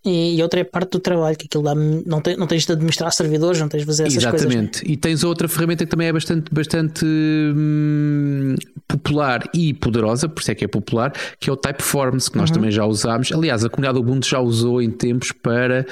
e, 0.04 0.42
outra 0.42 0.60
é 0.60 0.64
parte 0.64 0.92
do 0.92 1.00
trabalho, 1.00 1.38
que 1.38 1.46
aquilo 1.46 1.64
dá, 1.64 1.76
não, 1.76 2.22
tem, 2.22 2.36
não 2.36 2.48
tens 2.48 2.66
de 2.66 2.72
administrar 2.72 3.12
servidores, 3.12 3.60
não 3.60 3.70
tens 3.70 3.82
de 3.82 3.86
fazer 3.86 4.04
essas 4.04 4.18
Exatamente. 4.18 4.44
coisas. 4.46 4.62
Exatamente. 4.62 4.92
E 4.92 4.98
tens 4.98 5.24
outra 5.24 5.48
ferramenta 5.48 5.86
que 5.86 5.92
também 5.92 6.08
é 6.08 6.14
bastante, 6.14 6.52
bastante 6.52 7.06
hum, 7.06 8.56
popular 8.88 9.48
e 9.54 9.74
poderosa, 9.76 10.28
por 10.28 10.42
isso 10.42 10.52
é 10.52 10.56
que 10.56 10.66
é 10.66 10.68
popular, 10.68 11.14
que 11.40 11.50
é 11.50 11.54
o 11.54 11.56
Typeforms, 11.56 12.30
que 12.30 12.38
nós 12.38 12.50
uhum. 12.50 12.56
também 12.56 12.72
já 12.72 12.84
usámos. 12.86 13.32
Aliás, 13.32 13.64
a 13.64 13.70
comunidade 13.70 14.00
Ubuntu 14.00 14.28
já 14.28 14.40
usou 14.40 14.82
em 14.82 14.90
tempos 14.90 15.32
para 15.32 15.86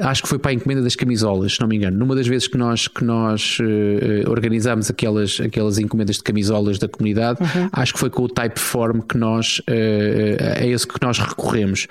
acho 0.00 0.22
que 0.22 0.28
foi 0.28 0.38
para 0.38 0.50
a 0.50 0.54
encomenda 0.54 0.82
das 0.82 0.94
camisolas, 0.94 1.54
se 1.54 1.60
não 1.60 1.68
me 1.68 1.76
engano. 1.76 1.96
Numa 1.98 2.14
das 2.14 2.26
vezes 2.26 2.46
que 2.46 2.56
nós, 2.56 2.88
que 2.88 3.04
nós 3.04 3.58
uh, 3.60 4.30
organizámos 4.30 4.90
aquelas, 4.90 5.40
aquelas 5.40 5.78
encomendas 5.78 6.16
de 6.16 6.22
camisolas 6.22 6.78
da 6.78 6.88
comunidade, 6.88 7.40
uhum. 7.42 7.68
acho 7.72 7.94
que 7.94 7.98
foi 7.98 8.10
com 8.10 8.22
o 8.22 8.28
Typeform 8.28 9.00
que 9.00 9.18
nós 9.18 9.58
uh, 9.60 9.62
é 9.68 10.68
esse 10.68 10.86
que 10.86 10.94
nós 11.02 11.18
recorremos. 11.18 11.86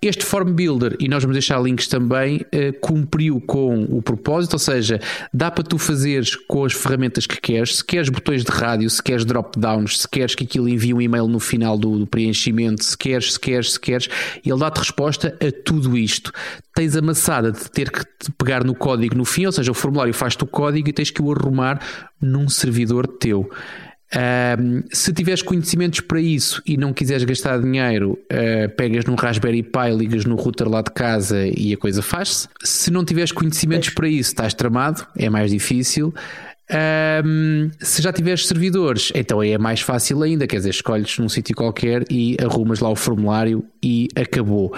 Este 0.00 0.24
Form 0.24 0.52
Builder, 0.52 0.96
e 0.98 1.08
nós 1.12 1.22
vamos 1.22 1.34
deixar 1.34 1.60
links 1.62 1.86
também, 1.86 2.38
uh, 2.38 2.72
cumpriu 2.80 3.40
com 3.40 3.84
o 3.84 4.02
propósito, 4.02 4.54
ou 4.54 4.58
seja, 4.58 5.00
dá 5.32 5.50
para 5.50 5.64
tu 5.64 5.78
fazeres 5.78 6.34
com 6.34 6.64
as 6.64 6.72
ferramentas 6.72 7.26
que 7.26 7.40
queres, 7.40 7.76
se 7.76 7.84
queres 7.84 8.08
botões 8.08 8.44
de 8.44 8.50
rádio, 8.50 8.88
se 8.88 9.02
queres 9.02 9.24
drop-downs, 9.24 10.00
se 10.00 10.08
queres 10.08 10.34
que 10.34 10.44
aquilo 10.44 10.68
envie 10.68 10.94
um 10.94 11.00
e-mail 11.00 11.28
no 11.28 11.40
final 11.40 11.76
do, 11.78 11.98
do 11.98 12.06
preenchimento, 12.06 12.84
se 12.84 12.96
queres, 12.96 13.34
se 13.34 13.40
queres, 13.40 13.72
se 13.72 13.80
queres, 13.80 14.08
ele 14.44 14.58
dá-te 14.58 14.78
resposta 14.78 15.36
a 15.40 15.62
tudo 15.64 15.96
isto. 15.96 16.32
Tens 16.74 16.96
a 16.96 17.02
maçada 17.02 17.52
de 17.52 17.70
ter 17.70 17.90
que 17.90 18.02
pegar 18.38 18.64
no 18.64 18.74
código 18.74 19.14
no 19.14 19.24
fim, 19.24 19.46
ou 19.46 19.52
seja, 19.52 19.70
o 19.70 19.74
formulário 19.74 20.14
faz-te 20.14 20.42
o 20.42 20.46
código 20.46 20.88
e 20.88 20.92
tens 20.92 21.10
que 21.10 21.20
o 21.20 21.30
arrumar 21.30 21.80
num 22.20 22.48
servidor 22.48 23.06
teu. 23.06 23.50
Um, 24.14 24.82
se 24.92 25.12
tiveres 25.12 25.40
conhecimentos 25.40 26.00
para 26.00 26.20
isso 26.20 26.62
e 26.66 26.76
não 26.76 26.92
quiseres 26.92 27.24
gastar 27.24 27.60
dinheiro, 27.60 28.18
uh, 28.30 28.68
pegas 28.76 29.06
num 29.06 29.14
Raspberry 29.14 29.62
Pi, 29.62 29.90
ligas 29.96 30.24
no 30.24 30.36
router 30.36 30.68
lá 30.68 30.82
de 30.82 30.90
casa 30.90 31.46
e 31.56 31.72
a 31.72 31.76
coisa 31.76 32.02
faz-se. 32.02 32.48
Se 32.62 32.90
não 32.90 33.04
tiveres 33.04 33.32
conhecimentos 33.32 33.88
para 33.90 34.08
isso, 34.08 34.30
estás 34.30 34.52
tramado, 34.52 35.06
é 35.16 35.30
mais 35.30 35.50
difícil. 35.50 36.12
Um, 37.24 37.70
se 37.80 38.00
já 38.00 38.12
tiveres 38.12 38.46
servidores, 38.46 39.12
então 39.14 39.42
é 39.42 39.58
mais 39.58 39.80
fácil 39.80 40.22
ainda, 40.22 40.46
quer 40.46 40.56
dizer, 40.56 40.70
escolhes 40.70 41.18
num 41.18 41.28
sítio 41.28 41.54
qualquer 41.54 42.04
e 42.10 42.36
arrumas 42.40 42.80
lá 42.80 42.88
o 42.88 42.96
formulário 42.96 43.64
e 43.82 44.08
acabou. 44.14 44.74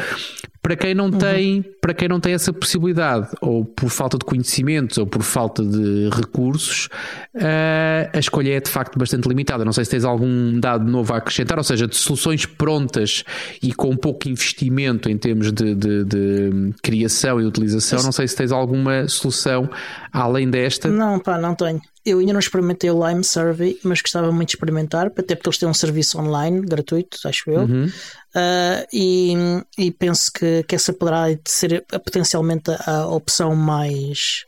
Para 0.64 0.76
quem 0.76 0.94
não 0.94 1.10
uhum. 1.10 1.18
tem, 1.18 1.62
para 1.78 1.92
quem 1.92 2.08
não 2.08 2.18
tem 2.18 2.32
essa 2.32 2.50
possibilidade, 2.50 3.28
ou 3.42 3.66
por 3.66 3.90
falta 3.90 4.16
de 4.16 4.24
conhecimentos, 4.24 4.96
ou 4.96 5.06
por 5.06 5.22
falta 5.22 5.62
de 5.62 6.08
recursos, 6.08 6.88
uh, 7.34 8.08
a 8.10 8.18
escolha 8.18 8.56
é 8.56 8.60
de 8.60 8.70
facto 8.70 8.98
bastante 8.98 9.28
limitada. 9.28 9.62
Não 9.62 9.74
sei 9.74 9.84
se 9.84 9.90
tens 9.90 10.06
algum 10.06 10.58
dado 10.58 10.90
novo 10.90 11.12
a 11.12 11.18
acrescentar, 11.18 11.58
ou 11.58 11.64
seja, 11.64 11.86
de 11.86 11.94
soluções 11.94 12.46
prontas 12.46 13.24
e 13.62 13.74
com 13.74 13.94
pouco 13.94 14.26
investimento 14.26 15.10
em 15.10 15.18
termos 15.18 15.52
de, 15.52 15.74
de, 15.74 16.02
de 16.02 16.74
criação 16.82 17.38
e 17.42 17.44
utilização. 17.44 18.02
Não 18.02 18.12
sei 18.12 18.26
se 18.26 18.34
tens 18.34 18.50
alguma 18.50 19.06
solução 19.06 19.68
além 20.10 20.48
desta. 20.48 20.88
Não, 20.88 21.18
pá, 21.18 21.36
não 21.36 21.54
tenho. 21.54 21.82
Eu 22.06 22.20
ainda 22.20 22.32
não 22.32 22.40
experimentei 22.40 22.90
o 22.90 23.06
Lime 23.06 23.24
Survey, 23.24 23.78
mas 23.82 24.00
gostava 24.00 24.32
muito 24.32 24.48
de 24.48 24.56
experimentar, 24.56 25.06
até 25.06 25.34
porque 25.34 25.48
eles 25.48 25.58
têm 25.58 25.68
um 25.68 25.74
serviço 25.74 26.18
online 26.18 26.62
gratuito, 26.62 27.18
acho 27.26 27.50
eu. 27.50 27.60
Uhum. 27.60 27.90
Uh, 28.36 28.84
e, 28.92 29.32
e, 29.78 29.92
penso 29.92 30.32
que, 30.32 30.64
que 30.64 30.74
essa 30.74 30.92
poderá 30.92 31.26
ser 31.46 31.86
potencialmente 32.04 32.72
a 32.84 33.06
opção 33.06 33.54
mais, 33.54 34.44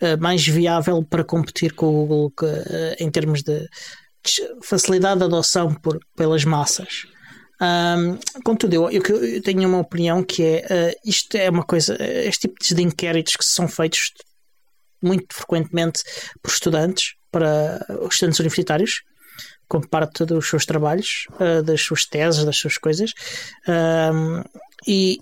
uh, 0.00 0.20
mais 0.20 0.46
viável 0.46 1.02
para 1.02 1.24
competir 1.24 1.72
com 1.72 1.86
o 1.86 2.06
Google 2.06 2.30
que, 2.30 2.44
uh, 2.44 2.94
em 3.00 3.10
termos 3.10 3.42
de 3.42 3.68
facilidade 4.62 5.18
de 5.18 5.24
adoção 5.24 5.74
por, 5.74 5.98
pelas 6.16 6.44
massas. 6.44 7.06
Um, 7.60 8.18
contudo, 8.44 8.74
eu, 8.74 8.90
eu, 8.90 9.02
eu, 9.02 9.42
tenho 9.42 9.68
uma 9.68 9.80
opinião 9.80 10.22
que 10.22 10.44
é 10.44 10.94
isto 11.04 11.36
é 11.36 11.50
uma 11.50 11.64
coisa, 11.64 11.96
este 12.00 12.46
tipo 12.46 12.54
de 12.62 12.82
inquéritos 12.82 13.34
que 13.34 13.44
são 13.44 13.66
feitos 13.66 14.12
muito 15.02 15.34
frequentemente 15.34 16.02
por 16.40 16.52
estudantes, 16.52 17.14
para 17.32 17.84
os 18.00 18.14
estudantes 18.14 18.38
universitários, 18.38 19.02
como 19.68 19.86
parte 19.86 20.24
dos 20.24 20.48
seus 20.48 20.64
trabalhos, 20.64 21.26
uh, 21.32 21.62
das 21.62 21.82
suas 21.82 22.04
teses, 22.04 22.44
das 22.44 22.56
suas 22.56 22.78
coisas. 22.78 23.12
Uh, 23.66 24.42
e, 24.86 25.20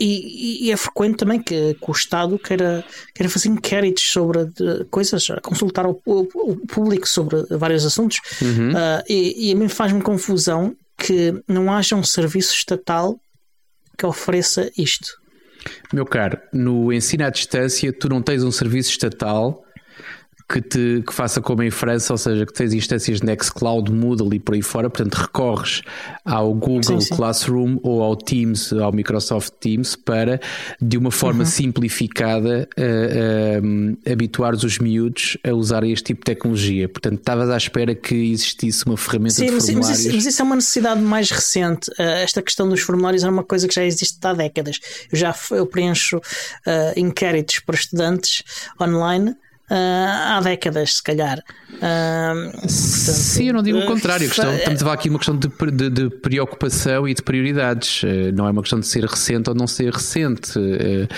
e, 0.00 0.68
e, 0.68 0.70
é 0.70 0.76
frequente 0.76 1.16
também 1.16 1.42
que, 1.42 1.74
que, 1.74 1.90
o 1.90 1.92
Estado 1.92 2.38
queira, 2.38 2.84
queira 3.12 3.28
fazer 3.28 3.48
inquéritos 3.48 4.04
sobre 4.04 4.44
de, 4.44 4.84
coisas, 4.84 5.26
consultar 5.42 5.86
o, 5.86 6.00
o, 6.06 6.20
o, 6.20 6.56
público 6.66 7.08
sobre 7.08 7.42
vários 7.50 7.84
assuntos. 7.84 8.20
Uhum. 8.40 8.70
Uh, 8.70 9.02
e, 9.08 9.48
e 9.48 9.52
a 9.52 9.56
mim 9.56 9.68
faz-me 9.68 10.00
confusão 10.00 10.76
que 10.96 11.42
não 11.48 11.72
haja 11.72 11.96
um 11.96 12.04
serviço 12.04 12.54
estatal 12.54 13.18
que 13.96 14.06
ofereça 14.06 14.70
isto. 14.78 15.18
Meu 15.92 16.06
caro, 16.06 16.38
no 16.52 16.92
ensino 16.92 17.24
à 17.24 17.30
distância, 17.30 17.92
tu 17.92 18.08
não 18.08 18.22
tens 18.22 18.44
um 18.44 18.52
serviço 18.52 18.90
estatal 18.90 19.64
que 20.48 20.62
te 20.62 21.02
que 21.06 21.12
faça 21.12 21.42
como 21.42 21.62
em 21.62 21.70
França, 21.70 22.14
ou 22.14 22.16
seja, 22.16 22.46
que 22.46 22.52
tens 22.54 22.72
instâncias 22.72 23.20
Nextcloud, 23.20 23.92
Moodle 23.92 24.34
e 24.34 24.38
por 24.40 24.54
aí 24.54 24.62
fora, 24.62 24.88
portanto 24.88 25.14
recorres 25.14 25.82
ao 26.24 26.54
Google 26.54 26.82
sim, 26.82 27.00
sim. 27.00 27.14
Classroom 27.14 27.78
ou 27.82 28.02
ao 28.02 28.16
Teams, 28.16 28.72
ao 28.72 28.90
Microsoft 28.90 29.52
Teams, 29.60 29.94
para 29.94 30.40
de 30.80 30.96
uma 30.96 31.10
forma 31.10 31.40
uhum. 31.40 31.50
simplificada 31.50 32.66
uh, 32.78 33.66
uh, 33.66 34.10
habituares 34.10 34.64
os 34.64 34.78
miúdos 34.78 35.36
a 35.46 35.52
usar 35.52 35.84
este 35.84 36.04
tipo 36.04 36.20
de 36.20 36.34
tecnologia. 36.34 36.88
Portanto, 36.88 37.18
estavas 37.18 37.50
à 37.50 37.56
espera 37.56 37.94
que 37.94 38.14
existisse 38.14 38.86
uma 38.86 38.96
ferramenta 38.96 39.34
sim, 39.34 39.46
de 39.46 39.52
mas, 39.52 39.66
formulários. 39.66 39.90
Mas 39.90 40.06
isso, 40.06 40.14
mas 40.14 40.26
isso 40.26 40.42
é 40.42 40.44
uma 40.46 40.56
necessidade 40.56 41.00
mais 41.02 41.30
recente. 41.30 41.90
Uh, 41.90 42.02
esta 42.22 42.40
questão 42.40 42.66
dos 42.66 42.80
formulários 42.80 43.22
é 43.22 43.28
uma 43.28 43.44
coisa 43.44 43.68
que 43.68 43.74
já 43.74 43.84
existe 43.84 44.18
há 44.26 44.32
décadas. 44.32 44.80
Eu 45.12 45.18
já 45.18 45.34
eu 45.50 45.66
preencho 45.66 46.20
inquéritos 46.96 47.60
para 47.60 47.74
estudantes 47.74 48.42
online 48.80 49.34
há 49.70 50.40
décadas, 50.42 50.96
se 50.96 51.02
calhar. 51.02 51.38
Uh, 51.74 52.50
portanto, 52.50 52.68
Sim, 52.70 53.48
eu 53.48 53.54
não 53.54 53.62
digo 53.62 53.78
o 53.78 53.86
contrário. 53.86 54.26
Uh, 54.26 54.28
questão, 54.28 54.54
estamos 54.54 54.80
a 54.80 54.84
falar 54.84 54.94
aqui 54.94 55.08
uma 55.08 55.18
questão 55.18 55.36
de, 55.36 55.48
de, 55.48 55.90
de, 55.90 56.10
preocupação 56.10 57.06
e 57.06 57.14
de 57.14 57.22
prioridades. 57.22 58.02
Uh, 58.02 58.32
não 58.34 58.46
é 58.46 58.50
uma 58.50 58.62
questão 58.62 58.80
de 58.80 58.86
ser 58.86 59.04
recente 59.04 59.48
ou 59.48 59.54
não 59.54 59.66
ser 59.66 59.92
recente. 59.92 60.58
Uh, 60.58 61.08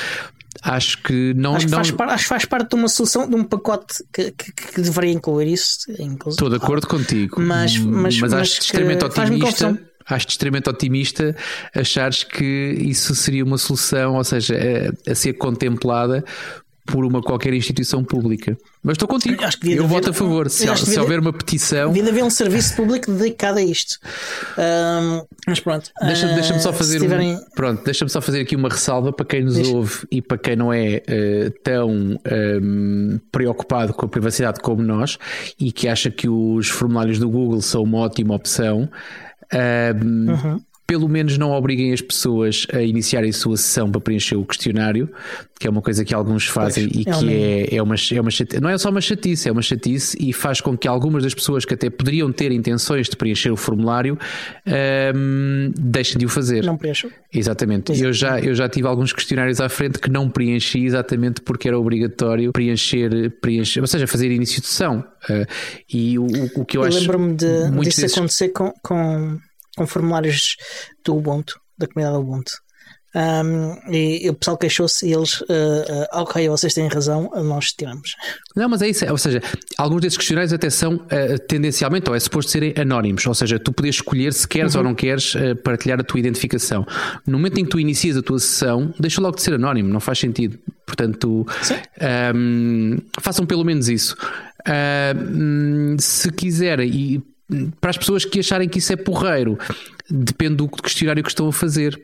acho 0.62 1.02
que 1.02 1.32
não. 1.34 1.54
Acho 1.54 1.66
que, 1.66 1.72
Faz, 1.72 1.90
parte, 1.90 2.12
acho 2.12 2.22
que 2.24 2.28
faz 2.28 2.44
parte 2.44 2.68
de 2.70 2.74
uma 2.74 2.88
solução, 2.88 3.28
de 3.28 3.36
um 3.36 3.44
pacote 3.44 4.04
que, 4.12 4.32
que, 4.32 4.52
que 4.52 4.80
deveria 4.80 5.12
incluir 5.12 5.52
isso. 5.52 5.78
Estou 6.26 6.50
de 6.50 6.56
acordo 6.56 6.86
contigo. 6.86 7.40
Mas, 7.40 7.76
mas, 7.78 8.18
mas, 8.18 8.20
mas 8.20 8.32
acho 8.34 8.60
extremamente 8.60 9.04
otimista 9.04 9.78
acho 10.14 10.28
extremamente 10.28 10.68
otimista 10.68 11.36
achares 11.74 12.24
que 12.24 12.76
isso 12.80 13.14
seria 13.14 13.44
uma 13.44 13.58
solução, 13.58 14.16
ou 14.16 14.24
seja, 14.24 14.56
a, 15.06 15.12
a, 15.12 15.14
ser 15.14 15.34
contemplada 15.34 16.24
por 16.86 17.04
uma 17.04 17.22
qualquer 17.22 17.52
instituição 17.54 18.02
pública. 18.02 18.56
Mas 18.82 18.94
estou 18.94 19.06
contigo. 19.06 19.42
Eu 19.64 19.86
voto 19.86 20.10
a 20.10 20.12
favor. 20.12 20.48
Se, 20.48 20.66
se 20.76 20.98
houver 20.98 21.20
uma 21.20 21.32
petição. 21.32 21.92
Devia 21.92 22.10
haver 22.10 22.24
um 22.24 22.30
serviço 22.30 22.74
público 22.76 23.10
dedicado 23.12 23.58
a 23.58 23.62
isto. 23.62 23.98
Um, 24.58 25.24
mas 25.46 25.60
pronto. 25.60 25.90
Deixa-me 26.02 26.34
deixa 26.34 26.58
só 26.58 26.72
fazer. 26.72 27.00
Tiverem... 27.00 27.36
Um, 27.36 27.40
pronto, 27.54 27.84
deixa-me 27.84 28.10
só 28.10 28.20
fazer 28.20 28.40
aqui 28.40 28.56
uma 28.56 28.68
ressalva 28.68 29.12
para 29.12 29.26
quem 29.26 29.44
nos 29.44 29.54
Deixa. 29.54 29.70
ouve 29.70 30.06
e 30.10 30.22
para 30.22 30.38
quem 30.38 30.56
não 30.56 30.72
é 30.72 31.02
uh, 31.08 31.50
tão 31.62 32.18
um, 32.62 33.20
preocupado 33.30 33.92
com 33.92 34.06
a 34.06 34.08
privacidade 34.08 34.60
como 34.60 34.82
nós 34.82 35.18
e 35.58 35.70
que 35.70 35.88
acha 35.88 36.10
que 36.10 36.28
os 36.28 36.68
formulários 36.68 37.18
do 37.18 37.28
Google 37.28 37.60
são 37.60 37.82
uma 37.82 37.98
ótima 37.98 38.34
opção. 38.34 38.88
Uhum 39.52 40.60
pelo 40.90 41.08
menos 41.08 41.38
não 41.38 41.52
obriguem 41.52 41.92
as 41.92 42.00
pessoas 42.00 42.66
a 42.72 42.82
iniciarem 42.82 43.30
a 43.30 43.32
sua 43.32 43.56
sessão 43.56 43.88
para 43.88 44.00
preencher 44.00 44.34
o 44.34 44.44
questionário, 44.44 45.08
que 45.56 45.68
é 45.68 45.70
uma 45.70 45.80
coisa 45.80 46.04
que 46.04 46.12
alguns 46.12 46.48
fazem 46.48 46.88
pois, 46.88 47.00
e 47.00 47.04
que 47.04 47.32
é, 47.32 47.76
é, 47.76 47.80
uma, 47.80 47.94
é 47.94 48.20
uma 48.20 48.30
chatice. 48.32 48.60
Não 48.60 48.68
é 48.68 48.76
só 48.76 48.90
uma 48.90 49.00
chatice, 49.00 49.48
é 49.48 49.52
uma 49.52 49.62
chatice 49.62 50.18
e 50.20 50.32
faz 50.32 50.60
com 50.60 50.76
que 50.76 50.88
algumas 50.88 51.22
das 51.22 51.32
pessoas 51.32 51.64
que 51.64 51.74
até 51.74 51.88
poderiam 51.88 52.32
ter 52.32 52.50
intenções 52.50 53.08
de 53.08 53.16
preencher 53.16 53.52
o 53.52 53.56
formulário 53.56 54.18
um, 55.14 55.72
deixem 55.78 56.18
de 56.18 56.26
o 56.26 56.28
fazer. 56.28 56.64
Não 56.64 56.76
preencham. 56.76 57.08
Exatamente. 57.32 57.92
Eu 58.02 58.12
já, 58.12 58.40
eu 58.40 58.52
já 58.52 58.68
tive 58.68 58.88
alguns 58.88 59.12
questionários 59.12 59.60
à 59.60 59.68
frente 59.68 59.96
que 60.00 60.10
não 60.10 60.28
preenchi 60.28 60.86
exatamente 60.86 61.40
porque 61.40 61.68
era 61.68 61.78
obrigatório 61.78 62.50
preencher, 62.50 63.30
preencher 63.40 63.80
ou 63.80 63.86
seja, 63.86 64.08
fazer 64.08 64.32
início 64.32 64.60
de 64.60 64.66
sessão. 64.66 65.04
Uh, 65.28 65.46
e 65.88 66.18
o, 66.18 66.26
o 66.56 66.64
que 66.64 66.76
eu, 66.76 66.82
eu 66.82 66.88
acho. 66.88 66.98
lembro-me 66.98 67.34
de, 67.36 67.70
disso 67.84 68.00
vezes... 68.00 68.18
acontecer 68.18 68.48
com, 68.48 68.72
com 68.82 69.38
com 69.80 69.86
formulários 69.86 70.56
do 71.02 71.16
Ubuntu, 71.16 71.58
da 71.78 71.86
comunidade 71.86 72.22
Ubuntu. 72.22 72.52
Um, 73.12 73.90
e, 73.92 74.26
e, 74.26 74.30
o 74.30 74.34
pessoal 74.34 74.56
queixou-se 74.56 75.04
e 75.04 75.12
eles, 75.12 75.40
uh, 75.40 75.44
uh, 75.44 76.20
ok, 76.20 76.48
vocês 76.48 76.74
têm 76.74 76.86
razão, 76.86 77.28
nós 77.42 77.72
tiramos. 77.72 78.14
Não, 78.54 78.68
mas 78.68 78.82
é 78.82 78.88
isso, 78.88 79.04
ou 79.10 79.18
seja, 79.18 79.42
alguns 79.78 80.02
desses 80.02 80.16
questionários 80.18 80.52
até 80.52 80.70
são 80.70 80.94
uh, 80.96 81.38
tendencialmente, 81.48 82.08
ou 82.08 82.14
é 82.14 82.20
suposto 82.20 82.52
serem 82.52 82.72
anónimos, 82.76 83.26
ou 83.26 83.34
seja, 83.34 83.58
tu 83.58 83.72
podes 83.72 83.96
escolher 83.96 84.32
se 84.34 84.46
queres 84.46 84.74
uhum. 84.74 84.80
ou 84.80 84.84
não 84.84 84.94
queres 84.94 85.34
partilhar 85.64 85.98
a 85.98 86.04
tua 86.04 86.20
identificação. 86.20 86.86
No 87.26 87.38
momento 87.38 87.58
em 87.58 87.64
que 87.64 87.70
tu 87.70 87.80
inicias 87.80 88.16
a 88.18 88.22
tua 88.22 88.38
sessão, 88.38 88.94
deixa 89.00 89.20
logo 89.20 89.36
de 89.36 89.42
ser 89.42 89.54
anónimo, 89.54 89.88
não 89.88 89.98
faz 89.98 90.18
sentido. 90.18 90.58
Portanto, 90.86 91.46
um, 92.34 92.98
façam 93.18 93.46
pelo 93.46 93.64
menos 93.64 93.88
isso. 93.88 94.14
se 95.98 96.30
quiserem, 96.30 96.90
e 96.90 97.22
para 97.80 97.90
as 97.90 97.98
pessoas 97.98 98.24
que 98.24 98.40
acharem 98.40 98.68
que 98.68 98.78
isso 98.78 98.92
é 98.92 98.96
porreiro, 98.96 99.58
depende 100.08 100.56
do 100.56 100.68
questionário 100.68 101.22
que 101.22 101.28
estão 101.28 101.48
a 101.48 101.52
fazer. 101.52 102.00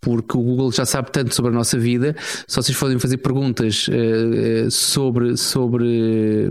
porque 0.00 0.36
o 0.36 0.42
Google 0.42 0.70
já 0.70 0.84
sabe 0.84 1.10
tanto 1.10 1.34
sobre 1.34 1.50
a 1.50 1.54
nossa 1.54 1.78
vida. 1.78 2.14
Se 2.46 2.56
vocês 2.56 2.76
forem 2.76 2.98
fazer 2.98 3.16
perguntas 3.16 3.88
uh, 3.88 4.70
sobre, 4.70 5.34
sobre 5.36 6.50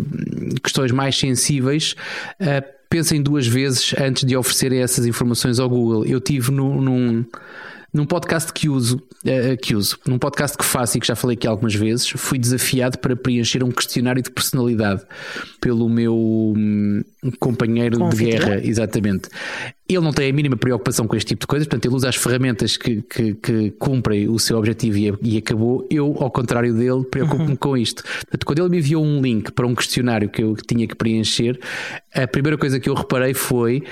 questões 0.64 0.92
mais 0.92 1.16
sensíveis, 1.16 1.96
uh, 2.42 2.66
pensem 2.90 3.22
duas 3.22 3.46
vezes 3.46 3.94
antes 4.00 4.26
de 4.26 4.36
oferecerem 4.36 4.82
essas 4.82 5.06
informações 5.06 5.60
ao 5.60 5.70
Google. 5.70 6.04
Eu 6.04 6.20
tive 6.20 6.52
no, 6.52 6.82
num 6.82 7.24
num 7.94 8.06
podcast 8.06 8.52
que 8.52 8.68
uso, 8.68 8.98
uh, 8.98 9.58
que 9.62 9.76
uso, 9.76 10.00
num 10.08 10.18
podcast 10.18 10.58
que 10.58 10.66
faço 10.66 10.98
e 10.98 11.00
que 11.00 11.06
já 11.06 11.16
falei 11.16 11.36
aqui 11.36 11.46
algumas 11.46 11.76
vezes, 11.76 12.10
fui 12.10 12.40
desafiado 12.40 12.98
para 12.98 13.16
preencher 13.16 13.64
um 13.64 13.72
questionário 13.72 14.22
de 14.22 14.32
personalidade 14.32 15.04
pelo 15.62 15.88
meu 15.88 16.16
um, 16.16 17.04
companheiro 17.40 18.10
de 18.10 18.16
guerra, 18.16 18.60
exatamente. 18.64 19.30
Ele 19.88 20.00
não 20.00 20.12
tem 20.12 20.30
a 20.30 20.34
mínima 20.34 20.58
preocupação 20.58 21.06
com 21.06 21.16
este 21.16 21.30
tipo 21.30 21.42
de 21.42 21.48
coisas, 21.48 21.68
portanto, 21.68 21.86
ele 21.86 21.96
usa 21.96 22.10
as 22.10 22.16
ferramentas 22.16 22.78
que, 22.78 23.02
que, 23.04 23.36
que 23.36 23.72
cumprem 23.72 24.28
o 24.28 24.40
seu 24.40 24.58
objetivo 24.58 24.98
e, 24.98 25.14
e, 25.22 25.38
acabou. 25.38 25.86
Eu, 25.90 26.16
ao 26.20 26.32
contrário 26.32 26.74
dele, 26.74 27.04
preocupo-me 27.04 27.52
uhum. 27.52 27.56
com 27.56 27.78
isto. 27.78 28.02
Portanto, 28.02 28.46
quando 28.46 28.60
ele 28.60 28.70
me 28.70 28.78
enviou 28.80 29.04
um 29.04 29.22
link 29.22 29.52
para 29.52 29.68
um 29.68 29.76
questionário 29.76 30.30
que 30.30 30.42
eu 30.42 30.56
tinha 30.56 30.88
que 30.88 30.96
preencher, 30.96 31.60
a 32.14 32.26
primeira 32.26 32.58
coisa 32.58 32.80
que 32.80 32.90
eu 32.90 32.94
reparei 32.96 33.34
foi 33.34 33.84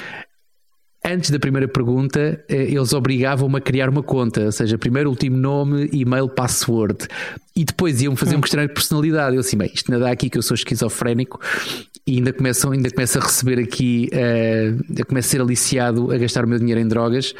antes 1.05 1.31
da 1.31 1.39
primeira 1.39 1.67
pergunta, 1.67 2.43
eh, 2.47 2.63
eles 2.63 2.93
obrigavam-me 2.93 3.57
a 3.57 3.61
criar 3.61 3.89
uma 3.89 4.03
conta, 4.03 4.45
ou 4.45 4.51
seja, 4.51 4.77
primeiro 4.77 5.09
último 5.09 5.37
nome, 5.37 5.89
e-mail, 5.91 6.29
password. 6.29 7.07
E 7.55 7.65
depois 7.65 8.01
iam 8.01 8.15
fazer 8.15 8.35
um 8.35 8.37
hum. 8.37 8.41
questionário 8.41 8.69
de 8.69 8.73
personalidade. 8.73 9.35
Eu 9.35 9.41
assim, 9.41 9.57
bem, 9.57 9.71
isto 9.73 9.91
não 9.91 9.99
dá 9.99 10.11
aqui 10.11 10.29
que 10.29 10.37
eu 10.37 10.41
sou 10.41 10.55
esquizofrénico 10.55 11.39
e 12.05 12.17
ainda 12.17 12.31
começam, 12.31 12.71
ainda 12.71 12.89
começo 12.89 13.17
a 13.17 13.21
receber 13.21 13.59
aqui, 13.59 14.09
uh, 14.13 15.05
começo 15.05 15.27
a 15.27 15.31
ser 15.31 15.41
aliciado 15.41 16.11
a 16.11 16.17
gastar 16.17 16.45
o 16.45 16.47
meu 16.47 16.59
dinheiro 16.59 16.79
em 16.79 16.87
drogas. 16.87 17.33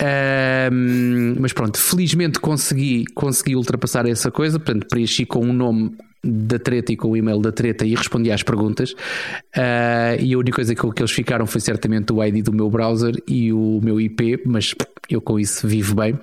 Uh, 0.00 1.40
mas 1.40 1.52
pronto, 1.52 1.78
felizmente 1.78 2.38
consegui, 2.38 3.04
consegui 3.14 3.56
ultrapassar 3.56 4.06
essa 4.06 4.30
coisa, 4.30 4.58
portanto, 4.58 4.86
preenchi 4.88 5.24
com 5.24 5.40
um 5.40 5.52
nome 5.52 5.96
da 6.22 6.58
treta 6.58 6.92
e 6.92 6.96
com 6.96 7.08
o 7.08 7.16
e-mail 7.16 7.40
da 7.40 7.52
treta 7.52 7.86
e 7.86 7.94
respondi 7.94 8.30
às 8.30 8.42
perguntas. 8.42 8.92
Uh, 8.92 10.20
e 10.20 10.34
a 10.34 10.38
única 10.38 10.56
coisa 10.56 10.74
que, 10.74 10.92
que 10.92 11.02
eles 11.02 11.12
ficaram 11.12 11.46
foi 11.46 11.60
certamente 11.60 12.12
o 12.12 12.22
ID 12.22 12.44
do 12.44 12.52
meu 12.52 12.70
browser 12.70 13.14
e 13.26 13.52
o 13.52 13.80
meu 13.82 14.00
IP, 14.00 14.42
mas 14.44 14.74
eu 15.08 15.20
com 15.20 15.38
isso 15.38 15.66
vivo 15.66 15.94
bem. 15.94 16.18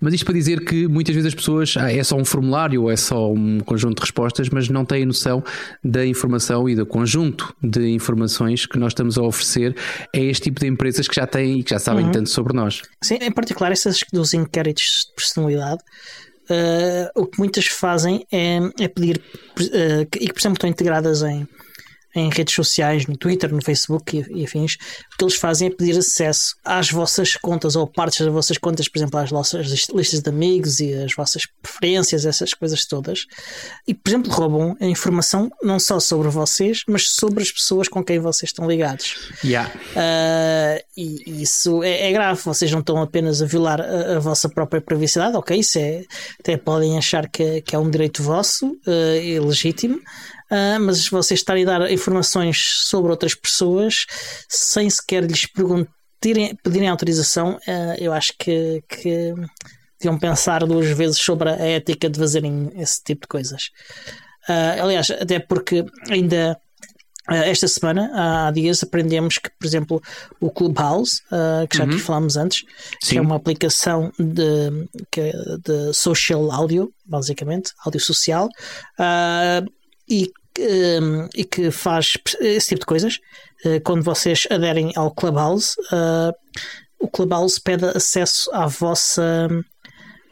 Mas 0.00 0.14
isto 0.14 0.24
para 0.24 0.34
dizer 0.34 0.64
que 0.64 0.88
muitas 0.88 1.14
vezes 1.14 1.28
as 1.28 1.34
pessoas 1.34 1.74
ah, 1.76 1.92
é 1.92 2.02
só 2.02 2.16
um 2.16 2.24
formulário 2.24 2.82
ou 2.82 2.90
é 2.90 2.96
só 2.96 3.30
um 3.30 3.60
conjunto 3.60 3.96
de 3.96 4.02
respostas, 4.02 4.48
mas 4.48 4.68
não 4.68 4.84
têm 4.84 5.04
noção 5.04 5.44
da 5.84 6.04
informação 6.04 6.68
e 6.68 6.74
do 6.74 6.86
conjunto 6.86 7.54
de 7.62 7.88
informações 7.90 8.66
que 8.66 8.78
nós 8.78 8.92
estamos 8.92 9.18
a 9.18 9.22
oferecer 9.22 9.76
a 10.14 10.18
este 10.18 10.44
tipo 10.44 10.60
de 10.60 10.66
empresas 10.66 11.06
que 11.06 11.14
já 11.14 11.26
têm 11.26 11.60
e 11.60 11.62
que 11.62 11.70
já 11.70 11.78
sabem 11.78 12.06
uhum. 12.06 12.12
tanto 12.12 12.30
sobre 12.30 12.54
nós. 12.54 12.82
Sim, 13.02 13.18
em 13.20 13.30
particular 13.30 13.70
essas 13.70 14.00
dos 14.12 14.34
inquéritos 14.34 15.06
de 15.08 15.14
personalidade 15.14 15.82
Uh, 16.50 17.08
o 17.14 17.26
que 17.26 17.38
muitas 17.38 17.66
fazem 17.66 18.26
é, 18.32 18.58
é 18.80 18.88
pedir, 18.88 19.22
uh, 19.60 20.02
e 20.02 20.06
que, 20.06 20.32
por 20.32 20.40
exemplo, 20.40 20.54
estão 20.54 20.68
integradas 20.68 21.22
em, 21.22 21.46
em 22.14 22.30
redes 22.30 22.54
sociais, 22.54 23.06
no 23.06 23.16
Twitter, 23.16 23.52
no 23.52 23.62
Facebook 23.62 24.16
e, 24.16 24.40
e 24.40 24.44
afins, 24.44 24.74
o 25.12 25.16
que 25.16 25.24
eles 25.24 25.34
fazem 25.34 25.68
é 25.68 25.70
pedir 25.70 25.96
acesso 25.98 26.56
às 26.64 26.90
vossas 26.90 27.36
contas 27.36 27.76
ou 27.76 27.86
partes 27.86 28.20
das 28.20 28.32
vossas 28.32 28.58
contas, 28.58 28.88
por 28.88 28.98
exemplo, 28.98 29.18
às 29.20 29.30
vossas 29.30 29.88
listas 29.92 30.20
de 30.20 30.28
amigos 30.28 30.80
e 30.80 30.92
as 30.94 31.14
vossas 31.14 31.42
preferências, 31.62 32.24
essas 32.24 32.54
coisas 32.54 32.84
todas. 32.84 33.26
E, 33.86 33.94
por 33.94 34.10
exemplo, 34.10 34.32
roubam 34.32 34.76
a 34.80 34.86
informação 34.86 35.50
não 35.62 35.78
só 35.78 36.00
sobre 36.00 36.28
vocês, 36.28 36.82
mas 36.88 37.08
sobre 37.08 37.42
as 37.42 37.50
pessoas 37.50 37.88
com 37.88 38.02
quem 38.02 38.18
vocês 38.18 38.50
estão 38.50 38.68
ligados. 38.68 39.30
Yeah. 39.44 39.70
Uh, 39.90 40.84
e 40.96 41.42
isso 41.42 41.82
é, 41.82 42.08
é, 42.08 42.12
grave. 42.12 42.40
Vocês 42.42 42.70
não 42.70 42.80
estão 42.80 43.00
apenas 43.00 43.40
a 43.42 43.46
violar 43.46 43.80
a, 43.80 44.16
a, 44.16 44.18
vossa 44.18 44.48
própria 44.48 44.80
privacidade, 44.80 45.36
ok? 45.36 45.58
Isso 45.58 45.78
é, 45.78 46.04
até 46.38 46.56
podem 46.56 46.98
achar 46.98 47.28
que, 47.28 47.60
que 47.62 47.74
é 47.74 47.78
um 47.78 47.90
direito 47.90 48.22
vosso 48.22 48.66
uh, 48.86 49.16
e 49.22 49.38
legítimo 49.38 50.00
uh, 50.50 50.80
mas 50.80 51.08
vocês 51.08 51.40
estarem 51.40 51.64
a 51.64 51.78
dar 51.78 51.90
informações 51.90 52.84
sobre 52.84 53.10
outras 53.10 53.34
pessoas 53.34 54.06
sem 54.48 54.88
sequer 54.90 55.24
lhes 55.24 55.46
perguntarem, 55.46 56.56
pedirem 56.62 56.88
autorização, 56.88 57.56
uh, 57.56 57.94
eu 57.98 58.12
acho 58.12 58.32
que, 58.38 58.82
que 58.88 59.34
deviam 60.00 60.18
pensar 60.18 60.66
duas 60.66 60.88
vezes 60.88 61.18
sobre 61.18 61.50
a 61.50 61.56
ética 61.56 62.08
de 62.08 62.18
fazerem 62.18 62.70
esse 62.74 63.02
tipo 63.02 63.22
de 63.22 63.28
coisas. 63.28 63.70
Uh, 64.48 64.82
aliás, 64.82 65.10
até 65.10 65.38
porque 65.38 65.84
ainda 66.08 66.58
esta 67.28 67.68
semana, 67.68 68.10
há 68.48 68.50
dias, 68.50 68.82
aprendemos 68.82 69.38
que, 69.38 69.48
por 69.50 69.64
exemplo, 69.64 70.02
o 70.40 70.50
Clubhouse, 70.50 71.22
que 71.68 71.76
já 71.76 71.84
uhum. 71.84 71.90
aqui 71.90 72.00
falámos 72.00 72.36
antes, 72.36 72.64
Sim. 73.00 73.10
que 73.10 73.18
é 73.18 73.20
uma 73.20 73.36
aplicação 73.36 74.10
de, 74.18 74.88
de 75.64 75.94
social 75.94 76.50
audio, 76.50 76.92
basicamente, 77.06 77.72
áudio 77.84 78.00
social, 78.00 78.48
e 80.08 80.32
Ehm, 80.60 81.26
e 81.34 81.42
que 81.42 81.70
faz 81.70 82.18
esse 82.38 82.68
tipo 82.68 82.80
de 82.80 82.86
coisas. 82.86 83.18
Uh, 83.64 83.80
quando 83.82 84.02
vocês 84.02 84.46
aderem 84.50 84.92
ao 84.94 85.10
Clubhouse, 85.10 85.74
uh, 85.92 86.32
o 86.98 87.08
Clubhouse 87.08 87.58
pede 87.58 87.86
acesso 87.86 88.50
à 88.52 88.66
vossa, 88.66 89.48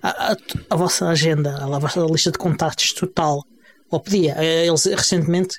à, 0.03 0.37
à, 0.69 0.77
vossa 0.77 1.09
agenda, 1.09 1.57
à 1.57 1.79
vossa 1.79 2.01
lista 2.01 2.31
de 2.31 2.39
contactos 2.39 2.93
total. 2.93 3.43
Ou 3.91 4.01
pedia. 4.01 4.35
Eh, 4.37 4.67
eles 4.67 4.85
recentemente 4.85 5.57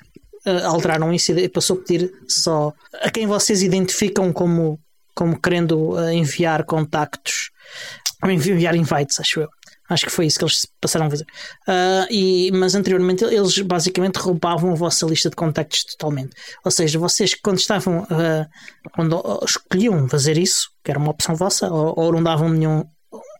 alteraram 0.64 1.12
isso 1.12 1.32
e 1.32 1.48
passou 1.48 1.76
a 1.76 1.80
pedir 1.80 2.12
só 2.28 2.72
a 3.02 3.10
quem 3.10 3.26
vocês 3.26 3.60
identificam 3.60 4.32
como, 4.32 4.78
como 5.16 5.40
querendo 5.40 5.98
enviar 6.12 6.64
contactos, 6.64 7.50
ou 8.22 8.30
enviar 8.30 8.76
invites, 8.76 9.18
acho 9.18 9.40
eu. 9.40 9.48
Acho 9.90 10.06
que 10.06 10.12
foi 10.12 10.26
isso 10.26 10.38
que 10.38 10.44
eles 10.44 10.66
passaram 10.80 11.06
a 11.06 11.10
fazer. 11.10 11.26
Uh, 11.68 12.06
e, 12.10 12.50
mas 12.52 12.76
anteriormente 12.76 13.24
eles 13.24 13.58
basicamente 13.58 14.16
roubavam 14.16 14.70
a 14.70 14.74
vossa 14.76 15.04
lista 15.04 15.28
de 15.28 15.34
contactos 15.34 15.84
totalmente. 15.84 16.30
Ou 16.64 16.70
seja, 16.70 16.98
vocês 16.98 17.34
quando 17.34 17.58
estavam, 17.58 18.04
uh, 18.04 18.46
quando 18.94 19.20
escolhiam 19.44 20.08
fazer 20.08 20.38
isso, 20.38 20.70
que 20.84 20.92
era 20.92 20.98
uma 20.98 21.10
opção 21.10 21.34
vossa, 21.34 21.68
ou, 21.68 21.92
ou 21.96 22.12
não 22.12 22.22
davam 22.22 22.48
nenhum, 22.48 22.84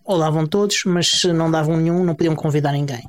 ou 0.04 0.18
davam 0.18 0.44
todos, 0.44 0.82
mas 0.84 1.08
se 1.08 1.32
não 1.32 1.48
davam 1.48 1.76
nenhum, 1.76 2.04
não 2.04 2.16
podiam 2.16 2.34
convidar 2.34 2.72
ninguém. 2.72 3.06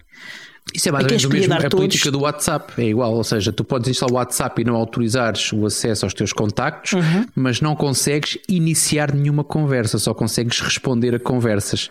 Isso 0.73 0.89
é 0.89 0.91
basicamente 0.91 1.27
o 1.27 1.29
mesmo, 1.29 1.53
a 1.53 1.57
todos... 1.57 1.75
política 1.75 2.11
do 2.11 2.21
WhatsApp 2.21 2.73
é 2.81 2.87
igual, 2.87 3.13
ou 3.13 3.23
seja, 3.23 3.51
tu 3.51 3.63
podes 3.63 3.89
instalar 3.89 4.13
o 4.13 4.15
WhatsApp 4.17 4.61
e 4.61 4.65
não 4.65 4.75
autorizares 4.75 5.51
o 5.53 5.65
acesso 5.65 6.05
aos 6.05 6.13
teus 6.13 6.31
contactos, 6.33 6.93
uhum. 6.93 7.25
mas 7.35 7.61
não 7.61 7.75
consegues 7.75 8.37
iniciar 8.47 9.13
nenhuma 9.13 9.43
conversa, 9.43 9.97
só 9.97 10.13
consegues 10.13 10.59
responder 10.59 11.15
a 11.15 11.19
conversas. 11.19 11.89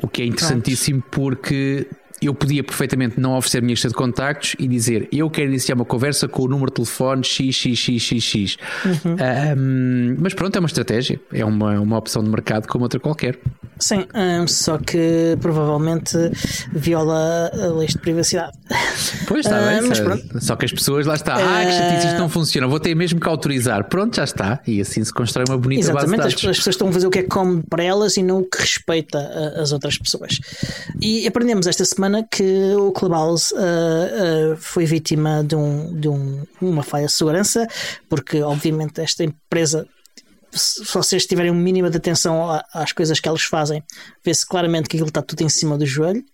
O 0.00 0.08
que 0.08 0.22
é 0.22 0.26
interessantíssimo 0.26 1.02
porque 1.10 1.86
eu 2.20 2.34
podia 2.34 2.64
perfeitamente 2.64 3.20
não 3.20 3.36
oferecer 3.36 3.58
a 3.58 3.60
minha 3.60 3.72
lista 3.72 3.88
de 3.88 3.94
contactos 3.94 4.56
e 4.58 4.66
dizer 4.66 5.08
eu 5.12 5.30
quero 5.30 5.48
iniciar 5.48 5.74
uma 5.74 5.84
conversa 5.84 6.26
com 6.26 6.42
o 6.42 6.48
número 6.48 6.70
de 6.70 6.74
telefone 6.74 7.22
XXXXX. 7.24 8.56
Uhum. 8.84 9.16
Um, 9.56 10.16
mas 10.18 10.34
pronto, 10.34 10.56
é 10.56 10.58
uma 10.58 10.66
estratégia, 10.66 11.20
é 11.32 11.44
uma, 11.44 11.78
uma 11.80 11.98
opção 11.98 12.22
de 12.22 12.30
mercado 12.30 12.66
como 12.66 12.84
outra 12.84 12.98
qualquer. 12.98 13.38
Sim, 13.78 14.06
só 14.46 14.78
que 14.78 15.36
provavelmente 15.40 16.16
viola 16.72 17.50
a 17.52 17.66
lei 17.78 17.86
de 17.86 17.98
privacidade. 17.98 18.52
Pois 19.26 19.46
está 19.46 19.60
bem, 19.60 19.82
mas 19.82 20.00
pronto. 20.00 20.40
só 20.40 20.56
que 20.56 20.64
as 20.64 20.72
pessoas 20.72 21.06
lá 21.06 21.14
está, 21.14 21.34
ah, 21.34 21.64
que 21.64 21.72
chatice, 21.72 22.06
isto 22.08 22.18
não 22.18 22.28
funciona, 22.28 22.66
vou 22.66 22.80
ter 22.80 22.94
mesmo 22.94 23.20
que 23.20 23.28
autorizar. 23.28 23.84
Pronto, 23.88 24.16
já 24.16 24.24
está. 24.24 24.60
E 24.66 24.80
assim 24.80 25.02
se 25.04 25.12
constrói 25.12 25.44
uma 25.48 25.58
bonita 25.58 25.82
Exatamente, 25.82 26.16
base 26.18 26.36
de 26.36 26.42
dados. 26.42 26.50
as 26.50 26.56
pessoas 26.56 26.74
estão 26.74 26.88
a 26.88 26.92
fazer 26.92 27.06
o 27.06 27.10
que 27.10 27.20
é 27.20 27.22
cómodo 27.22 27.64
para 27.68 27.84
elas 27.84 28.16
e 28.16 28.22
não 28.22 28.40
o 28.40 28.44
que 28.44 28.58
respeita 28.58 29.18
as 29.56 29.72
outras 29.72 29.96
pessoas. 29.98 30.38
E 31.00 31.26
aprendemos 31.26 31.66
esta 31.66 31.84
semana 31.84 32.08
semana 32.08 32.26
que 32.30 32.74
o 32.76 32.92
Clubhouse 32.92 33.52
uh, 33.54 34.52
uh, 34.52 34.56
foi 34.56 34.84
vítima 34.84 35.44
de, 35.44 35.54
um, 35.54 35.94
de 35.98 36.08
um, 36.08 36.44
uma 36.60 36.82
falha 36.82 37.06
de 37.06 37.12
segurança, 37.12 37.66
porque 38.08 38.42
obviamente 38.42 39.00
esta 39.00 39.24
empresa 39.24 39.86
se 40.52 40.84
vocês 40.92 41.26
tiverem 41.26 41.50
um 41.50 41.54
mínimo 41.54 41.90
de 41.90 41.96
atenção 41.96 42.60
às 42.72 42.92
coisas 42.92 43.20
que 43.20 43.28
eles 43.28 43.42
fazem, 43.42 43.82
vê-se 44.24 44.46
claramente 44.46 44.88
que 44.88 44.96
aquilo 44.96 45.08
está 45.08 45.22
tudo 45.22 45.42
em 45.42 45.48
cima 45.48 45.76
do 45.76 45.86
joelho, 45.86 46.24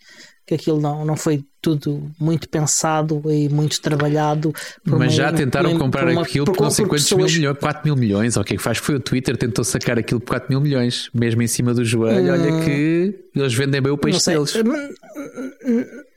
que 0.47 0.55
aquilo 0.55 0.81
não, 0.81 1.05
não 1.05 1.17
foi 1.17 1.43
tudo 1.61 2.11
muito 2.21 2.49
pensado 2.49 3.23
e 3.31 3.49
muito 3.49 3.81
trabalhado. 3.81 4.53
Mas 4.85 5.15
já 5.15 5.33
tentaram 5.33 5.71
uma, 5.71 5.79
comprar 5.79 6.07
uma, 6.09 6.23
aquilo 6.23 6.45
por, 6.45 6.57
por 6.57 6.65
não 6.65 6.71
sei 6.71 6.85
quantos 6.85 7.05
pessoas... 7.05 7.33
mil 7.33 7.41
milhões, 7.41 7.59
4 7.59 7.83
mil 7.85 7.97
milhões, 7.97 8.37
o 8.37 8.45
que 8.45 8.55
é 8.55 8.57
que 8.57 8.63
faz? 8.63 8.79
Foi 8.79 8.97
o 8.97 9.01
Twitter, 9.01 9.37
tentou 9.37 9.65
sacar 9.65 9.99
aquilo 9.99 10.21
por 10.21 10.29
4 10.29 10.51
mil 10.51 10.61
milhões, 10.61 11.09
mesmo 11.15 11.43
em 11.43 11.47
cima 11.47 11.73
do 11.73 11.85
joelho. 11.85 12.31
Hum, 12.31 12.33
Olha 12.33 12.65
que 12.65 13.15
eles 13.35 13.55
vendem 13.55 13.81
bem 13.81 13.93
o 13.93 13.97
peixe 13.99 14.25
deles. 14.27 14.55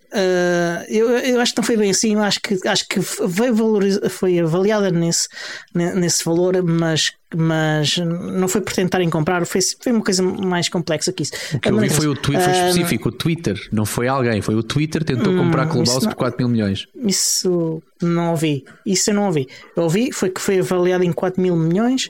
Uh, 0.08 0.84
eu, 0.88 1.10
eu 1.10 1.42
acho 1.42 1.54
que 1.54 1.60
não 1.60 1.66
foi 1.66 1.78
bem 1.78 1.92
assim, 1.92 2.16
acho 2.16 2.40
que, 2.42 2.58
acho 2.68 2.88
que 2.88 3.02
foi, 3.02 3.52
valoriz, 3.52 4.00
foi 4.10 4.40
avaliada 4.40 4.90
nesse, 4.90 5.28
nesse 5.74 6.24
valor, 6.24 6.62
mas 6.64 7.12
mas 7.36 7.98
não 7.98 8.48
foi 8.48 8.62
por 8.62 8.72
tentarem 8.74 9.10
comprar, 9.10 9.46
foi, 9.46 9.60
foi 9.62 9.92
uma 9.92 10.04
coisa 10.04 10.24
mais 10.24 10.70
complexa 10.70 11.12
que 11.12 11.24
isso. 11.24 11.34
O 11.54 11.60
que 11.60 11.70
eu 11.70 11.78
vi 11.78 11.90
foi 11.90 12.08
o 12.08 12.16
Twitter, 12.16 12.44
foi 12.44 12.54
específico, 12.54 13.10
uh, 13.10 13.12
o 13.12 13.16
Twitter, 13.16 13.70
não 13.72 13.86
foi 13.86 14.08
alguém, 14.08 14.42
foi 14.42 14.56
o 14.56 14.64
Twitter 14.64 15.04
tentou 15.04 15.34
hum, 15.34 15.38
comprar 15.38 15.68
Clubhouse 15.68 16.08
por 16.08 16.16
4 16.16 16.38
mil 16.38 16.50
milhões. 16.50 16.88
Isso 16.96 17.84
não 18.02 18.32
ouvi, 18.32 18.64
isso 18.86 19.10
eu 19.10 19.14
não 19.16 19.26
ouvi. 19.26 19.48
Eu 19.76 19.84
ouvi 19.84 20.12
foi 20.14 20.30
que 20.30 20.40
foi 20.40 20.60
avaliado 20.60 21.04
em 21.04 21.12
4 21.12 21.42
mil 21.42 21.56
milhões, 21.56 22.06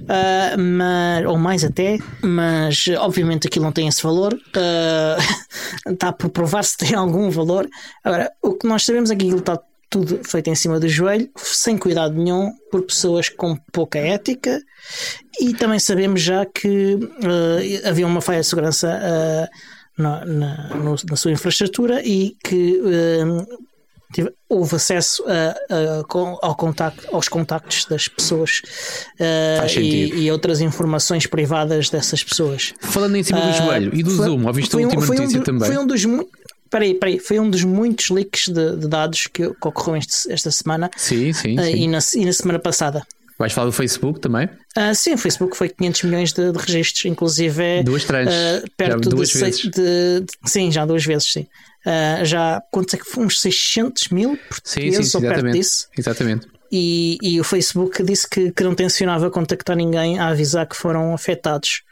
uh, 0.00 0.58
mas, 0.58 1.26
ou 1.26 1.36
mais 1.36 1.64
até, 1.64 1.98
mas 2.22 2.86
obviamente 2.98 3.46
aquilo 3.46 3.66
não 3.66 3.72
tem 3.72 3.88
esse 3.88 4.02
valor, 4.02 4.32
uh, 4.32 5.22
está 5.92 6.12
por 6.12 6.30
provar 6.30 6.64
se 6.64 6.78
tem 6.78 6.94
algum 6.94 7.28
valor. 7.30 7.68
Agora, 8.02 8.30
o 8.40 8.54
que 8.54 8.66
nós 8.66 8.84
sabemos 8.84 9.10
é 9.10 9.16
que 9.16 9.24
aquilo 9.24 9.40
está 9.40 9.60
tudo 9.92 10.20
feito 10.24 10.48
em 10.48 10.54
cima 10.54 10.80
do 10.80 10.88
joelho, 10.88 11.28
sem 11.36 11.76
cuidado 11.76 12.14
nenhum, 12.14 12.50
por 12.70 12.82
pessoas 12.82 13.28
com 13.28 13.54
pouca 13.70 13.98
ética. 13.98 14.58
E 15.38 15.52
também 15.52 15.78
sabemos 15.78 16.22
já 16.22 16.46
que 16.46 16.94
uh, 16.94 17.88
havia 17.88 18.06
uma 18.06 18.22
falha 18.22 18.40
de 18.40 18.46
segurança 18.46 18.88
uh, 18.88 20.02
na, 20.02 20.24
na, 20.24 20.70
na, 21.10 21.16
sua 21.16 21.30
infraestrutura 21.30 22.00
e 22.02 22.34
que 22.42 22.80
uh, 22.80 24.26
houve 24.48 24.76
acesso 24.76 25.24
a, 25.26 25.74
a, 25.74 26.46
ao 26.46 26.54
contacto, 26.54 27.14
aos 27.14 27.28
contactos 27.28 27.84
das 27.84 28.08
pessoas 28.08 28.62
e, 29.78 30.24
e, 30.24 30.30
outras 30.30 30.60
informações 30.60 31.26
privadas 31.26 31.90
dessas 31.90 32.22
pessoas. 32.24 32.74
Falando 32.80 33.16
em 33.16 33.22
cima 33.22 33.40
do 33.40 33.52
joelho 33.52 33.94
e 33.94 34.02
do 34.02 34.10
foi, 34.10 34.26
Zoom, 34.26 34.46
ouviste 34.46 34.74
a 34.74 34.78
última 34.80 35.02
um, 35.02 35.06
notícia 35.06 35.40
um, 35.40 35.42
também? 35.42 35.68
Foi 35.68 35.78
um 35.78 35.86
dos 35.86 36.04
Peraí, 36.72 36.94
peraí, 36.94 37.18
foi 37.18 37.38
um 37.38 37.50
dos 37.50 37.62
muitos 37.64 38.08
leaks 38.08 38.48
de, 38.48 38.76
de 38.76 38.88
dados 38.88 39.26
que, 39.26 39.46
que 39.46 39.68
ocorreu 39.68 39.94
este, 39.98 40.32
esta 40.32 40.50
semana. 40.50 40.90
Sim, 40.96 41.30
sim, 41.34 41.58
uh, 41.58 41.62
sim. 41.62 41.74
E, 41.74 41.86
na, 41.86 41.98
e 42.14 42.24
na 42.24 42.32
semana 42.32 42.58
passada. 42.58 43.06
Vais 43.38 43.52
falar 43.52 43.66
do 43.66 43.72
Facebook 43.72 44.20
também? 44.20 44.46
Uh, 44.74 44.94
sim, 44.94 45.12
o 45.12 45.18
Facebook 45.18 45.54
foi 45.54 45.68
500 45.68 46.02
milhões 46.04 46.32
de, 46.32 46.50
de 46.50 46.58
registros, 46.58 47.04
inclusive 47.04 47.62
é. 47.62 47.82
Duas 47.82 48.04
trans. 48.04 48.26
Uh, 48.26 48.70
perto 48.74 49.04
já 49.04 49.10
duas 49.10 49.28
de, 49.28 49.38
vezes. 49.38 49.60
De, 49.60 49.70
de, 50.20 50.26
sim, 50.46 50.72
já 50.72 50.86
duas 50.86 51.04
vezes, 51.04 51.30
sim. 51.30 51.46
Uh, 51.84 52.24
já, 52.24 52.62
quanto 52.70 52.96
é 52.96 52.98
que 52.98 53.04
foi? 53.04 53.26
Uns 53.26 53.38
600 53.42 54.08
mil 54.08 54.38
portugueses 54.48 54.96
sim, 54.96 55.02
sim, 55.02 55.16
ou 55.18 55.22
perto 55.22 55.50
disso. 55.50 55.88
Exatamente. 55.98 56.46
E, 56.70 57.18
e 57.20 57.38
o 57.38 57.44
Facebook 57.44 58.02
disse 58.02 58.26
que, 58.26 58.50
que 58.50 58.64
não 58.64 58.74
tencionava 58.74 59.30
contactar 59.30 59.76
ninguém 59.76 60.18
a 60.18 60.28
avisar 60.28 60.66
que 60.66 60.74
foram 60.74 61.12
afetados. 61.12 61.82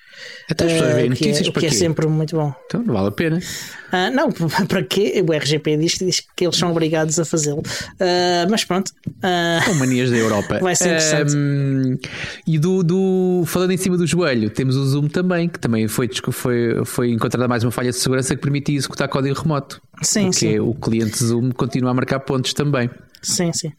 Até 0.50 0.64
as 0.64 0.72
pessoas 0.72 0.94
veem 0.94 1.06
uh, 1.06 1.11
notícias 1.11 1.46
é, 1.46 1.50
para 1.50 1.61
que 1.61 1.66
é 1.66 1.70
sempre 1.70 2.06
muito 2.06 2.37
bom. 2.37 2.52
Então 2.66 2.83
não 2.83 2.94
vale 2.94 3.09
a 3.09 3.12
pena. 3.12 3.38
Uh, 3.38 4.14
não, 4.14 4.30
para 4.66 4.83
quê? 4.83 5.24
O 5.26 5.33
RGP 5.33 5.76
diz, 5.76 5.92
diz 5.98 6.22
que 6.35 6.44
eles 6.44 6.56
são 6.56 6.70
obrigados 6.70 7.18
a 7.18 7.24
fazê-lo. 7.24 7.61
Uh, 7.61 8.50
mas 8.50 8.64
pronto. 8.64 8.92
Uh, 9.06 9.74
manias 9.76 10.11
da 10.11 10.16
Europa. 10.16 10.59
Vai 10.62 10.74
ser 10.74 10.87
interessante. 10.87 11.37
Um, 11.37 11.98
e 12.46 12.59
do, 12.59 12.83
do, 12.83 13.44
falando 13.46 13.72
em 13.72 13.76
cima 13.76 13.96
do 13.96 14.06
joelho, 14.06 14.50
temos 14.50 14.76
o 14.76 14.85
Zoom 14.87 15.09
também, 15.09 15.48
que 15.48 15.59
também 15.59 15.87
foi, 15.87 16.09
foi, 16.33 16.85
foi 16.85 17.11
encontrada 17.11 17.46
mais 17.46 17.62
uma 17.62 17.70
falha 17.70 17.90
de 17.90 17.96
segurança 17.96 18.35
que 18.35 18.42
permitia 18.42 18.76
executar 18.76 19.09
código 19.09 19.40
remoto. 19.40 19.80
Sim, 20.02 20.33
sim. 20.33 20.54
É, 20.54 20.61
o 20.61 20.74
cliente 20.74 21.22
Zoom 21.22 21.50
continua 21.52 21.90
a 21.90 21.94
marcar 21.94 22.20
pontos 22.20 22.52
também. 22.52 22.90
Sim, 23.22 23.52
sim. 23.52 23.72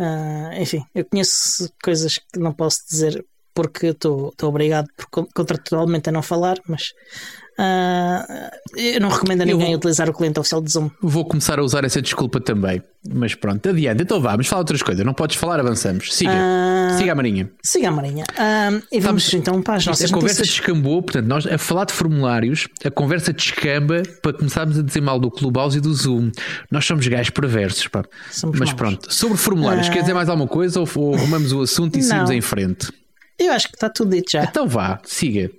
Uh, 0.00 0.60
enfim, 0.60 0.82
eu 0.94 1.04
conheço 1.04 1.70
coisas 1.82 2.16
que 2.16 2.38
não 2.38 2.52
posso 2.52 2.80
dizer 2.88 3.24
porque 3.54 3.88
estou 3.88 4.32
obrigado 4.42 4.88
por, 4.96 5.26
contratualmente 5.32 6.08
a 6.08 6.12
não 6.12 6.22
falar, 6.22 6.58
mas 6.66 6.92
uh, 7.58 8.50
eu 8.76 9.00
não 9.00 9.08
recomendo 9.08 9.42
a 9.42 9.44
ninguém 9.44 9.74
utilizar 9.74 10.08
o 10.08 10.12
cliente 10.12 10.40
oficial 10.40 10.60
de 10.62 10.72
Zoom. 10.72 10.90
Vou 11.00 11.24
começar 11.24 11.58
a 11.58 11.62
usar 11.62 11.84
essa 11.84 12.00
desculpa 12.00 12.40
também, 12.40 12.82
mas 13.08 13.34
pronto, 13.34 13.68
adiante. 13.68 14.02
Então 14.02 14.20
vamos 14.20 14.46
falar 14.46 14.60
outras 14.60 14.82
coisas. 14.82 15.04
Não 15.04 15.14
podes 15.14 15.36
falar, 15.36 15.60
avançamos. 15.60 16.14
Siga, 16.14 16.32
uh, 16.32 16.98
siga 16.98 17.12
a 17.12 17.14
Marinha. 17.14 17.50
Siga 17.62 17.88
a 17.88 17.92
Marinha. 17.92 18.24
Uh, 18.32 18.82
e 18.90 19.00
vamos, 19.00 19.32
então 19.34 19.60
para 19.62 19.74
as 19.74 19.86
nossas 19.86 20.10
A 20.10 20.14
conversa 20.14 20.42
descambou, 20.42 21.02
portanto, 21.02 21.26
nós 21.26 21.46
a 21.46 21.58
falar 21.58 21.84
de 21.84 21.92
formulários, 21.92 22.68
a 22.84 22.90
conversa 22.90 23.32
descamba 23.32 24.02
para 24.22 24.32
começarmos 24.32 24.78
a 24.78 24.82
dizer 24.82 25.00
mal 25.00 25.18
do 25.18 25.30
Clubhouse 25.30 25.76
e 25.76 25.80
do 25.80 25.92
Zoom. 25.92 26.30
Nós 26.70 26.84
somos 26.84 27.06
gajos 27.06 27.30
perversos, 27.30 27.88
pá. 27.88 28.04
Somos 28.30 28.58
mas 28.58 28.70
maus. 28.70 28.78
pronto, 28.78 29.12
sobre 29.12 29.36
formulários, 29.36 29.88
quer 29.88 30.00
dizer 30.00 30.14
mais 30.14 30.28
alguma 30.28 30.48
coisa 30.48 30.80
ou, 30.80 30.88
ou 30.96 31.14
arrumamos 31.14 31.52
o 31.52 31.60
assunto 31.60 31.98
e 31.98 32.02
seguimos 32.02 32.30
em 32.30 32.40
frente? 32.40 33.01
Eu 33.46 33.52
acho 33.52 33.68
que 33.68 33.74
está 33.74 33.88
tudo 33.88 34.10
dito 34.10 34.30
já. 34.30 34.44
Então 34.44 34.66
vá, 34.66 35.00
siga. 35.04 35.50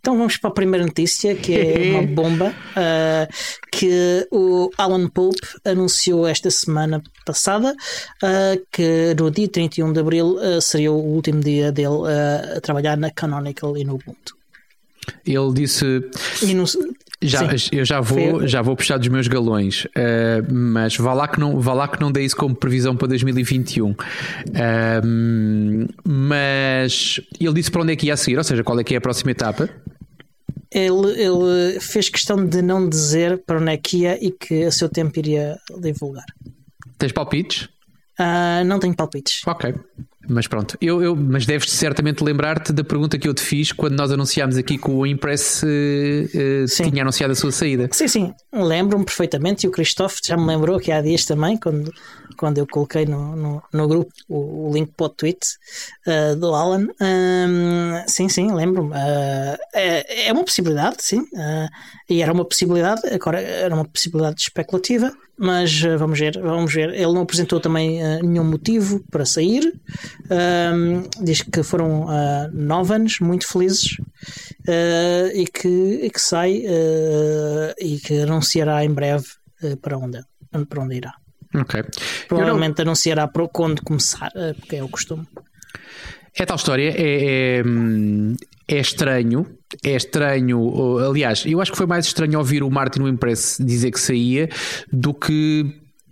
Então 0.00 0.16
vamos 0.16 0.36
para 0.36 0.50
a 0.50 0.54
primeira 0.54 0.86
notícia, 0.86 1.34
que 1.34 1.54
é 1.54 1.90
uma 1.90 2.02
bomba, 2.06 2.50
uh, 2.50 3.34
que 3.70 4.26
o 4.30 4.70
Alan 4.78 5.08
Pope 5.08 5.40
anunciou 5.64 6.26
esta 6.26 6.50
semana 6.50 7.02
passada, 7.26 7.74
uh, 8.22 8.66
que 8.70 9.14
no 9.18 9.30
dia 9.30 9.48
31 9.48 9.92
de 9.92 10.00
Abril 10.00 10.36
uh, 10.36 10.60
seria 10.60 10.92
o 10.92 10.96
último 10.96 11.40
dia 11.40 11.72
dele 11.72 12.04
a 12.56 12.60
trabalhar 12.60 12.96
na 12.96 13.10
Canonical 13.10 13.76
e 13.76 13.84
no 13.84 13.96
Ubuntu. 13.96 14.36
Ele 15.26 15.52
disse. 15.52 15.84
No, 16.54 16.64
já, 17.20 17.48
eu 17.72 17.84
já 17.84 18.00
vou, 18.00 18.46
já 18.46 18.62
vou 18.62 18.76
puxar 18.76 18.96
dos 18.96 19.08
meus 19.08 19.26
galões, 19.26 19.84
uh, 19.86 20.52
mas 20.52 20.96
vá 20.96 21.12
lá, 21.12 21.26
que 21.26 21.40
não, 21.40 21.60
vá 21.60 21.72
lá 21.72 21.88
que 21.88 22.00
não 22.00 22.12
dê 22.12 22.24
isso 22.24 22.36
como 22.36 22.54
previsão 22.54 22.96
para 22.96 23.08
2021. 23.08 23.90
Uh, 23.90 23.96
eh, 24.54 25.00
mas 26.04 27.20
ele 27.40 27.54
disse 27.54 27.70
para 27.70 27.82
onde 27.82 27.92
é 27.92 27.96
que 27.96 28.06
ia 28.06 28.16
seguir, 28.16 28.38
ou 28.38 28.44
seja, 28.44 28.62
qual 28.62 28.78
é 28.78 28.84
que 28.84 28.94
é 28.94 28.98
a 28.98 29.00
próxima 29.00 29.32
etapa? 29.32 29.68
Ele, 30.70 31.10
ele 31.20 31.80
fez 31.80 32.08
questão 32.08 32.46
de 32.46 32.62
não 32.62 32.88
dizer 32.88 33.42
para 33.44 33.58
onde 33.58 33.72
é 33.72 33.76
que 33.76 33.98
ia 33.98 34.24
e 34.24 34.30
que 34.30 34.64
a 34.64 34.70
seu 34.70 34.88
tempo 34.88 35.18
iria 35.18 35.58
divulgar. 35.80 36.26
Tens 36.98 37.12
palpites? 37.12 37.68
Uh, 38.18 38.64
não 38.64 38.78
tenho 38.78 38.94
palpites. 38.94 39.42
Ok. 39.46 39.74
Mas 40.30 40.46
pronto, 40.46 40.76
eu, 40.80 41.02
eu, 41.02 41.16
mas 41.16 41.46
deves 41.46 41.70
certamente 41.70 42.22
lembrar-te 42.22 42.70
da 42.70 42.84
pergunta 42.84 43.18
que 43.18 43.26
eu 43.26 43.32
te 43.32 43.40
fiz 43.40 43.72
quando 43.72 43.96
nós 43.96 44.12
anunciámos 44.12 44.58
aqui 44.58 44.76
que 44.76 44.90
o 44.90 45.06
Impress 45.06 45.62
uh, 45.62 45.66
uh, 45.66 46.90
tinha 46.90 47.02
anunciado 47.02 47.32
a 47.32 47.34
sua 47.34 47.50
saída. 47.50 47.88
Sim, 47.90 48.08
sim, 48.08 48.34
lembro-me 48.52 49.06
perfeitamente 49.06 49.64
e 49.64 49.68
o 49.68 49.72
Christophe 49.72 50.20
já 50.22 50.36
me 50.36 50.44
lembrou 50.44 50.78
que 50.78 50.92
há 50.92 51.00
dias 51.00 51.24
também, 51.24 51.56
quando, 51.56 51.90
quando 52.38 52.58
eu 52.58 52.66
coloquei 52.66 53.04
no, 53.04 53.36
no, 53.36 53.62
no 53.72 53.88
grupo 53.88 54.12
o, 54.28 54.68
o, 54.68 54.72
link 54.72 54.92
para 54.96 55.06
o 55.06 55.08
tweet 55.10 55.46
uh, 56.06 56.36
do 56.36 56.54
Alan. 56.54 56.86
Sim, 58.06 58.28
sim, 58.28 58.52
lembro-me. 58.52 58.92
É, 59.74 60.28
é, 60.28 60.32
uma 60.32 60.44
possibilidade, 60.44 60.96
sim, 61.00 61.24
e 62.08 62.22
era 62.22 62.32
uma 62.32 62.44
possibilidade, 62.44 63.02
agora 63.08 63.40
era 63.40 63.74
uma 63.74 63.84
possibilidade 63.84 64.40
especulativa 64.40 65.12
mas 65.38 65.82
uh, 65.84 65.96
vamos 65.96 66.18
ver, 66.18 66.38
vamos 66.40 66.74
ver. 66.74 66.90
Ele 66.90 67.12
não 67.12 67.22
apresentou 67.22 67.60
também 67.60 68.02
uh, 68.02 68.20
nenhum 68.22 68.44
motivo 68.44 69.00
para 69.10 69.24
sair. 69.24 69.72
diz 71.22 71.42
que 71.42 71.62
foram 71.62 72.06
uh, 72.06 72.50
nove 72.52 72.94
anos 72.94 73.20
muito 73.20 73.46
felizes 73.46 73.96
e, 75.32 75.46
que, 75.46 76.00
e 76.02 76.10
que 76.10 76.20
sai 76.20 76.62
e 77.78 77.98
que 78.00 78.20
anunciará 78.20 78.84
em 78.84 78.90
breve 78.90 79.26
para, 79.80 79.96
onde, 79.96 80.20
para 80.68 80.82
onde 80.82 80.96
irá. 80.96 81.14
Ok. 81.54 81.82
Provavelmente 82.28 82.78
não... 82.78 82.90
anunciará 82.90 83.26
para 83.26 83.48
quando 83.48 83.82
começar, 83.82 84.30
porque 84.58 84.76
é 84.76 84.84
o 84.84 84.88
costume. 84.88 85.26
É 86.34 86.44
tal 86.46 86.56
história, 86.56 86.94
é, 86.96 87.60
é, 87.60 87.62
é, 88.68 88.80
estranho. 88.80 89.46
É 89.82 89.96
estranho, 89.96 90.98
aliás, 90.98 91.44
eu 91.46 91.60
acho 91.60 91.72
que 91.72 91.76
foi 91.76 91.86
mais 91.86 92.06
estranho 92.06 92.38
ouvir 92.38 92.62
o 92.62 92.70
Martin 92.70 93.02
Impress 93.02 93.58
dizer 93.60 93.90
que 93.90 94.00
saía 94.00 94.48
do 94.92 95.12
que 95.12 95.66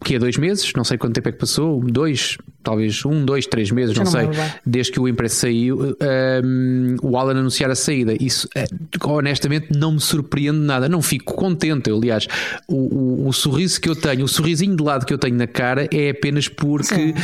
que 0.04 0.14
é 0.14 0.18
dois 0.18 0.36
meses, 0.36 0.72
não 0.76 0.84
sei 0.84 0.98
quanto 0.98 1.14
tempo 1.14 1.28
é 1.28 1.32
que 1.32 1.38
passou, 1.38 1.80
dois, 1.80 2.36
talvez 2.66 3.04
um, 3.04 3.24
dois, 3.24 3.46
três 3.46 3.70
meses, 3.70 3.96
não, 3.96 4.02
não, 4.02 4.10
sei, 4.10 4.28
desde 4.66 4.90
que 4.90 4.98
o 4.98 5.06
Impress 5.06 5.34
saiu, 5.34 5.96
um, 6.44 6.96
o 7.00 7.16
Alan 7.16 7.38
anunciar 7.38 7.70
a 7.70 7.76
saída. 7.76 8.16
Isso 8.20 8.48
eh, 8.56 8.66
honestamente 9.04 9.68
não 9.70 9.92
me 9.92 10.00
surpreende 10.00 10.58
nada, 10.58 10.88
não 10.88 11.00
fico 11.00 11.32
contente. 11.34 11.88
Eu, 11.88 11.96
aliás, 11.96 12.26
o, 12.66 12.74
o, 12.74 13.28
o, 13.28 13.32
sorriso 13.32 13.80
que 13.80 13.88
eu 13.88 13.94
tenho, 13.94 14.24
o 14.24 14.28
sorrisinho 14.28 14.74
de 14.74 14.82
lado 14.82 15.06
que 15.06 15.14
eu 15.14 15.18
tenho 15.18 15.36
na 15.36 15.46
cara 15.46 15.88
é 15.92 16.10
apenas 16.10 16.48
porque 16.48 17.14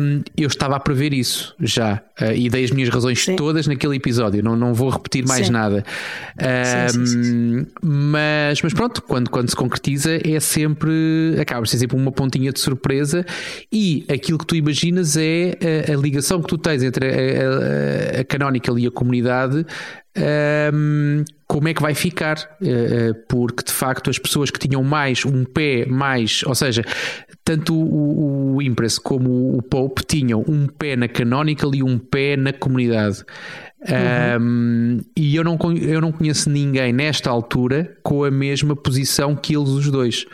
um, 0.00 0.22
eu 0.38 0.46
estava 0.46 0.76
a 0.76 0.80
prever 0.80 1.12
isso 1.12 1.54
já 1.60 2.02
uh, 2.18 2.32
e 2.34 2.48
dei 2.48 2.64
as 2.64 2.70
minhas 2.70 2.88
razões 2.88 3.22
sim. 3.22 3.36
todas 3.36 3.66
naquele 3.66 3.96
episódio. 3.96 4.42
Não, 4.42 4.56
não 4.56 4.72
vou 4.72 4.88
repetir 4.88 5.26
mais 5.26 5.48
sim. 5.48 5.52
nada. 5.52 5.84
Um, 6.96 7.06
sim, 7.06 7.66
mas, 7.82 8.62
mas 8.62 8.72
pronto, 8.72 9.02
quando, 9.02 9.28
quando 9.28 9.50
se 9.50 9.56
concretiza 9.56 10.18
é 10.26 10.40
sempre 10.40 11.36
acaba 11.38 11.60
por 11.60 11.68
ser 11.68 11.76
sempre 11.76 11.96
uma 11.96 12.10
pontinha 12.10 12.50
de 12.50 12.60
surpresa 12.60 13.26
e 13.70 14.06
aquilo 14.08 14.38
que 14.38 14.46
tu 14.46 14.56
imaginas 14.62 15.16
é 15.16 15.58
a, 15.88 15.92
a 15.92 15.96
ligação 15.96 16.40
que 16.40 16.48
tu 16.48 16.56
tens 16.56 16.82
entre 16.82 17.06
a, 17.06 18.18
a, 18.18 18.20
a 18.20 18.24
Canonical 18.24 18.78
e 18.78 18.86
a 18.86 18.90
comunidade. 18.90 19.66
Um, 20.74 21.24
como 21.46 21.68
é 21.68 21.74
que 21.74 21.80
vai 21.80 21.94
ficar? 21.94 22.36
Uh, 22.60 23.14
porque 23.28 23.64
de 23.64 23.72
facto 23.72 24.10
as 24.10 24.18
pessoas 24.18 24.50
que 24.50 24.58
tinham 24.58 24.82
mais 24.82 25.24
um 25.24 25.44
pé 25.44 25.86
mais, 25.86 26.42
ou 26.44 26.54
seja, 26.54 26.84
tanto 27.44 27.74
o, 27.74 28.56
o 28.56 28.62
Impress 28.62 28.98
como 28.98 29.56
o 29.56 29.62
Pope 29.62 30.04
tinham 30.04 30.44
um 30.46 30.66
pé 30.66 30.96
na 30.96 31.08
Canonical 31.08 31.74
e 31.74 31.82
um 31.82 31.98
pé 31.98 32.36
na 32.36 32.52
comunidade. 32.52 33.24
Uhum. 33.82 34.42
Um, 34.42 35.00
e 35.16 35.34
eu 35.34 35.42
não, 35.42 35.58
eu 35.80 36.00
não 36.00 36.12
conheço 36.12 36.48
ninguém 36.48 36.92
nesta 36.92 37.28
altura 37.30 37.96
com 38.02 38.22
a 38.22 38.30
mesma 38.30 38.76
posição 38.76 39.34
que 39.34 39.56
eles 39.56 39.70
os 39.70 39.90
dois. 39.90 40.24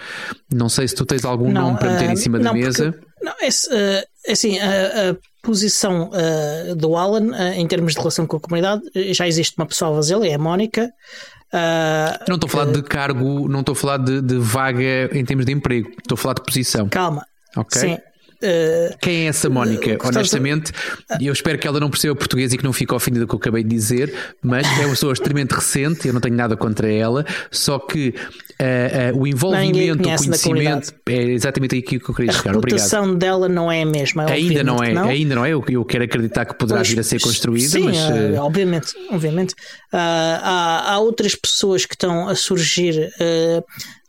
Não 0.52 0.68
sei 0.68 0.86
se 0.86 0.94
tu 0.94 1.06
tens 1.06 1.24
algum 1.24 1.50
não, 1.50 1.68
nome 1.68 1.78
para 1.78 1.92
meter 1.92 2.08
uh, 2.08 2.12
em 2.12 2.16
cima 2.16 2.38
não, 2.38 2.44
da 2.44 2.52
mesa. 2.52 2.94
Não, 3.22 3.34
esse, 3.40 3.68
uh, 3.68 4.30
assim, 4.30 4.58
uh, 4.58 5.18
posição 5.42 6.10
uh, 6.10 6.74
do 6.76 6.96
Alan 6.96 7.30
uh, 7.30 7.52
em 7.54 7.66
termos 7.66 7.94
de 7.94 7.98
relação 7.98 8.26
com 8.26 8.36
a 8.36 8.40
comunidade. 8.40 8.82
Já 9.12 9.26
existe 9.26 9.56
uma 9.56 9.66
pessoa 9.66 9.92
a 9.92 9.94
fazê-lo, 9.96 10.24
é 10.24 10.34
a 10.34 10.38
Mónica. 10.38 10.92
Não 12.28 12.34
estou 12.34 12.48
a 12.48 12.50
falar 12.50 12.72
de 12.72 12.82
cargo, 12.82 13.48
não 13.48 13.60
estou 13.60 13.72
a 13.72 13.76
falar 13.76 13.96
de, 13.98 14.20
de, 14.20 14.36
vaga 14.36 15.08
em 15.12 15.24
termos 15.24 15.46
de 15.46 15.52
emprego, 15.52 15.88
estou 15.98 16.14
a 16.14 16.18
falar 16.18 16.34
de 16.34 16.42
posição. 16.42 16.88
Calma. 16.88 17.26
Ok. 17.56 17.80
Sim. 17.80 17.98
Uh, 18.42 18.96
Quem 19.00 19.24
é 19.24 19.26
essa 19.26 19.50
Mónica? 19.50 19.92
Uh, 19.92 20.08
Honestamente, 20.08 20.72
eu 21.20 21.32
espero 21.32 21.58
que 21.58 21.66
ela 21.66 21.80
não 21.80 21.90
perceba 21.90 22.14
português 22.14 22.52
e 22.52 22.58
que 22.58 22.62
não 22.62 22.72
fique 22.72 22.94
ofendida 22.94 23.26
com 23.26 23.36
o 23.36 23.38
que 23.38 23.48
eu 23.48 23.50
acabei 23.50 23.64
de 23.64 23.70
dizer, 23.70 24.14
mas 24.40 24.66
é 24.78 24.82
uma 24.82 24.90
pessoa 24.90 25.12
extremamente 25.12 25.52
recente, 25.52 26.06
eu 26.06 26.14
não 26.14 26.20
tenho 26.20 26.36
nada 26.36 26.56
contra 26.56 26.90
ela, 26.90 27.24
só 27.50 27.78
que 27.80 28.10
uh, 28.10 29.18
o 29.18 29.26
envolvimento, 29.26 30.00
o 30.00 30.04
conhecimento 30.04 30.94
é 31.06 31.22
exatamente 31.30 31.76
aqui 31.78 31.98
que 31.98 32.08
eu 32.08 32.14
queria 32.14 32.32
chegar. 32.32 32.50
A 32.50 32.54
reputação 32.54 33.02
Obrigado. 33.02 33.18
dela 33.18 33.48
não 33.48 33.72
é 33.72 33.82
a 33.82 33.86
mesma. 33.86 34.26
Ainda 34.26 34.62
não 34.62 34.82
é, 34.82 34.92
não. 34.92 35.08
ainda 35.08 35.34
não 35.34 35.44
é. 35.44 35.50
Eu, 35.50 35.64
eu 35.68 35.84
quero 35.84 36.04
acreditar 36.04 36.44
que 36.44 36.54
poderá 36.54 36.78
pois, 36.78 36.90
vir 36.90 37.00
a 37.00 37.02
ser 37.02 37.20
construída, 37.20 37.68
sim, 37.68 37.84
mas. 37.84 37.96
Obviamente, 38.38 38.94
obviamente. 39.10 39.54
há, 39.92 40.92
há 40.92 40.98
outras 41.00 41.34
pessoas 41.34 41.84
que 41.84 41.94
estão 41.94 42.28
a 42.28 42.36
surgir 42.36 43.10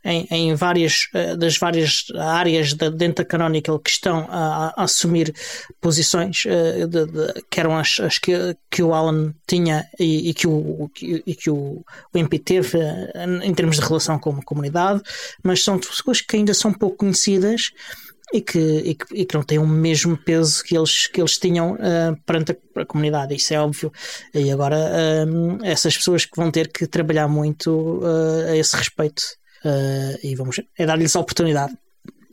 em, 0.04 0.28
em 0.32 0.56
várias 0.56 1.08
uh, 1.14 1.38
das 1.38 1.58
várias 1.58 2.06
áreas 2.18 2.74
da, 2.74 2.89
dentro 2.89 3.24
da 3.24 3.30
Canonical 3.30 3.80
que 3.80 3.89
estão 3.89 4.28
a, 4.30 4.74
a 4.76 4.84
assumir 4.84 5.34
posições 5.82 6.43
uh, 6.45 6.88
de, 6.88 7.06
de, 7.06 7.41
que 7.50 7.60
eram 7.60 7.78
as, 7.78 8.00
as, 8.00 8.18
que, 8.18 8.34
que 8.70 8.82
o 8.82 8.93
Alan 8.93 9.34
tinha 9.47 9.86
e, 10.00 10.30
e 10.30 10.34
que, 10.34 10.47
o, 10.47 10.89
que, 10.93 11.24
e 11.26 11.36
que 11.36 11.50
o, 11.50 11.84
o 12.14 12.18
MP 12.18 12.39
teve 12.39 12.78
uh, 12.78 13.43
em 13.43 13.54
termos 13.54 13.78
de 13.78 13.86
relação 13.86 14.18
com 14.18 14.32
a 14.32 14.43
comunidade, 14.43 15.02
mas 15.43 15.64
são 15.64 15.78
pessoas 15.78 16.22
que 16.22 16.36
ainda 16.36 16.54
são 16.54 16.74
pouco 16.74 16.97
conhecidas 16.97 17.72
e 18.34 18.41
que, 18.41 18.60
e 18.60 18.95
que, 18.95 19.06
e 19.16 19.26
que, 19.26 19.36
não 19.36 19.43
têm 19.43 19.58
o 19.58 19.68
mesmo 19.68 20.16
peso 20.16 20.64
que 20.64 20.78
eles, 20.78 21.08
que 21.08 21.20
eles 21.20 21.38
tinham 21.38 21.74
uh, 21.74 22.16
perante 22.26 22.52
a, 22.52 22.82
a, 22.82 22.86
comunidade, 22.86 23.36
isso 23.36 23.54
é 23.54 23.60
óbvio. 23.60 23.91
E 24.34 24.52
agora 24.52 24.78
uh, 24.78 25.66
essas 25.66 25.97
pessoas 25.97 26.26
que 26.26 26.36
vão 26.36 26.52
ter 26.52 26.72
que 26.72 26.86
trabalhar 26.88 27.28
muito 27.28 28.00
uh, 28.00 28.52
a 28.52 28.56
esse 28.56 28.76
respeito 28.76 29.39
uh, 29.66 30.20
e 30.24 30.36
vamos 30.36 30.62
é 30.78 30.86
dar-lhes 30.86 31.16
a 31.16 31.20
oportunidade. 31.20 31.74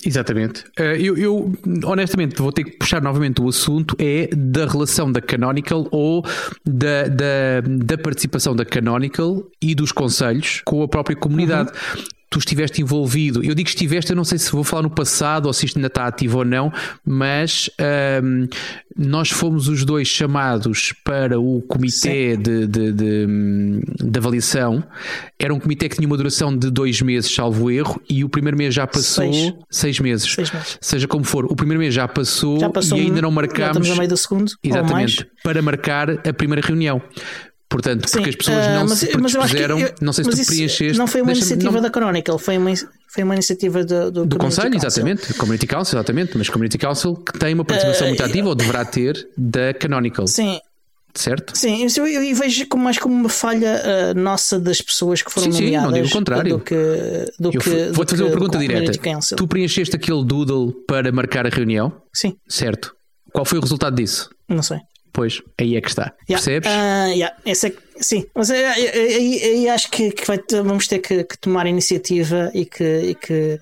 Exatamente. 0.04 0.64
Eh, 0.78 0.98
eu, 1.00 1.16
eu, 1.16 1.52
honestamente 1.84 2.36
vou 2.36 2.52
ter 2.52 2.64
que 2.64 2.72
puxar 2.72 3.02
novamente 3.02 3.40
o 3.40 3.48
assunto 3.48 3.96
é 3.98 4.28
da 4.36 4.66
relação 4.66 5.10
da 5.10 5.20
Canonical 5.20 5.88
ou 5.90 6.22
da, 6.64 7.08
da, 7.08 7.60
da 7.66 7.98
participação 7.98 8.54
da 8.54 8.64
Canonical 8.64 9.42
e 9.60 9.74
dos 9.74 9.92
conselhos 9.92 10.60
com 10.64 10.82
a 10.82 10.88
própria 10.88 11.16
comunidade. 11.16 11.70
Uhum 11.70 12.16
tu 12.36 12.38
estiveste 12.38 12.82
envolvido. 12.82 13.42
Eu 13.42 13.54
digo 13.54 13.64
que 13.64 13.70
estiveste, 13.70 14.12
eu 14.12 14.16
não 14.16 14.24
sei 14.24 14.36
se 14.36 14.52
vou 14.52 14.62
falar 14.62 14.82
no 14.82 14.90
passado 14.90 15.46
ou 15.46 15.52
se 15.54 15.64
isto 15.64 15.76
ainda 15.76 15.86
está 15.86 16.06
ativo 16.06 16.38
ou 16.38 16.44
não, 16.44 16.70
mas 17.04 17.70
um, 18.22 18.46
nós 18.94 19.30
fomos 19.30 19.68
os 19.68 19.84
dois 19.84 20.06
chamados 20.06 20.92
para 21.02 21.40
o 21.40 21.62
comitê 21.62 22.36
de, 22.36 22.66
de, 22.66 22.92
de, 22.92 23.26
de, 24.04 24.18
avaliação. 24.18 24.84
Era 25.38 25.54
um 25.54 25.58
comitê 25.58 25.88
que 25.88 25.96
tinha 25.96 26.06
uma 26.06 26.16
duração 26.16 26.54
de 26.54 26.70
dois 26.70 27.00
meses, 27.00 27.34
salvo 27.34 27.70
erro, 27.70 28.00
e 28.08 28.22
o 28.22 28.28
primeiro 28.28 28.56
mês 28.56 28.74
já 28.74 28.86
passou 28.86 29.32
seis, 29.32 29.54
seis 29.70 29.98
meses. 29.98 30.30
Seis 30.30 30.50
meses. 30.50 30.78
Seja 30.80 31.08
como 31.08 31.24
for, 31.24 31.46
o 31.46 31.56
primeiro 31.56 31.80
mês 31.80 31.94
já 31.94 32.06
passou, 32.06 32.60
já 32.60 32.68
passou 32.68 32.98
e 32.98 33.02
ainda 33.02 33.22
não 33.22 33.30
marcámos. 33.30 33.68
Estamos 33.68 33.88
no 33.88 33.96
meio 33.96 34.08
do 34.10 34.16
segundo. 34.16 34.52
Exatamente, 34.62 35.26
para 35.42 35.62
marcar 35.62 36.10
a 36.10 36.32
primeira 36.34 36.66
reunião. 36.66 37.00
Portanto, 37.68 38.08
Sim, 38.08 38.18
porque 38.18 38.30
as 38.30 38.36
pessoas 38.36 38.66
não 38.68 38.84
uh, 38.84 38.88
mas, 38.88 38.98
se 38.98 39.06
predispuseram, 39.08 39.80
eu, 39.80 39.92
não 40.00 40.12
sei 40.12 40.24
se 40.24 40.30
tu 40.30 40.46
preencheste. 40.46 40.98
Não 40.98 41.06
foi 41.06 41.22
uma 41.22 41.32
iniciativa 41.32 41.72
não... 41.72 41.82
da 41.82 41.90
Chronicle, 41.90 42.38
foi 42.38 42.58
uma, 42.58 42.72
foi 43.08 43.24
uma 43.24 43.34
iniciativa 43.34 43.84
do, 43.84 44.10
do, 44.10 44.26
do 44.26 44.38
Conselho, 44.38 44.70
Council. 44.70 44.88
exatamente, 44.88 45.34
Community 45.34 45.66
Council, 45.66 45.98
exatamente, 45.98 46.38
mas 46.38 46.48
Community 46.48 46.78
Council 46.78 47.16
que 47.16 47.38
tem 47.38 47.54
uma 47.54 47.64
participação 47.64 48.06
uh, 48.06 48.10
muito 48.10 48.22
ativa, 48.22 48.48
ou 48.48 48.54
deverá 48.54 48.84
ter, 48.84 49.28
da 49.36 49.74
Canonical. 49.74 50.26
Sim. 50.28 50.60
Certo? 51.12 51.56
Sim, 51.56 51.86
eu, 51.96 52.06
eu, 52.06 52.22
eu 52.22 52.36
vejo 52.36 52.68
como, 52.68 52.84
mais 52.84 52.98
como 52.98 53.14
uma 53.14 53.28
falha 53.28 53.82
uh, 54.14 54.18
nossa 54.18 54.60
das 54.60 54.82
pessoas 54.82 55.22
que 55.22 55.32
foram 55.32 55.50
sim, 55.50 55.64
nomeadas. 55.64 55.88
Sim, 55.88 55.94
não 55.94 56.02
digo 56.02 56.08
o 56.08 56.18
contrário. 56.18 56.58
Do 56.58 56.60
que, 56.60 57.32
do 57.40 57.50
que, 57.50 57.90
Vou-te 57.92 58.10
fazer 58.10 58.22
uma 58.22 58.30
pergunta 58.30 58.58
direta. 58.58 58.92
Tu 59.34 59.48
preencheste 59.48 59.96
aquele 59.96 60.22
doodle 60.24 60.72
para 60.86 61.10
marcar 61.10 61.46
a 61.46 61.48
reunião? 61.48 61.90
Sim. 62.12 62.36
Certo. 62.46 62.94
Qual 63.32 63.44
foi 63.44 63.58
o 63.58 63.62
resultado 63.62 63.96
disso? 63.96 64.28
Não 64.46 64.62
sei. 64.62 64.78
Pois, 65.16 65.40
aí 65.56 65.76
é 65.76 65.80
que 65.80 65.88
está. 65.88 66.12
Yeah. 66.28 66.44
Percebes? 66.44 66.70
Uh, 66.70 67.14
yeah. 67.14 67.36
Essa 67.46 67.68
é, 67.68 67.72
sim, 67.98 68.26
mas 68.34 68.50
aí, 68.50 68.60
aí, 68.60 69.68
acho 69.70 69.90
que, 69.90 70.10
que 70.10 70.26
vai, 70.26 70.38
vamos 70.62 70.86
ter 70.86 70.98
que, 70.98 71.24
que, 71.24 71.38
tomar 71.38 71.66
iniciativa 71.66 72.50
e 72.52 72.66
que, 72.66 72.84
e 72.84 73.14
que 73.14 73.58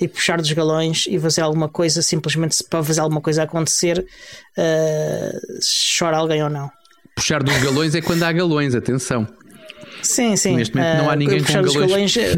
e 0.00 0.06
puxar 0.06 0.40
dos 0.40 0.52
galões 0.52 1.06
e 1.08 1.18
fazer 1.18 1.40
alguma 1.40 1.68
coisa, 1.68 2.00
simplesmente 2.00 2.62
para 2.70 2.84
fazer 2.84 3.00
alguma 3.00 3.20
coisa 3.20 3.42
acontecer, 3.42 4.06
uh, 4.56 5.58
chora 5.98 6.16
alguém 6.16 6.44
ou 6.44 6.48
não. 6.48 6.70
Puxar 7.16 7.42
dos 7.42 7.60
galões 7.60 7.96
é 7.96 8.00
quando 8.00 8.22
há 8.22 8.30
galões, 8.30 8.76
atenção. 8.76 9.26
Sim, 10.00 10.36
sim. 10.36 10.54
Neste 10.54 10.76
momento 10.76 10.98
não 10.98 11.10
há 11.10 11.16
ninguém 11.16 11.42
com 11.42 11.52
galões. 11.54 11.74
galões 11.74 12.16
é- 12.16 12.36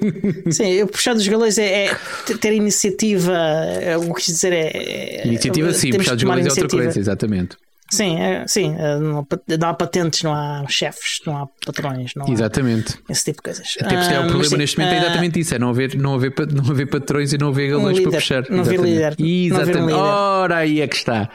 sim, 0.50 0.66
eu 0.66 0.86
puxar 0.86 1.12
dos 1.12 1.28
galões 1.28 1.58
é, 1.58 1.88
é 1.88 1.94
ter 2.40 2.54
iniciativa. 2.54 3.34
É, 3.34 3.98
o 3.98 4.14
que 4.14 4.22
quis 4.22 4.32
dizer 4.32 4.54
é. 4.54 4.68
é 4.68 5.26
iniciativa, 5.26 5.74
sim, 5.74 5.90
puxar 5.90 6.14
dos 6.14 6.24
galões 6.24 6.46
é 6.46 6.48
outra 6.48 6.68
coisa, 6.68 6.98
exatamente. 6.98 7.54
Sim, 7.90 8.20
é, 8.20 8.46
sim, 8.46 8.74
é, 8.78 8.98
não, 8.98 9.26
não 9.58 9.68
há 9.68 9.74
patentes, 9.74 10.22
não 10.22 10.34
há 10.34 10.64
chefes, 10.68 11.20
não 11.26 11.38
há 11.38 11.46
patrões, 11.64 12.12
não 12.14 12.28
Exatamente. 12.28 12.98
Há 13.08 13.12
esse 13.12 13.24
tipo 13.24 13.38
de 13.38 13.42
coisas. 13.44 13.74
Até 13.80 13.96
porque 13.96 14.14
é 14.14 14.20
o 14.20 14.26
problema 14.26 14.44
sim, 14.44 14.56
neste 14.58 14.78
momento 14.78 14.94
é 14.94 14.98
exatamente 14.98 15.40
isso: 15.40 15.54
é 15.54 15.58
não 15.58 15.70
haver, 15.70 15.96
não 15.96 16.14
haver, 16.14 16.34
não 16.52 16.70
haver 16.70 16.90
patrões 16.90 17.32
e 17.32 17.38
não 17.38 17.48
haver 17.48 17.70
galões 17.70 17.98
um 17.98 18.02
para 18.02 18.12
puxar. 18.12 18.44
Não 18.50 18.60
haver 18.60 18.80
líder. 18.80 19.16
Exatamente. 19.18 19.92
Não 19.92 19.98
um 19.98 20.02
Ora, 20.02 20.56
aí 20.58 20.82
é 20.82 20.86
que 20.86 20.96
está. 20.96 21.30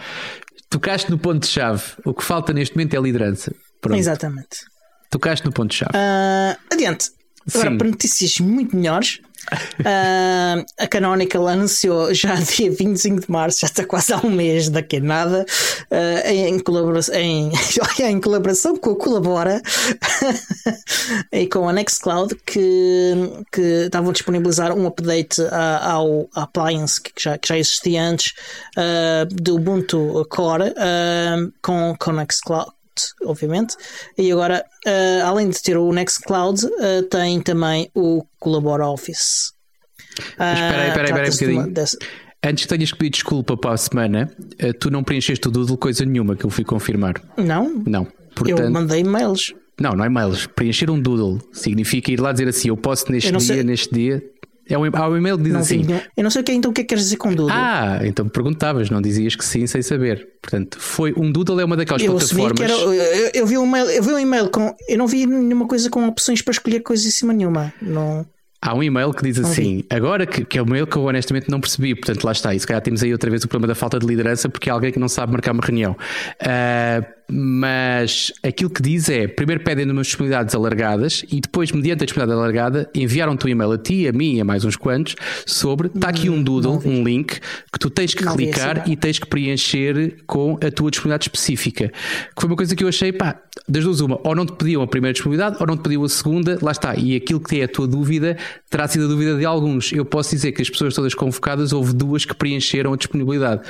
Tocaste 0.69 1.09
no 1.09 1.17
ponto-chave. 1.17 1.83
O 2.05 2.13
que 2.13 2.23
falta 2.23 2.53
neste 2.53 2.75
momento 2.75 2.95
é 2.95 2.99
liderança. 2.99 3.53
Pronto. 3.81 3.97
Exatamente. 3.97 4.59
Tocaste 5.09 5.45
no 5.45 5.51
ponto-chave. 5.51 5.91
Uh, 5.91 6.57
adiante. 6.71 7.09
Agora, 7.51 7.71
sim. 7.71 7.77
para 7.77 7.87
notícias 7.87 8.39
muito 8.39 8.75
melhores. 8.75 9.19
Uh, 9.79 10.65
a 10.79 10.87
Canonical 10.87 11.47
anunciou 11.47 12.13
já 12.13 12.35
dia 12.39 12.71
25 12.71 13.21
de 13.21 13.31
março, 13.31 13.61
já 13.61 13.67
está 13.67 13.85
quase 13.85 14.13
há 14.13 14.17
um 14.17 14.29
mês 14.29 14.69
daqui 14.69 14.97
a 14.97 15.01
nada, 15.01 15.45
uh, 15.91 16.27
em, 16.27 16.59
colaboração, 16.59 17.15
em, 17.15 17.51
em 17.99 18.21
colaboração 18.21 18.75
com 18.77 18.91
a 18.91 18.95
Colabora 18.95 19.61
e 21.31 21.47
com 21.47 21.67
a 21.67 21.73
Nextcloud, 21.73 22.35
que, 22.45 23.13
que 23.51 23.61
estavam 23.85 24.09
a 24.09 24.13
disponibilizar 24.13 24.71
um 24.71 24.87
update 24.87 25.41
uh, 25.41 25.49
ao 25.81 26.29
appliance 26.33 27.01
que 27.01 27.11
já, 27.19 27.37
que 27.37 27.47
já 27.47 27.57
existia 27.57 28.01
antes 28.01 28.33
uh, 28.77 29.25
do 29.29 29.55
Ubuntu 29.55 30.25
Core 30.29 30.73
com, 31.61 31.95
com 31.99 32.11
Nextcloud 32.11 32.71
obviamente. 33.25 33.75
E 34.17 34.31
agora, 34.31 34.65
uh, 34.85 35.25
além 35.25 35.49
de 35.49 35.61
ter 35.61 35.77
o 35.77 35.91
Nextcloud, 35.91 36.65
uh, 36.65 37.03
tem 37.09 37.41
também 37.41 37.89
o 37.95 38.23
Colabora 38.39 38.87
Office. 38.87 39.53
Mas 40.37 40.59
espera 40.59 40.81
aí, 40.81 40.87
espera 40.89 41.03
aí, 41.03 41.19
espera 41.19 41.23
aí 41.23 41.29
um 41.29 41.31
bocadinho. 41.31 41.73
Dessa... 41.73 41.97
Antes 42.45 42.65
que 42.65 42.69
tenhas 42.69 42.91
que 42.91 42.97
pedir 42.97 43.11
desculpa 43.11 43.55
para 43.55 43.71
a 43.71 43.77
semana, 43.77 44.31
uh, 44.63 44.73
tu 44.79 44.91
não 44.91 45.03
preencheste 45.03 45.47
o 45.47 45.51
Doodle 45.51 45.77
coisa 45.77 46.05
nenhuma 46.05 46.35
que 46.35 46.45
eu 46.45 46.49
fui 46.49 46.63
confirmar. 46.63 47.13
Não? 47.37 47.83
Não. 47.85 48.05
Portanto... 48.35 48.59
Eu 48.59 48.71
mandei 48.71 49.01
e-mails. 49.01 49.53
Não, 49.79 49.91
não 49.93 50.03
é 50.03 50.07
e-mails. 50.07 50.45
Preencher 50.47 50.89
um 50.89 50.99
Doodle 50.99 51.39
significa 51.51 52.11
ir 52.11 52.19
lá 52.19 52.31
dizer 52.31 52.47
assim: 52.47 52.69
eu 52.69 52.77
posso 52.77 53.11
neste 53.11 53.31
dia, 53.31 53.39
sei... 53.39 53.63
neste 53.63 53.93
dia 53.93 54.23
é 54.69 54.77
um, 54.77 54.83
há 54.93 55.09
um 55.09 55.17
e-mail 55.17 55.37
que 55.37 55.43
diz 55.43 55.53
não 55.53 55.59
assim. 55.59 55.85
Eu 56.15 56.23
não 56.23 56.31
sei 56.31 56.41
o 56.41 56.45
que 56.45 56.51
é, 56.51 56.55
então 56.55 56.71
o 56.71 56.73
que 56.73 56.81
é 56.81 56.83
que 56.83 56.89
queres 56.89 57.03
dizer 57.03 57.17
com 57.17 57.33
doodle. 57.33 57.55
Ah, 57.55 57.99
então 58.03 58.27
perguntavas, 58.27 58.89
não 58.89 59.01
dizias 59.01 59.35
que 59.35 59.43
sim 59.43 59.67
sem 59.67 59.81
saber. 59.81 60.27
Portanto, 60.41 60.79
foi 60.79 61.13
um 61.17 61.31
doodle 61.31 61.59
é 61.59 61.65
uma 61.65 61.75
daquelas 61.75 62.01
eu 62.01 62.11
plataformas. 62.11 62.59
Era, 62.61 62.73
eu, 62.73 63.31
eu, 63.33 63.47
vi 63.47 63.57
um 63.57 63.65
e-mail, 63.65 63.89
eu 63.89 64.03
vi 64.03 64.11
um 64.11 64.19
e-mail 64.19 64.49
com. 64.49 64.75
Eu 64.87 64.97
não 64.97 65.07
vi 65.07 65.25
nenhuma 65.25 65.67
coisa 65.67 65.89
com 65.89 66.07
opções 66.07 66.41
para 66.41 66.51
escolher 66.51 66.79
coisa 66.81 67.07
em 67.07 67.11
cima 67.11 67.33
nenhuma. 67.33 67.73
Não. 67.81 68.25
Há 68.65 68.73
um 68.73 68.81
e-mail 68.81 69.13
que 69.13 69.23
diz 69.23 69.37
assim, 69.39 69.83
agora 69.89 70.25
que, 70.25 70.45
que 70.45 70.57
é 70.57 70.63
um 70.63 70.65
e-mail 70.65 70.87
que 70.87 70.95
eu 70.95 71.03
honestamente 71.03 71.49
não 71.49 71.59
percebi, 71.59 71.93
portanto 71.95 72.23
lá 72.23 72.31
está, 72.31 72.55
e 72.55 72.59
se 72.61 72.65
calhar 72.65 72.81
temos 72.81 73.03
aí 73.03 73.11
outra 73.11 73.29
vez 73.29 73.43
o 73.43 73.47
problema 73.49 73.67
da 73.67 73.75
falta 73.75 73.99
de 73.99 74.05
liderança, 74.05 74.47
porque 74.47 74.69
é 74.69 74.71
alguém 74.71 74.89
que 74.89 74.99
não 74.99 75.09
sabe 75.09 75.33
marcar 75.33 75.51
uma 75.51 75.61
reunião. 75.61 75.97
Uh, 76.41 77.05
mas 77.29 78.31
aquilo 78.43 78.69
que 78.69 78.81
diz 78.81 79.09
é: 79.09 79.27
primeiro 79.27 79.63
pedem 79.63 79.89
umas 79.89 80.07
disponibilidades 80.07 80.53
alargadas 80.53 81.23
e 81.31 81.39
depois, 81.39 81.71
mediante 81.71 82.03
a 82.03 82.05
disponibilidade 82.05 82.39
alargada, 82.39 82.89
enviaram-te 82.93 83.45
um 83.45 83.49
e-mail 83.49 83.71
a 83.71 83.77
ti, 83.77 84.07
a 84.07 84.11
mim 84.11 84.35
e 84.35 84.41
a 84.41 84.45
mais 84.45 84.65
uns 84.65 84.75
quantos 84.75 85.15
sobre 85.45 85.87
está 85.87 86.09
aqui 86.09 86.29
um 86.29 86.41
doodle, 86.41 86.81
um 86.85 87.03
link 87.03 87.39
que 87.71 87.79
tu 87.79 87.89
tens 87.89 88.13
que 88.13 88.23
não 88.23 88.35
clicar 88.35 88.89
e 88.89 88.95
tens 88.95 89.19
que 89.19 89.27
preencher 89.27 90.17
com 90.25 90.57
a 90.65 90.71
tua 90.71 90.91
disponibilidade 90.91 91.25
específica. 91.25 91.89
Que 91.89 92.41
foi 92.41 92.49
uma 92.49 92.55
coisa 92.55 92.75
que 92.75 92.83
eu 92.83 92.87
achei, 92.87 93.11
pá, 93.11 93.39
das 93.67 93.83
duas, 93.83 94.01
uma, 94.01 94.19
ou 94.23 94.35
não 94.35 94.45
te 94.45 94.53
pediam 94.53 94.81
a 94.81 94.87
primeira 94.87 95.13
disponibilidade 95.13 95.57
ou 95.59 95.67
não 95.67 95.77
te 95.77 95.83
pediam 95.83 96.03
a 96.03 96.09
segunda, 96.09 96.57
lá 96.61 96.71
está. 96.71 96.95
E 96.95 97.15
aquilo 97.15 97.39
que 97.39 97.61
é 97.61 97.63
a 97.63 97.67
tua 97.67 97.87
dúvida 97.87 98.37
terá 98.69 98.87
sido 98.87 99.05
a 99.05 99.07
dúvida 99.07 99.37
de 99.37 99.45
alguns. 99.45 99.91
Eu 99.91 100.05
posso 100.05 100.31
dizer 100.31 100.51
que 100.51 100.61
as 100.61 100.69
pessoas 100.69 100.93
todas 100.93 101.13
convocadas, 101.13 101.71
houve 101.73 101.93
duas 101.93 102.25
que 102.25 102.33
preencheram 102.33 102.93
a 102.93 102.97
disponibilidade. 102.97 103.61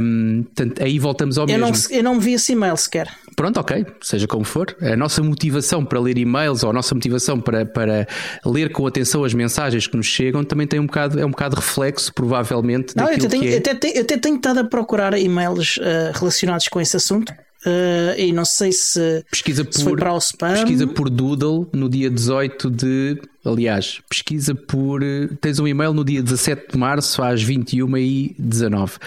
Um, 0.00 0.44
portanto, 0.44 0.82
aí 0.82 0.98
voltamos 0.98 1.38
ao 1.38 1.46
eu 1.48 1.58
mesmo. 1.58 1.88
Não, 1.90 1.96
eu 1.96 2.02
não 2.02 2.14
me 2.16 2.20
vi 2.20 2.34
esse 2.48 2.52
e-mail 2.52 2.76
sequer. 2.76 3.08
pronto, 3.36 3.60
ok, 3.60 3.86
seja 4.00 4.26
como 4.26 4.44
for. 4.44 4.74
A 4.80 4.96
nossa 4.96 5.22
motivação 5.22 5.84
para 5.84 6.00
ler 6.00 6.16
e-mails 6.16 6.62
ou 6.62 6.70
a 6.70 6.72
nossa 6.72 6.94
motivação 6.94 7.40
para, 7.40 7.66
para 7.66 8.06
ler 8.44 8.72
com 8.72 8.86
atenção 8.86 9.22
as 9.22 9.34
mensagens 9.34 9.86
que 9.86 9.96
nos 9.96 10.06
chegam 10.06 10.42
também 10.42 10.66
tem 10.66 10.80
um 10.80 10.86
bocado, 10.86 11.20
é 11.20 11.26
um 11.26 11.30
bocado 11.30 11.56
reflexo, 11.56 12.12
provavelmente. 12.12 12.96
Não, 12.96 13.06
eu 13.06 13.14
até, 13.14 13.28
tenho, 13.28 13.44
é... 13.44 13.54
eu, 13.54 13.58
até 13.58 13.74
tenho, 13.74 13.96
eu 13.96 14.02
até 14.02 14.16
tenho 14.16 14.36
estado 14.36 14.60
a 14.60 14.64
procurar 14.64 15.16
e-mails 15.18 15.76
uh, 15.76 16.18
relacionados 16.18 16.68
com 16.68 16.80
esse 16.80 16.96
assunto. 16.96 17.32
Uh, 17.68 18.18
e 18.18 18.32
não 18.32 18.44
sei 18.44 18.72
se, 18.72 19.24
pesquisa 19.30 19.62
se 19.62 19.70
por, 19.70 19.90
foi 19.90 19.96
para 19.96 20.14
o 20.14 20.18
spam. 20.18 20.54
Pesquisa 20.54 20.86
por 20.86 21.10
Doodle 21.10 21.68
no 21.72 21.88
dia 21.88 22.08
18 22.08 22.70
de. 22.70 23.20
Aliás, 23.44 24.00
pesquisa 24.08 24.54
por. 24.54 25.02
Tens 25.40 25.58
um 25.58 25.68
e-mail 25.68 25.92
no 25.92 26.04
dia 26.04 26.22
17 26.22 26.72
de 26.72 26.78
março 26.78 27.22
às 27.22 27.44
21h19. 27.44 28.96
Uh, 28.96 28.98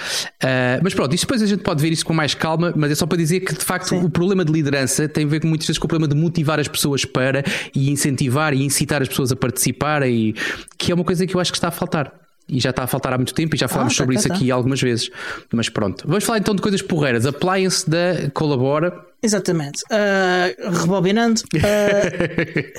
mas 0.83 0.93
pronto, 0.93 1.15
isso 1.15 1.25
depois 1.25 1.41
a 1.41 1.45
gente 1.47 1.63
pode 1.63 1.81
ver 1.81 1.91
isso 1.91 2.05
com 2.05 2.13
mais 2.13 2.35
calma, 2.35 2.73
mas 2.75 2.91
é 2.91 2.95
só 2.95 3.05
para 3.05 3.17
dizer 3.17 3.39
que 3.39 3.53
de 3.53 3.65
facto 3.65 3.89
Sim. 3.89 4.03
o 4.03 4.09
problema 4.09 4.45
de 4.45 4.51
liderança 4.51 5.07
tem 5.07 5.25
a 5.25 5.27
ver 5.27 5.39
com, 5.41 5.47
muitas 5.47 5.67
vezes 5.67 5.79
com 5.79 5.85
o 5.85 5.89
problema 5.89 6.13
de 6.13 6.19
motivar 6.19 6.59
as 6.59 6.67
pessoas 6.67 7.03
para 7.03 7.43
e 7.73 7.89
incentivar 7.89 8.53
e 8.53 8.63
incitar 8.63 9.01
as 9.01 9.07
pessoas 9.07 9.31
a 9.31 9.35
participar, 9.35 10.07
e, 10.07 10.35
que 10.77 10.91
é 10.91 10.95
uma 10.95 11.03
coisa 11.03 11.25
que 11.25 11.35
eu 11.35 11.39
acho 11.39 11.51
que 11.51 11.57
está 11.57 11.69
a 11.69 11.71
faltar 11.71 12.20
e 12.51 12.59
já 12.59 12.71
está 12.71 12.83
a 12.83 12.87
faltar 12.87 13.13
há 13.13 13.17
muito 13.17 13.33
tempo 13.33 13.55
e 13.55 13.57
já 13.57 13.69
falámos 13.69 13.93
ah, 13.93 13.97
sobre 13.97 14.15
tá, 14.15 14.19
isso 14.19 14.27
tá. 14.27 14.35
aqui 14.35 14.51
algumas 14.51 14.81
vezes. 14.81 15.09
Mas 15.53 15.69
pronto, 15.69 16.03
vamos 16.05 16.25
falar 16.25 16.39
então 16.39 16.53
de 16.53 16.61
coisas 16.61 16.81
porreiras. 16.81 17.25
Appliance 17.25 17.89
da 17.89 18.29
Colabora. 18.33 18.93
Exatamente. 19.23 19.81
Uh, 19.89 20.79
rebobinando. 20.81 21.41
Uh, 21.55 22.71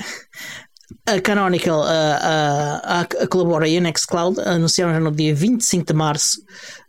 a 1.17 1.21
Canonical, 1.21 1.81
uh, 1.81 1.85
a, 1.87 3.01
a 3.01 3.27
Colabora 3.27 3.67
e 3.67 3.79
a 3.79 3.81
Nextcloud 3.81 4.39
anunciaram 4.43 5.01
no 5.01 5.11
dia 5.11 5.35
25 5.35 5.87
de 5.87 5.95
março 5.95 6.43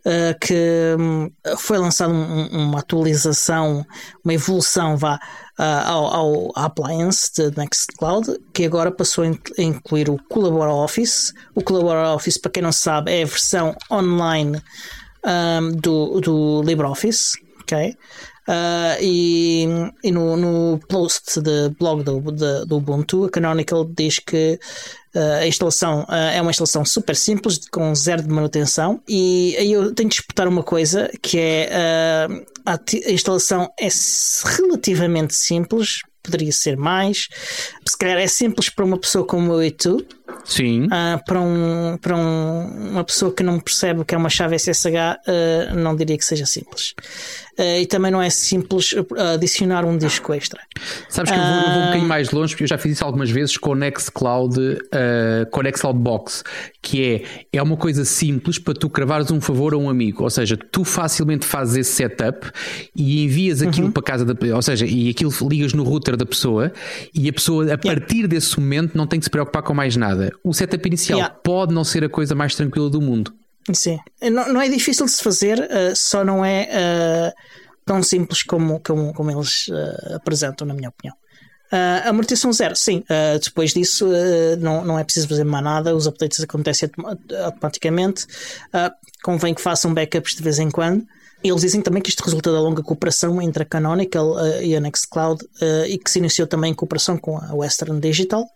uh, 0.04 0.38
que 0.40 0.96
um, 0.98 1.30
foi 1.56 1.78
lançada 1.78 2.12
um, 2.12 2.46
uma 2.48 2.80
atualização, 2.80 3.84
uma 4.24 4.34
evolução 4.34 4.96
vá, 4.96 5.16
uh, 5.58 5.62
ao, 5.86 6.06
ao 6.06 6.52
appliance 6.54 7.32
de 7.32 7.56
Nextcloud, 7.56 8.38
que 8.52 8.64
agora 8.64 8.90
passou 8.90 9.24
a 9.24 9.62
incluir 9.62 10.08
o 10.08 10.18
Collabora 10.28 10.72
Office. 10.72 11.32
O 11.54 11.62
Collabora 11.62 12.14
Office, 12.14 12.38
para 12.38 12.50
quem 12.50 12.62
não 12.62 12.72
sabe, 12.72 13.12
é 13.12 13.22
a 13.22 13.26
versão 13.26 13.74
online 13.90 14.60
um, 15.24 15.70
do, 15.72 16.20
do 16.20 16.62
LibreOffice. 16.62 17.32
Okay? 17.62 17.96
Uh, 18.46 19.00
e, 19.00 19.66
e 20.02 20.12
no, 20.12 20.36
no, 20.36 20.78
post 20.86 21.40
de 21.40 21.70
blog 21.78 22.02
do, 22.02 22.20
de, 22.30 22.66
do 22.66 22.76
Ubuntu, 22.76 23.24
a 23.24 23.30
Canonical 23.30 23.86
diz 23.86 24.18
que 24.18 24.60
a 25.14 25.46
instalação 25.46 26.02
uh, 26.02 26.14
é 26.32 26.40
uma 26.40 26.50
instalação 26.50 26.84
super 26.84 27.14
simples, 27.16 27.60
com 27.68 27.94
zero 27.94 28.22
de 28.22 28.28
manutenção. 28.28 29.00
E 29.08 29.56
aí 29.58 29.72
eu 29.72 29.94
tenho 29.94 30.08
que 30.08 30.16
disputar 30.16 30.48
uma 30.48 30.62
coisa 30.62 31.10
que 31.22 31.38
é 31.38 31.70
a, 32.66 32.74
a 32.74 33.10
instalação 33.12 33.70
é 33.78 33.88
relativamente 34.56 35.34
simples, 35.34 36.00
poderia 36.22 36.52
ser 36.52 36.76
mais. 36.76 37.28
Se 37.86 37.96
calhar 37.96 38.18
é 38.18 38.26
simples 38.26 38.70
para 38.70 38.84
uma 38.84 38.98
pessoa 38.98 39.26
como 39.26 39.52
eu 39.52 39.62
e 39.62 39.70
tu. 39.70 40.04
Sim. 40.44 40.86
Uh, 40.86 41.22
para 41.24 41.40
um, 41.40 41.98
para 42.00 42.16
um, 42.16 42.90
uma 42.90 43.04
pessoa 43.04 43.32
que 43.32 43.42
não 43.42 43.58
percebe 43.58 44.00
o 44.00 44.04
que 44.04 44.14
é 44.14 44.18
uma 44.18 44.28
chave 44.28 44.58
SSH, 44.58 44.86
uh, 44.86 45.74
não 45.74 45.94
diria 45.96 46.16
que 46.16 46.24
seja 46.24 46.46
simples. 46.46 46.94
Uh, 47.58 47.80
e 47.80 47.86
também 47.86 48.10
não 48.10 48.20
é 48.20 48.28
simples 48.30 48.94
adicionar 49.34 49.84
um 49.84 49.96
disco 49.96 50.34
extra. 50.34 50.60
Sabes 51.08 51.30
que 51.30 51.38
eu 51.38 51.42
vou, 51.42 51.54
eu 51.54 51.62
vou 51.62 51.70
um 51.70 51.86
bocadinho 51.86 52.08
mais 52.08 52.30
longe, 52.30 52.52
porque 52.52 52.64
eu 52.64 52.68
já 52.68 52.78
fiz 52.78 52.92
isso 52.92 53.04
algumas 53.04 53.30
vezes 53.30 53.56
com 53.56 53.70
o 53.70 53.74
Nextcloud, 53.74 54.58
uh, 54.58 55.50
com 55.50 55.60
o 55.60 55.62
Nextcloud 55.62 55.98
Box, 55.98 56.42
que 56.82 57.24
é, 57.52 57.58
é 57.58 57.62
uma 57.62 57.76
coisa 57.76 58.04
simples 58.04 58.58
para 58.58 58.74
tu 58.74 58.90
cravares 58.90 59.30
um 59.30 59.40
favor 59.40 59.72
a 59.72 59.76
um 59.76 59.88
amigo. 59.88 60.24
Ou 60.24 60.30
seja, 60.30 60.56
tu 60.56 60.84
facilmente 60.84 61.46
fazes 61.46 61.76
esse 61.76 61.92
setup 61.92 62.50
e 62.94 63.24
envias 63.24 63.62
aquilo 63.62 63.86
uhum. 63.86 63.92
para 63.92 64.02
casa 64.02 64.24
da 64.24 64.34
ou 64.54 64.62
seja, 64.62 64.84
e 64.84 65.08
aquilo 65.08 65.32
ligas 65.48 65.72
no 65.72 65.84
router 65.84 66.16
da 66.16 66.26
pessoa 66.26 66.72
e 67.14 67.28
a 67.28 67.32
pessoa, 67.32 67.64
a 67.64 67.66
yeah. 67.66 67.82
partir 67.82 68.26
desse 68.26 68.58
momento, 68.58 68.96
não 68.96 69.06
tem 69.06 69.18
que 69.18 69.24
se 69.24 69.30
preocupar 69.30 69.62
com 69.62 69.72
mais 69.72 69.96
nada. 69.96 70.13
O 70.42 70.52
setup 70.52 70.86
inicial 70.86 71.18
yeah. 71.18 71.34
pode 71.42 71.72
não 71.74 71.84
ser 71.84 72.04
a 72.04 72.08
coisa 72.08 72.34
mais 72.34 72.54
tranquila 72.54 72.90
do 72.90 73.00
mundo. 73.00 73.34
Sim, 73.72 73.98
não, 74.20 74.52
não 74.52 74.60
é 74.60 74.68
difícil 74.68 75.06
de 75.06 75.12
se 75.12 75.22
fazer, 75.22 75.58
uh, 75.58 75.96
só 75.96 76.22
não 76.22 76.44
é 76.44 76.68
uh, 76.68 77.32
tão 77.84 78.02
simples 78.02 78.42
como, 78.42 78.80
como, 78.80 79.14
como 79.14 79.30
eles 79.30 79.68
uh, 79.68 80.16
apresentam, 80.16 80.66
na 80.66 80.74
minha 80.74 80.90
opinião. 80.90 81.16
Uh, 81.72 82.08
amortização 82.08 82.52
zero, 82.52 82.76
sim. 82.76 82.98
Uh, 83.10 83.38
depois 83.42 83.72
disso, 83.72 84.06
uh, 84.06 84.56
não, 84.60 84.84
não 84.84 84.98
é 84.98 85.02
preciso 85.02 85.26
fazer 85.26 85.44
mais 85.44 85.64
nada, 85.64 85.96
os 85.96 86.06
updates 86.06 86.40
acontecem 86.40 86.90
automaticamente. 87.42 88.26
convém 89.22 89.54
que 89.54 89.62
façam 89.62 89.94
backups 89.94 90.34
de 90.34 90.42
vez 90.42 90.58
em 90.58 90.70
quando. 90.70 91.04
Eles 91.44 91.60
dizem 91.60 91.82
também 91.82 92.00
que 92.00 92.08
isto 92.08 92.24
resulta 92.24 92.50
da 92.50 92.58
longa 92.58 92.82
cooperação 92.82 93.40
entre 93.42 93.64
a 93.64 93.66
Canonical 93.66 94.32
uh, 94.32 94.62
e 94.62 94.74
a 94.74 94.80
Nextcloud 94.80 95.44
uh, 95.44 95.84
e 95.86 95.98
que 95.98 96.10
se 96.10 96.18
iniciou 96.18 96.48
também 96.48 96.72
em 96.72 96.74
cooperação 96.74 97.18
com 97.18 97.36
a 97.36 97.54
Western 97.54 98.00
Digital. 98.00 98.46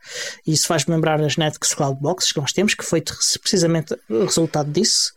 E 0.47 0.55
isso 0.55 0.67
faz-me 0.67 0.95
lembrar 0.95 1.21
as 1.21 1.37
Nextcloud 1.37 2.01
Boxes 2.01 2.33
que 2.33 2.41
nós 2.41 2.51
temos, 2.51 2.73
que 2.73 2.83
foi 2.83 3.03
precisamente 3.43 3.95
resultado 4.09 4.73
disso. 4.73 5.13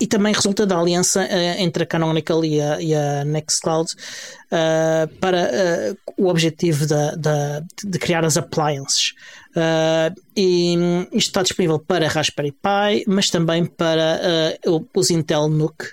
E 0.00 0.08
também 0.08 0.34
resulta 0.34 0.66
da 0.66 0.76
aliança 0.76 1.22
uh, 1.22 1.60
entre 1.62 1.84
a 1.84 1.86
Canonical 1.86 2.44
e 2.44 2.60
a, 2.60 2.80
e 2.80 2.92
a 2.92 3.24
Nextcloud 3.24 3.92
para 5.20 5.96
o 6.16 6.26
objetivo 6.26 6.86
de, 6.86 7.16
de, 7.16 7.90
de, 7.90 7.98
criar 7.98 8.24
as 8.24 8.36
appliances. 8.36 9.12
e 10.36 10.76
isto 11.12 11.28
está 11.28 11.42
disponível 11.42 11.78
para 11.80 12.08
Raspberry 12.08 12.52
Pi, 12.52 13.04
mas 13.08 13.30
também 13.30 13.66
para 13.66 14.56
os 14.94 15.10
Intel 15.10 15.48
NUC 15.48 15.84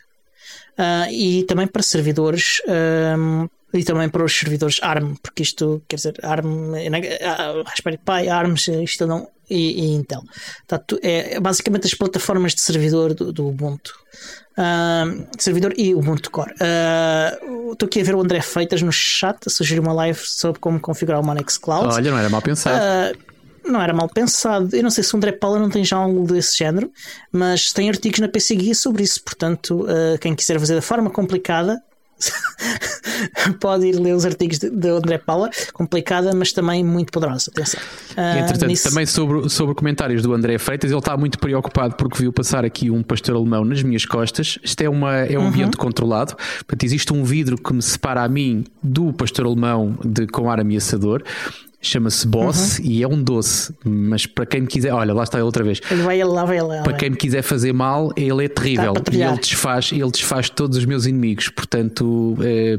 uh, 0.78 1.12
e 1.12 1.44
também 1.44 1.68
para 1.68 1.82
servidores. 1.82 2.62
Um, 2.68 3.48
e 3.74 3.86
também 3.86 4.10
para 4.10 4.26
os 4.26 4.38
servidores 4.38 4.80
ARM, 4.82 5.16
porque 5.24 5.44
isto 5.44 5.82
quer 5.88 5.96
dizer 5.96 6.20
ARM, 6.24 6.74
Raspberry 7.66 7.98
Pi, 7.98 8.28
ARM, 8.28 8.56
isto 8.84 9.08
não, 9.08 9.30
e, 9.52 9.82
e 9.82 9.96
Intel. 9.96 10.24
Tá, 10.66 10.82
é 11.02 11.40
basicamente 11.40 11.86
as 11.86 11.94
plataformas 11.94 12.56
de 12.56 12.62
servidor 12.62 13.14
do, 13.14 13.32
do 13.32 13.48
Ubuntu. 13.48 13.94
Uh, 14.58 15.28
servidor 15.38 15.74
e 15.78 15.94
Ubuntu 15.94 16.30
Core. 16.32 16.54
Uh, 16.54 17.74
estou 17.74 17.86
aqui 17.86 18.02
a 18.02 18.04
ver 18.04 18.16
o 18.16 18.22
André 18.22 18.42
Feitas 18.42 18.82
no 18.82 18.92
chat 18.92 19.38
a 19.48 19.50
sugerir 19.50 19.80
uma 19.80 19.94
live 19.94 20.20
sobre 20.20 20.60
como 20.60 20.80
configurar 20.80 21.20
o 21.20 21.26
Manex 21.26 21.58
Cloud. 21.58 21.94
Olha, 21.94 22.12
não 22.12 22.18
era 22.18 22.30
mal 22.30 22.42
pensado. 22.42 22.78
Uh, 22.78 23.31
não 23.66 23.82
era 23.82 23.94
mal 23.94 24.10
pensado. 24.10 24.76
Eu 24.76 24.84
não 24.84 24.90
sei 24.90 25.04
se 25.04 25.14
o 25.14 25.18
André 25.18 25.32
Paula 25.32 25.60
não 25.60 25.70
tem 25.70 25.84
já 25.84 25.98
algo 25.98 26.26
desse 26.26 26.58
género, 26.58 26.92
mas 27.32 27.72
tem 27.72 27.90
artigos 27.90 28.20
na 28.20 28.28
PC 28.28 28.56
Guia 28.56 28.76
sobre 28.76 29.04
isso. 29.04 29.22
Portanto, 29.24 29.84
uh, 29.84 30.18
quem 30.20 30.36
quiser 30.36 30.60
fazer 30.60 30.76
da 30.76 30.82
forma 30.82 31.10
complicada 31.10 31.82
pode 33.60 33.88
ir 33.88 33.96
ler 33.96 34.14
os 34.14 34.26
artigos 34.26 34.60
de, 34.60 34.90
André 34.90 35.18
Paula, 35.18 35.50
complicada, 35.74 36.34
mas 36.36 36.52
também 36.52 36.84
muito 36.84 37.12
poderosa. 37.12 37.52
Atenção. 37.52 37.80
Uh, 38.12 38.40
Entretanto, 38.40 38.68
nisso... 38.68 38.90
também 38.90 39.06
sobre, 39.06 39.50
sobre 39.50 39.76
comentários 39.76 40.22
do 40.22 40.34
André 40.34 40.58
Freitas, 40.58 40.92
ele 40.92 41.00
está 41.00 41.16
muito 41.18 41.40
preocupado 41.40 41.96
porque 41.96 42.18
viu 42.20 42.32
passar 42.32 42.64
aqui 42.64 42.90
um 42.90 43.02
pastor 43.04 43.36
alemão 43.36 43.66
nas 43.66 43.82
minhas 43.84 44.06
costas. 44.06 44.60
Isto 44.64 44.82
é, 44.82 44.90
uma, 44.90 45.18
é 45.18 45.38
um 45.38 45.42
uhum. 45.42 45.48
ambiente 45.48 45.78
controlado, 45.78 46.36
portanto, 46.36 46.84
existe 46.84 47.14
um 47.14 47.24
vidro 47.24 47.58
que 47.58 47.74
me 47.74 47.82
separa 47.82 48.24
a 48.24 48.28
mim 48.28 48.66
do 48.82 49.12
pastor 49.14 49.46
alemão 49.46 49.98
de, 50.04 50.28
com 50.28 50.50
ar 50.50 50.60
ameaçador 50.60 51.24
chama-se 51.82 52.28
Boss 52.28 52.78
uhum. 52.78 52.86
e 52.86 53.04
é 53.04 53.08
um 53.08 53.22
doce, 53.22 53.74
mas 53.84 54.26
para 54.26 54.46
quem 54.46 54.62
me 54.62 54.68
quiser, 54.68 54.94
olha, 54.94 55.14
lá 55.14 55.24
está 55.24 55.38
ele 55.38 55.46
outra 55.46 55.64
vez. 55.64 55.82
Ele 55.90 56.04
vai 56.04 56.24
lá, 56.24 56.46
vai 56.46 56.62
lá. 56.62 56.84
Para 56.84 56.94
quem 56.94 57.10
me 57.10 57.18
quiser 57.18 57.42
fazer 57.42 57.74
mal, 57.74 58.12
ele 58.16 58.46
é 58.46 58.48
terrível 58.48 58.94
e 59.12 59.22
ele 59.22 59.38
desfaz, 59.38 59.92
ele 59.92 60.12
desfaz 60.12 60.50
todos 60.50 60.78
os 60.78 60.86
meus 60.86 61.06
inimigos, 61.06 61.50
portanto, 61.50 62.38
é, 62.42 62.78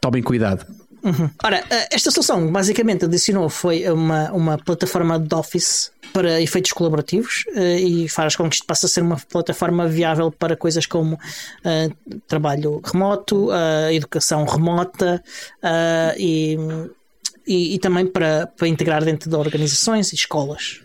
tomem 0.00 0.22
cuidado. 0.22 0.64
Uhum. 1.06 1.30
Ora, 1.44 1.62
eh, 1.70 1.88
esta 1.92 2.10
solução 2.10 2.50
basicamente 2.50 3.04
adicionou 3.04 3.48
foi 3.48 3.88
uma, 3.88 4.32
uma 4.32 4.58
plataforma 4.58 5.20
de 5.20 5.32
Office 5.36 5.92
para 6.12 6.40
efeitos 6.40 6.72
colaborativos 6.72 7.44
uh, 7.54 7.60
e 7.60 8.08
faz 8.08 8.34
com 8.34 8.48
que 8.48 8.56
isto 8.56 8.66
passe 8.66 8.86
a 8.86 8.88
ser 8.88 9.02
uma 9.02 9.16
plataforma 9.16 9.86
viável 9.86 10.32
para 10.32 10.56
coisas 10.56 10.84
como 10.84 11.14
uh, 11.14 12.18
trabalho 12.26 12.80
remoto, 12.84 13.50
uh, 13.50 13.90
educação 13.92 14.44
remota 14.44 15.22
e 16.18 16.58
e, 17.46 17.74
e 17.74 17.78
também 17.78 18.06
para, 18.06 18.46
para 18.46 18.68
integrar 18.68 19.04
dentro 19.04 19.30
de 19.30 19.36
organizações 19.36 20.12
e 20.12 20.14
escolas. 20.14 20.80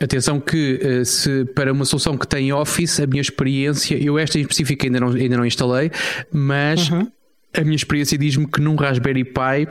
Atenção 0.00 0.40
que 0.40 0.80
eh, 0.82 1.04
se 1.04 1.44
para 1.54 1.72
uma 1.72 1.84
solução 1.84 2.18
que 2.18 2.26
tem 2.26 2.52
Office, 2.52 2.98
a 2.98 3.06
minha 3.06 3.20
experiência, 3.20 3.96
eu 3.96 4.18
esta 4.18 4.38
em 4.38 4.42
específico 4.42 4.84
ainda 4.84 4.98
não, 4.98 5.08
ainda 5.10 5.36
não 5.36 5.46
instalei, 5.46 5.90
mas 6.32 6.90
uhum. 6.90 7.06
a 7.52 7.60
minha 7.60 7.76
experiência 7.76 8.18
diz-me 8.18 8.46
que 8.46 8.60
num 8.60 8.74
Raspberry 8.74 9.24
Pi 9.24 9.68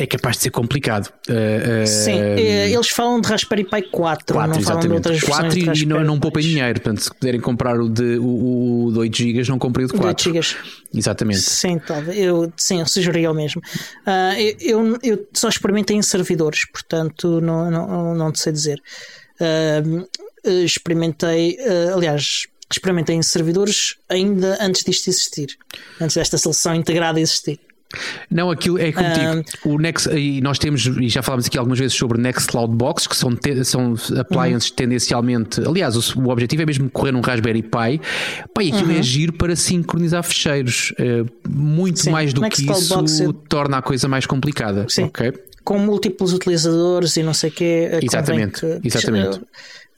é 0.00 0.06
capaz 0.06 0.36
de 0.36 0.44
ser 0.44 0.50
complicado. 0.50 1.12
Uh, 1.28 1.82
uh, 1.82 1.86
Sim, 1.86 2.20
eh, 2.20 2.70
eles 2.70 2.88
falam 2.88 3.20
de 3.20 3.28
Raspberry 3.28 3.64
Pi 3.64 3.82
4, 3.90 4.32
4 4.32 4.54
não 4.54 4.62
falam 4.62 4.80
de 4.80 4.88
outras 4.92 5.20
4 5.20 5.58
e 5.58 5.86
não, 5.86 6.04
não 6.04 6.20
poupem 6.20 6.40
dinheiro, 6.40 6.80
portanto, 6.80 7.02
se 7.02 7.10
puderem 7.12 7.40
comprar 7.40 7.80
o 7.80 7.88
de, 7.88 8.16
o, 8.16 8.84
o 8.84 8.92
de 8.92 8.98
8 9.00 9.16
GB, 9.16 9.48
não 9.48 9.58
comprem 9.58 9.86
o 9.86 9.88
de 9.88 9.94
4. 9.94 10.30
8 10.30 10.42
GB. 10.46 10.62
Exatamente. 10.94 11.40
Sim, 11.40 11.80
talvez. 11.84 12.16
Eu, 12.16 12.52
sim, 12.56 12.78
eu 12.78 12.86
sugeriria 12.86 13.28
o 13.28 13.34
mesmo. 13.34 13.60
Uh, 14.06 14.40
eu, 14.60 14.86
eu, 14.86 14.98
eu, 15.02 15.28
só 15.32 15.48
experimentei 15.48 15.96
em 15.96 16.02
servidores, 16.02 16.64
portanto, 16.70 17.40
não, 17.40 17.68
não, 17.68 18.14
não 18.14 18.30
te 18.30 18.38
sei 18.38 18.52
dizer. 18.52 18.80
Uh, 19.40 20.06
experimentei, 20.64 21.58
uh, 21.58 21.96
aliás, 21.96 22.46
experimentei 22.70 23.16
em 23.16 23.22
servidores 23.22 23.96
ainda 24.08 24.58
antes 24.60 24.84
disto 24.84 25.08
existir, 25.08 25.58
antes 26.00 26.14
desta 26.14 26.38
solução 26.38 26.72
integrada 26.72 27.20
existir. 27.20 27.58
Não, 28.30 28.50
aquilo 28.50 28.78
é 28.78 28.92
como 28.92 29.08
digo, 29.12 29.48
uh, 29.66 29.74
o 29.74 29.78
Next, 29.78 30.10
e 30.10 30.40
nós 30.42 30.58
temos, 30.58 30.84
e 30.86 31.08
já 31.08 31.22
falámos 31.22 31.46
aqui 31.46 31.56
algumas 31.56 31.78
vezes 31.78 31.96
sobre 31.96 32.20
Nextcloud 32.20 32.74
Box, 32.74 33.08
que 33.08 33.16
são, 33.16 33.34
te, 33.34 33.64
são 33.64 33.94
appliances 34.18 34.70
uh 34.70 34.74
tendencialmente, 34.74 35.60
aliás, 35.66 35.96
o, 35.96 36.20
o, 36.20 36.28
objetivo 36.28 36.62
é 36.62 36.66
mesmo 36.66 36.90
correr 36.90 37.12
num 37.12 37.20
Raspberry 37.20 37.62
Pi. 37.62 38.00
Pai, 38.54 38.68
aquilo 38.68 38.92
é 38.92 39.02
giro 39.02 39.32
para 39.32 39.56
sincronizar 39.56 40.22
fecheiros. 40.22 40.92
Uh, 40.98 41.26
muito 41.48 42.00
Sim. 42.00 42.10
mais 42.10 42.32
do 42.32 42.42
Nextcloud 42.42 42.78
que 42.78 42.84
isso 42.84 42.94
Box, 42.94 43.20
é- 43.22 43.48
torna 43.48 43.78
a 43.78 43.82
coisa 43.82 44.06
mais 44.06 44.26
complicada. 44.26 44.86
Sim. 44.88 45.04
Okay? 45.04 45.32
Com 45.68 45.78
múltiplos 45.78 46.32
utilizadores 46.32 47.16
e 47.16 47.22
não 47.22 47.34
sei 47.34 47.50
o 47.50 47.52
quê. 47.52 47.90
Exatamente. 48.02 48.60
Que, 48.60 48.88
exatamente 48.88 49.40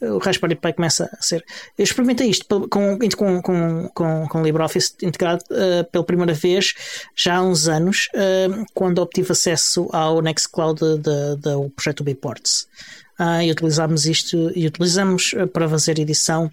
o 0.01 0.19
Raspberry 0.19 0.57
Pi 0.57 0.73
começa 0.73 1.11
a 1.13 1.23
ser. 1.23 1.45
Eu 1.77 1.85
experimentei 1.85 2.29
isto 2.29 2.69
com, 2.69 2.99
com, 2.99 3.43
com, 3.43 3.89
com, 3.93 4.29
com 4.29 4.43
LibreOffice 4.43 4.95
integrado 5.03 5.45
uh, 5.51 5.85
pela 5.91 6.05
primeira 6.05 6.33
vez 6.33 6.75
já 7.15 7.37
há 7.37 7.43
uns 7.43 7.69
anos, 7.69 8.09
uh, 8.15 8.65
quando 8.73 9.01
obtive 9.01 9.33
acesso 9.33 9.89
ao 9.93 10.23
Nextcloud 10.23 10.81
do 11.39 11.71
projeto 11.77 12.03
Biports. 12.03 12.67
Uh, 13.19 13.43
e 13.43 13.51
utilizámos 13.51 14.07
isto 14.07 14.51
e 14.57 14.67
utilizamos 14.67 15.35
para 15.53 15.69
fazer 15.69 15.99
edição 15.99 16.51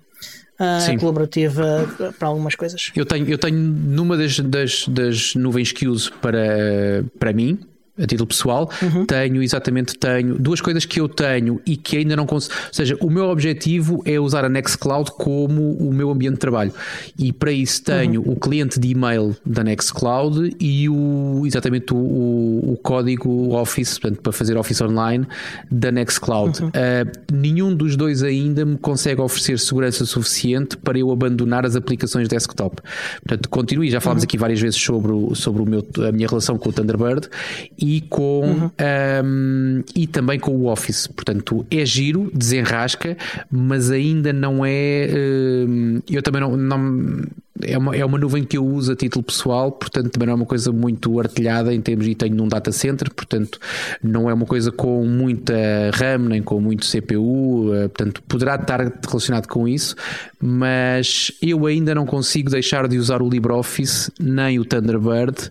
Uh, 0.59 0.99
colaborativa 0.99 1.87
para 2.17 2.29
algumas 2.29 2.55
coisas. 2.55 2.91
Eu 2.95 3.05
tenho, 3.05 3.29
eu 3.29 3.37
tenho 3.37 3.55
numa 3.55 4.17
das, 4.17 4.39
das, 4.39 4.87
das 4.87 5.35
nuvens 5.35 5.71
que 5.71 5.87
uso 5.87 6.11
para, 6.13 7.05
para 7.19 7.31
mim, 7.31 7.59
a 7.99 8.05
título 8.05 8.27
pessoal, 8.27 8.69
uhum. 8.81 9.05
tenho 9.05 9.41
exatamente 9.41 9.97
tenho 9.97 10.37
duas 10.37 10.61
coisas 10.61 10.85
que 10.85 10.99
eu 10.99 11.09
tenho 11.09 11.59
e 11.65 11.75
que 11.75 11.97
ainda 11.97 12.15
não 12.15 12.25
consigo. 12.25 12.53
Ou 12.67 12.73
seja, 12.73 12.97
o 13.01 13.09
meu 13.09 13.25
objetivo 13.25 14.01
é 14.05 14.19
usar 14.19 14.45
a 14.45 14.49
Nextcloud 14.49 15.11
como 15.11 15.73
o 15.73 15.93
meu 15.93 16.09
ambiente 16.11 16.35
de 16.35 16.39
trabalho. 16.39 16.71
E 17.17 17.33
para 17.33 17.51
isso 17.51 17.83
tenho 17.83 18.21
uhum. 18.21 18.33
o 18.33 18.35
cliente 18.35 18.79
de 18.79 18.89
e-mail 18.89 19.35
da 19.45 19.63
Nextcloud 19.63 20.55
e 20.59 20.89
o 20.89 21.43
exatamente 21.45 21.93
o, 21.93 21.97
o, 21.97 22.73
o, 22.73 22.77
código 22.77 23.55
Office, 23.55 23.99
portanto, 23.99 24.21
para 24.21 24.31
fazer 24.31 24.57
Office 24.57 24.81
Online 24.81 25.25
da 25.71 25.91
Nextcloud. 25.91 26.61
Uhum. 26.61 26.69
Uh, 26.69 27.33
nenhum 27.33 27.75
dos 27.75 27.95
dois 27.95 28.23
ainda 28.23 28.65
me 28.65 28.77
consegue 28.77 29.21
oferecer 29.21 29.59
segurança 29.59 30.05
suficiente 30.05 30.77
para 30.77 30.97
eu 30.97 31.11
abandonar 31.11 31.65
as 31.65 31.75
aplicações 31.75 32.27
desktop. 32.27 32.81
Portanto, 33.25 33.49
continuo 33.49 33.83
e 33.83 33.89
já 33.89 33.99
falámos 33.99 34.23
uhum. 34.23 34.27
aqui 34.27 34.37
várias 34.37 34.59
vezes 34.59 34.79
sobre, 34.79 35.11
o, 35.11 35.35
sobre 35.35 35.61
o 35.61 35.65
meu, 35.65 35.85
a 36.07 36.11
minha 36.11 36.27
relação 36.27 36.57
com 36.57 36.69
o 36.69 36.73
Thunderbird 36.73 37.27
e 37.87 38.01
com 38.01 38.41
uhum. 38.41 38.71
um, 39.23 39.83
e 39.95 40.05
também 40.07 40.37
com 40.37 40.51
o 40.51 40.65
Office. 40.65 41.07
Portanto, 41.07 41.65
é 41.71 41.85
giro, 41.85 42.29
desenrasca, 42.33 43.15
mas 43.49 43.89
ainda 43.89 44.33
não 44.33 44.65
é. 44.65 45.07
Um, 45.65 46.01
eu 46.09 46.21
também 46.21 46.41
não, 46.41 46.57
não 46.57 47.23
é 47.61 47.77
uma, 47.77 47.95
é 47.95 48.03
uma 48.03 48.17
nuvem 48.17 48.43
que 48.43 48.57
eu 48.57 48.65
uso 48.65 48.91
a 48.91 48.95
título 48.95 49.23
pessoal, 49.23 49.71
portanto 49.71 50.11
também 50.11 50.27
não 50.27 50.33
é 50.33 50.35
uma 50.35 50.45
coisa 50.45 50.69
muito 50.69 51.17
artilhada 51.17 51.73
em 51.73 51.79
termos 51.79 52.05
e 52.05 52.13
tenho 52.13 52.35
num 52.35 52.47
data 52.47 52.73
center, 52.73 53.11
portanto 53.13 53.57
não 54.03 54.29
é 54.29 54.33
uma 54.33 54.45
coisa 54.45 54.69
com 54.69 55.05
muita 55.05 55.55
RAM 55.93 56.29
nem 56.29 56.43
com 56.43 56.59
muito 56.59 56.85
CPU, 56.85 57.73
eh, 57.73 57.87
portanto 57.87 58.21
poderá 58.27 58.55
estar 58.55 58.79
relacionado 59.07 59.47
com 59.47 59.67
isso, 59.67 59.95
mas 60.41 61.31
eu 61.41 61.65
ainda 61.65 61.95
não 61.95 62.05
consigo 62.05 62.51
deixar 62.51 62.87
de 62.87 62.97
usar 62.97 63.21
o 63.21 63.29
LibreOffice 63.29 64.11
nem 64.19 64.59
o 64.59 64.65
Thunderbird 64.65 65.49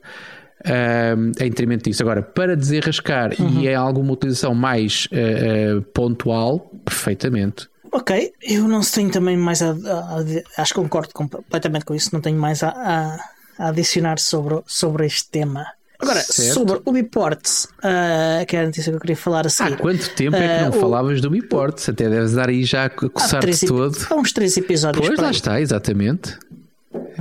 uh, 0.66 1.42
em 1.42 1.48
detrimento 1.48 1.88
disso. 1.88 2.02
Agora, 2.02 2.22
para 2.22 2.56
desenrascar 2.56 3.32
uhum. 3.38 3.60
e 3.60 3.68
é 3.68 3.74
alguma 3.74 4.12
utilização 4.12 4.54
mais 4.54 5.06
uh, 5.06 5.78
uh, 5.78 5.82
pontual, 5.82 6.70
perfeitamente. 6.84 7.68
Ok, 7.92 8.32
eu 8.42 8.68
não 8.68 8.80
tenho 8.80 9.10
também 9.10 9.36
mais 9.36 9.62
a, 9.62 9.70
a, 9.70 10.20
a, 10.20 10.62
acho 10.62 10.74
que 10.74 10.80
concordo 10.80 11.14
completamente 11.14 11.84
com 11.84 11.94
isso, 11.94 12.10
não 12.12 12.20
tenho 12.20 12.38
mais 12.38 12.62
a, 12.62 13.18
a 13.58 13.68
adicionar 13.68 14.18
sobre, 14.18 14.60
sobre 14.66 15.06
este 15.06 15.30
tema. 15.30 15.66
Agora, 15.98 16.20
certo. 16.20 16.52
sobre 16.52 16.80
o 16.84 16.92
Biports, 16.92 17.64
uh, 17.78 18.44
que 18.46 18.54
era 18.54 18.64
a 18.64 18.68
notícia 18.68 18.90
que 18.90 18.96
eu 18.96 19.00
queria 19.00 19.16
falar 19.16 19.46
a 19.46 19.50
seguir. 19.50 19.74
Há 19.74 19.76
quanto 19.78 20.10
tempo 20.10 20.36
é 20.36 20.58
que 20.58 20.64
não 20.64 20.70
uh, 20.70 20.80
falavas 20.80 21.20
do 21.22 21.30
Biports? 21.30 21.88
Até 21.88 22.08
deves 22.10 22.32
dar 22.32 22.50
aí 22.50 22.64
já 22.64 22.84
a 22.84 22.90
coçar-te 22.90 23.66
todo. 23.66 23.96
Há 24.10 24.14
uns 24.14 24.32
três 24.32 24.56
episódios. 24.58 25.06
Pois, 25.06 25.18
lá 25.18 25.30
está, 25.30 25.58
exatamente. 25.58 26.38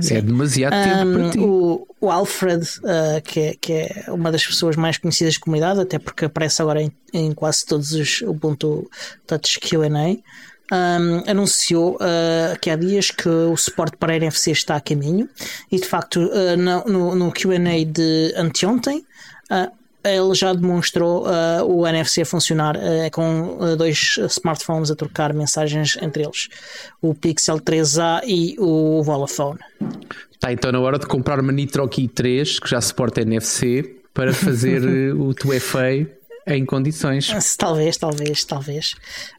Sim. 0.00 0.16
É 0.16 0.20
demasiado 0.20 0.72
tempo 0.72 1.06
um, 1.06 1.14
para 1.14 1.30
ti. 1.30 1.38
O, 1.38 1.88
o 2.00 2.10
Alfred, 2.10 2.64
uh, 2.80 3.22
que, 3.22 3.40
é, 3.40 3.54
que 3.60 3.72
é 3.72 4.04
uma 4.08 4.30
das 4.30 4.46
pessoas 4.46 4.76
mais 4.76 4.98
conhecidas 4.98 5.34
da 5.34 5.40
comunidade, 5.40 5.80
até 5.80 5.98
porque 5.98 6.26
aparece 6.26 6.60
agora 6.60 6.82
em, 6.82 6.92
em 7.12 7.32
quase 7.32 7.64
todos 7.64 7.92
os 7.92 8.20
Ubuntu 8.22 8.90
Touch 9.26 9.58
QA, 9.60 9.88
um, 10.72 11.30
anunciou 11.30 11.96
uh, 11.96 12.58
que 12.60 12.70
há 12.70 12.76
dias 12.76 13.10
que 13.10 13.28
o 13.28 13.56
suporte 13.56 13.96
para 13.96 14.12
a 14.12 14.16
NFC 14.16 14.50
está 14.50 14.76
a 14.76 14.80
caminho 14.80 15.28
e 15.70 15.76
de 15.78 15.86
facto 15.86 16.16
uh, 16.16 16.56
no, 16.56 17.14
no 17.14 17.32
QA 17.32 17.58
de 17.86 18.34
anteontem. 18.36 19.04
Uh, 19.50 19.85
ele 20.14 20.34
já 20.34 20.52
demonstrou 20.52 21.26
uh, 21.26 21.64
o 21.64 21.86
NFC 21.86 22.24
funcionar 22.24 22.76
uh, 22.76 23.10
com 23.12 23.58
uh, 23.58 23.76
dois 23.76 24.18
smartphones 24.30 24.90
a 24.90 24.96
trocar 24.96 25.32
mensagens 25.32 25.98
entre 26.00 26.24
eles, 26.24 26.48
o 27.00 27.14
Pixel 27.14 27.60
3a 27.60 28.22
e 28.26 28.56
o 28.58 29.02
Vodafone. 29.02 29.58
Está 30.32 30.52
então 30.52 30.70
na 30.70 30.80
hora 30.80 30.98
de 30.98 31.06
comprar 31.06 31.40
uma 31.40 31.52
Nitro 31.52 31.88
Key 31.88 32.08
3 32.08 32.60
que 32.60 32.68
já 32.68 32.80
suporta 32.80 33.22
NFC 33.22 33.96
para 34.12 34.32
fazer 34.32 34.82
o 35.16 35.34
2FA 35.34 36.15
em 36.46 36.64
condições. 36.64 37.56
Talvez, 37.56 37.96
talvez, 37.96 38.44
talvez. 38.44 38.94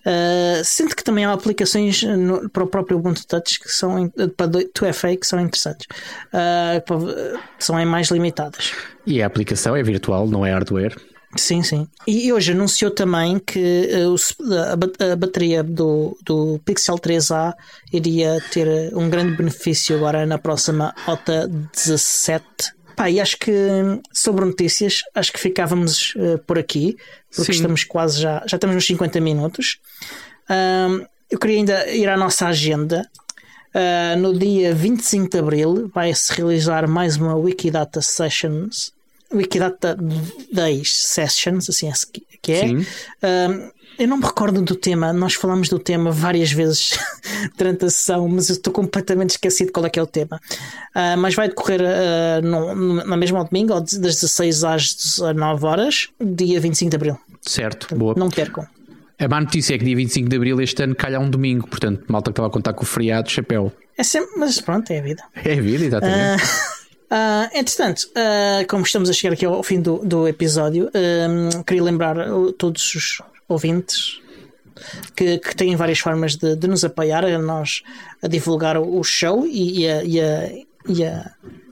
Uh, 0.05 0.63
sinto 0.63 0.95
que 0.95 1.03
também 1.03 1.25
há 1.25 1.31
aplicações 1.31 2.03
no, 2.03 2.49
para 2.49 2.63
o 2.63 2.67
próprio 2.67 2.97
Ubuntu 2.97 3.25
Touch 3.25 3.59
que 3.59 3.69
são 3.69 4.09
para 4.35 4.47
2FA 4.47 5.17
que 5.17 5.25
são 5.25 5.39
interessantes, 5.39 5.87
uh, 6.33 7.39
são 7.57 7.83
mais 7.85 8.09
limitadas. 8.09 8.73
E 9.05 9.21
a 9.21 9.27
aplicação 9.27 9.75
é 9.75 9.83
virtual, 9.83 10.27
não 10.27 10.45
é 10.45 10.51
hardware. 10.51 10.95
Sim, 11.35 11.61
sim. 11.61 11.87
E 12.07 12.31
hoje 12.31 12.53
anunciou 12.53 12.89
também 12.89 13.37
que 13.37 13.89
a, 15.11 15.15
bateria 15.15 15.61
do, 15.61 16.17
do 16.23 16.59
Pixel 16.65 16.95
3a 16.95 17.53
iria 17.91 18.41
ter 18.51 18.95
um 18.95 19.09
grande 19.09 19.35
benefício 19.35 19.95
agora 19.95 20.25
na 20.25 20.37
próxima 20.37 20.95
OTA 21.05 21.47
17 21.47 22.76
Pá, 22.97 23.11
e 23.11 23.21
acho 23.21 23.37
que 23.37 23.51
sobre 24.11 24.43
notícias, 24.43 25.01
acho 25.13 25.31
que 25.31 25.39
ficávamos 25.39 26.15
uh, 26.15 26.39
por 26.47 26.57
aqui, 26.57 26.97
porque 27.29 27.53
Sim. 27.53 27.59
estamos 27.59 27.83
quase 27.83 28.19
já, 28.19 28.43
já 28.47 28.57
estamos 28.57 28.75
nos 28.75 28.87
50 28.87 29.21
minutos. 29.21 29.79
Um, 30.49 31.05
eu 31.29 31.37
queria 31.37 31.57
ainda 31.57 31.87
ir 31.91 32.09
à 32.09 32.17
nossa 32.17 32.47
agenda. 32.47 33.07
Uh, 33.67 34.17
no 34.17 34.35
dia 34.35 34.73
25 34.73 35.29
de 35.29 35.37
Abril 35.37 35.91
vai-se 35.93 36.33
realizar 36.33 36.87
mais 36.87 37.17
uma 37.17 37.35
Wikidata 37.35 38.01
Sessions, 38.01 38.91
Wikidata 39.31 39.95
Days 40.51 40.95
Sessions, 40.95 41.69
assim 41.69 41.89
é 41.89 41.93
que 42.41 42.51
é. 42.51 42.65
Um, 42.65 43.69
eu 43.97 44.07
não 44.07 44.17
me 44.17 44.25
recordo 44.25 44.61
do 44.61 44.75
tema, 44.75 45.11
nós 45.11 45.33
falamos 45.33 45.69
do 45.69 45.79
tema 45.79 46.11
várias 46.11 46.51
vezes 46.51 46.97
durante 47.57 47.85
a 47.85 47.89
sessão, 47.89 48.27
mas 48.27 48.49
eu 48.49 48.55
estou 48.55 48.71
completamente 48.71 49.31
esquecido 49.31 49.71
qual 49.71 49.85
é 49.85 49.89
que 49.89 49.99
é 49.99 50.03
o 50.03 50.07
tema. 50.07 50.39
Uh, 50.95 51.17
mas 51.17 51.33
vai 51.33 51.47
decorrer 51.47 51.81
uh, 51.81 52.45
no, 52.45 52.75
no, 52.75 53.05
na 53.05 53.17
mesma 53.17 53.43
domingo, 53.43 53.73
das 53.79 53.91
16 53.95 54.63
às 54.63 54.93
19 54.93 55.65
horas, 55.65 56.09
dia 56.19 56.59
25 56.59 56.89
de 56.89 56.95
Abril. 56.95 57.17
Certo, 57.41 57.95
boa. 57.95 58.13
Não 58.15 58.29
percam. 58.29 58.67
A 59.19 59.27
má 59.27 59.41
notícia 59.41 59.73
é 59.73 59.77
que 59.79 59.85
dia 59.85 59.95
25 59.95 60.29
de 60.29 60.35
Abril 60.35 60.61
este 60.61 60.83
ano 60.83 60.95
calha 60.95 61.19
um 61.19 61.29
domingo, 61.29 61.67
portanto, 61.67 62.03
malta 62.07 62.29
que 62.29 62.33
estava 62.33 62.49
a 62.49 62.51
contar 62.51 62.73
com 62.73 62.83
o 62.83 62.85
feriado, 62.85 63.31
chapéu. 63.31 63.71
É 63.97 64.03
sempre, 64.03 64.37
mas 64.37 64.61
pronto, 64.61 64.91
é 64.91 64.99
a 64.99 65.01
vida. 65.01 65.23
É 65.43 65.53
a 65.53 65.61
vida, 65.61 65.85
exatamente. 65.85 66.43
Uh, 66.43 67.49
entretanto, 67.57 68.07
uh, 68.11 68.67
como 68.67 68.83
estamos 68.83 69.09
a 69.09 69.13
chegar 69.13 69.33
aqui 69.33 69.43
ao 69.43 69.63
fim 69.63 69.81
do, 69.81 69.97
do 70.05 70.27
episódio, 70.27 70.91
queria 71.65 71.83
lembrar 71.83 72.15
todos 72.59 72.93
os 72.93 73.21
ouvintes 73.47 74.21
que, 75.15 75.37
que 75.39 75.55
têm 75.55 75.75
várias 75.75 75.99
formas 75.99 76.35
de, 76.35 76.55
de, 76.55 76.67
nos 76.67 76.83
apoiar 76.83 77.25
a 77.25 77.37
nós 77.39 77.83
a 78.21 78.27
divulgar 78.27 78.77
o 78.77 79.03
show 79.03 79.45
e, 79.45 79.81
e 79.81 79.89
a, 79.89 80.03
e 80.03 80.21
a, 80.21 80.51
e 80.87 81.03
a, 81.03 81.31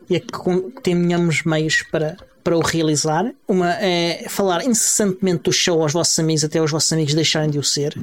e 0.10 0.16
a 0.16 0.20
que 0.20 0.82
tenhamos 0.82 1.44
meios 1.44 1.84
para, 1.84 2.18
para 2.44 2.58
o 2.58 2.62
realizar. 2.62 3.32
Uma 3.48 3.74
é 3.74 4.26
falar 4.30 4.66
incessantemente 4.66 5.44
do 5.44 5.52
show 5.52 5.82
aos 5.82 5.94
vossos 5.94 6.18
amigos 6.20 6.44
até 6.44 6.62
os 6.62 6.72
vossos 6.72 6.92
amigos 6.94 7.14
deixarem 7.14 7.50
de 7.50 7.60
o 7.60 7.64
ser. 7.64 7.96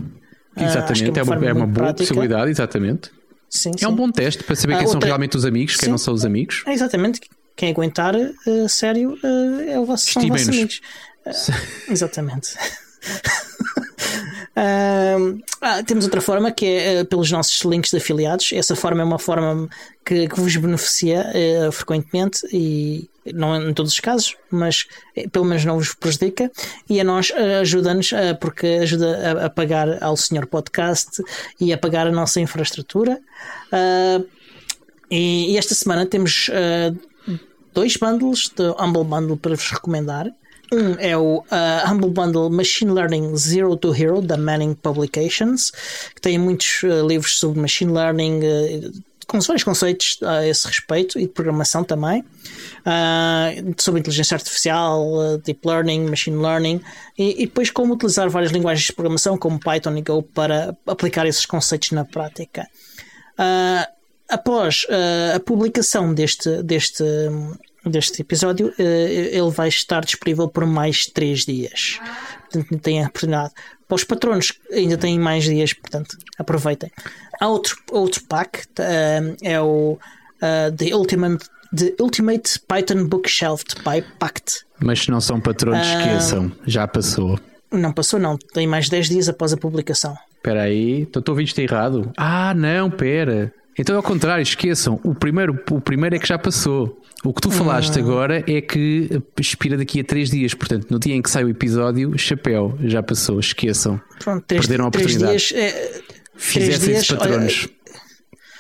Ah, 0.55 0.65
exatamente, 0.65 1.19
uh, 1.19 1.21
é, 1.21 1.23
uma, 1.23 1.35
é 1.35 1.53
uma, 1.53 1.67
boa 1.67 1.87
prática. 1.87 2.09
possibilidade, 2.09 2.51
exatamente. 2.51 3.11
Sim, 3.49 3.73
é 3.81 3.89
um 3.89 3.95
bom 3.95 4.11
teste 4.11 4.43
para 4.45 4.57
saber 4.57 4.75
quem 4.79 4.87
outra... 4.87 5.01
são 5.01 5.07
realmente 5.07 5.37
os 5.37 5.45
amigos, 5.45 5.77
quem 5.77 5.87
sim. 5.87 5.91
não 5.91 5.99
são 5.99 6.15
os 6.15 6.25
amigos. 6.25 6.63
É 6.67 6.73
exatamente. 6.73 7.21
Quem 7.55 7.71
aguentar 7.71 8.15
uh, 8.15 8.69
sério 8.69 9.19
uh, 9.23 9.61
é 9.69 9.79
o 9.79 9.85
vosso, 9.85 10.11
são 10.11 10.23
os 10.23 10.29
vossos 10.29 10.49
amigos. 10.49 10.81
exatamente. 11.89 12.55
Uh, 14.53 15.43
ah, 15.63 15.83
temos 15.83 16.05
outra 16.05 16.21
forma 16.21 16.53
que 16.53 16.67
é 16.67 17.01
uh, 17.01 17.07
pelos 17.07 17.31
nossos 17.31 17.61
links 17.63 17.91
de 17.91 17.97
afiliados. 17.97 18.51
Essa 18.53 18.77
forma 18.77 19.01
é 19.01 19.05
uma 19.05 19.19
forma 19.19 19.69
que, 20.05 20.29
que 20.29 20.41
vos 20.41 20.55
beneficia 20.57 21.25
uh, 21.69 21.73
frequentemente 21.73 22.47
e 22.53 23.09
não 23.33 23.71
em 23.71 23.73
todos 23.73 23.93
os 23.93 24.01
casos, 24.01 24.37
mas 24.51 24.87
eh, 25.17 25.29
pelo 25.29 25.45
menos 25.45 25.65
não 25.65 25.79
vos 25.79 25.95
prejudica. 25.95 26.51
E 26.89 27.01
a 27.01 27.05
nós 27.05 27.31
ajuda-nos 27.61 28.11
porque 28.41 28.67
ajuda 28.83 29.43
a, 29.43 29.47
a, 29.47 29.51
pagar 29.51 30.03
ao 30.03 30.17
senhor 30.17 30.47
podcast 30.47 31.23
e 31.61 31.73
a 31.73 31.79
pagar 31.79 32.09
a 32.09 32.11
nossa 32.11 32.41
infraestrutura. 32.41 33.21
E, 35.09 35.53
e, 35.53 35.57
esta 35.57 35.73
semana 35.73 36.05
temos 36.05 36.51
dois 37.73 37.97
bundles 37.97 38.49
de 38.49 38.71
Humble 38.71 39.05
Bundle 39.05 39.37
para 39.37 39.55
vos 39.55 39.71
recomendar. 39.71 40.27
Um 40.73 40.95
é 40.99 41.15
o 41.15 41.41
uh, 41.41 41.45
Humble 41.87 42.09
Bundle 42.09 42.49
Machine 42.49 42.93
Learning 42.93 43.37
Zero 43.37 43.77
to 43.77 43.95
Hero 43.95 44.23
da 44.23 44.39
Manning 44.39 44.73
Publications, 44.73 45.71
que 46.15 46.21
tem 46.23 46.39
muitos 46.39 46.83
uh, 46.83 47.07
livros 47.07 47.39
sobre 47.39 47.61
machine 47.61 47.93
learning, 47.93 48.39
uh, 48.39 49.03
com 49.27 49.39
vários 49.41 49.65
conceitos 49.65 50.19
a 50.23 50.47
esse 50.47 50.67
respeito 50.67 51.19
e 51.19 51.23
de 51.23 51.29
programação 51.29 51.85
também, 51.85 52.23
uh, 52.23 53.75
sobre 53.77 54.01
inteligência 54.01 54.35
artificial, 54.35 55.13
uh, 55.13 55.39
deep 55.45 55.61
learning, 55.69 56.09
machine 56.09 56.39
learning 56.39 56.81
e, 57.19 57.43
e, 57.43 57.47
depois 57.47 57.71
como 57.71 57.93
utilizar 57.93 58.31
várias 58.31 58.51
linguagens 58.51 58.87
de 58.87 58.95
programação 58.95 59.37
como 59.37 59.61
Python 59.61 59.95
e 59.99 60.01
Go 60.01 60.23
para 60.23 60.75
aplicar 60.87 61.27
esses 61.27 61.45
conceitos 61.45 61.91
na 61.91 62.07
prática. 62.07 62.67
Uh, 63.39 63.93
após 64.27 64.87
a 65.35 65.39
publicação 65.41 66.15
deste, 66.15 66.63
deste, 66.63 67.05
deste 67.85 68.23
episódio, 68.23 68.73
ele 68.79 69.51
vai 69.51 69.69
estar 69.69 70.05
disponível 70.05 70.49
por 70.49 70.65
mais 70.67 71.07
3 71.07 71.45
dias. 71.45 72.01
Portanto, 72.51 72.79
tem 72.79 73.03
a 73.03 73.09
oportunidade. 73.09 73.53
Para 73.89 73.97
os 73.97 74.05
patronos, 74.05 74.53
ainda 74.71 74.97
têm 74.97 75.19
mais 75.19 75.45
dias, 75.45 75.73
portanto, 75.73 76.17
aproveitem. 76.39 76.91
Há 77.41 77.49
outro, 77.49 77.77
outro 77.91 78.23
pack, 78.25 78.61
uh, 78.61 79.37
é 79.43 79.61
o 79.61 79.99
uh, 79.99 80.77
The 80.77 80.95
Ultimate 80.95 81.45
The 81.75 81.95
Ultimate 82.01 82.61
Python 82.69 83.07
Bookshelf 83.07 83.65
by 83.85 84.03
Pact. 84.19 84.65
Mas 84.79 85.01
se 85.01 85.11
não 85.11 85.21
são 85.21 85.41
patronos, 85.41 85.87
uh, 85.87 85.99
esqueçam, 85.99 86.53
já 86.67 86.87
passou. 86.87 87.39
Não 87.71 87.93
passou, 87.93 88.21
não. 88.21 88.37
Tem 88.37 88.67
mais 88.67 88.89
10 88.89 89.09
dias 89.09 89.29
após 89.29 89.53
a 89.53 89.57
publicação. 89.57 90.15
Espera 90.37 90.63
aí, 90.63 91.03
estou 91.03 91.23
a 91.27 91.31
ouvir 91.31 91.45
isto 91.45 91.59
errado. 91.61 92.13
Ah, 92.17 92.53
não, 92.55 92.91
pera. 92.91 93.53
Então, 93.79 93.97
ao 93.97 94.03
contrário, 94.03 94.43
esqueçam. 94.43 95.01
O 95.03 95.15
primeiro, 95.15 95.59
o 95.71 95.81
primeiro 95.81 96.17
é 96.17 96.19
que 96.19 96.29
já 96.29 96.39
passou. 96.39 97.01
O 97.25 97.33
que 97.33 97.41
tu 97.41 97.51
falaste 97.51 97.99
hum. 97.99 98.03
agora 98.03 98.45
é 98.47 98.61
que 98.61 99.23
expira 99.41 99.77
daqui 99.77 100.01
a 100.01 100.05
3 100.05 100.31
dias. 100.31 100.55
Portanto, 100.55 100.89
no 100.91 100.99
dia 100.99 101.15
em 101.15 101.23
que 101.23 101.31
sai 101.31 101.45
o 101.45 101.49
episódio, 101.49 102.17
chapéu, 102.19 102.77
já 102.83 103.03
passou. 103.03 103.39
Esqueçam. 103.39 104.01
Pronto, 104.19 104.45
três, 104.47 104.63
Perderam 104.63 104.87
a 104.87 104.89
oportunidade. 104.89 105.31
Dias, 105.31 105.53
é, 105.55 106.03
Fizessem-se 106.35 107.15
patronos. 107.15 107.69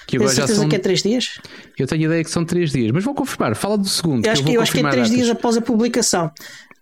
Que 0.06 0.16
agora 0.16 0.34
já 0.34 0.46
são... 0.46 0.68
que 0.68 0.76
é 0.76 0.78
3 0.78 1.02
dias? 1.02 1.40
Eu 1.78 1.86
tenho 1.86 2.04
ideia 2.04 2.22
que 2.22 2.30
são 2.30 2.44
3 2.44 2.70
dias, 2.70 2.90
mas 2.92 3.04
vou 3.04 3.14
confirmar. 3.14 3.54
Fala 3.56 3.76
do 3.76 3.88
segundo. 3.88 4.24
Eu 4.24 4.32
acho, 4.32 4.44
que, 4.44 4.50
eu 4.50 4.54
eu 4.54 4.60
acho 4.60 4.72
que 4.72 4.80
é 4.80 4.90
3 4.90 5.10
dias 5.10 5.30
após 5.30 5.56
a 5.56 5.60
publicação. 5.60 6.30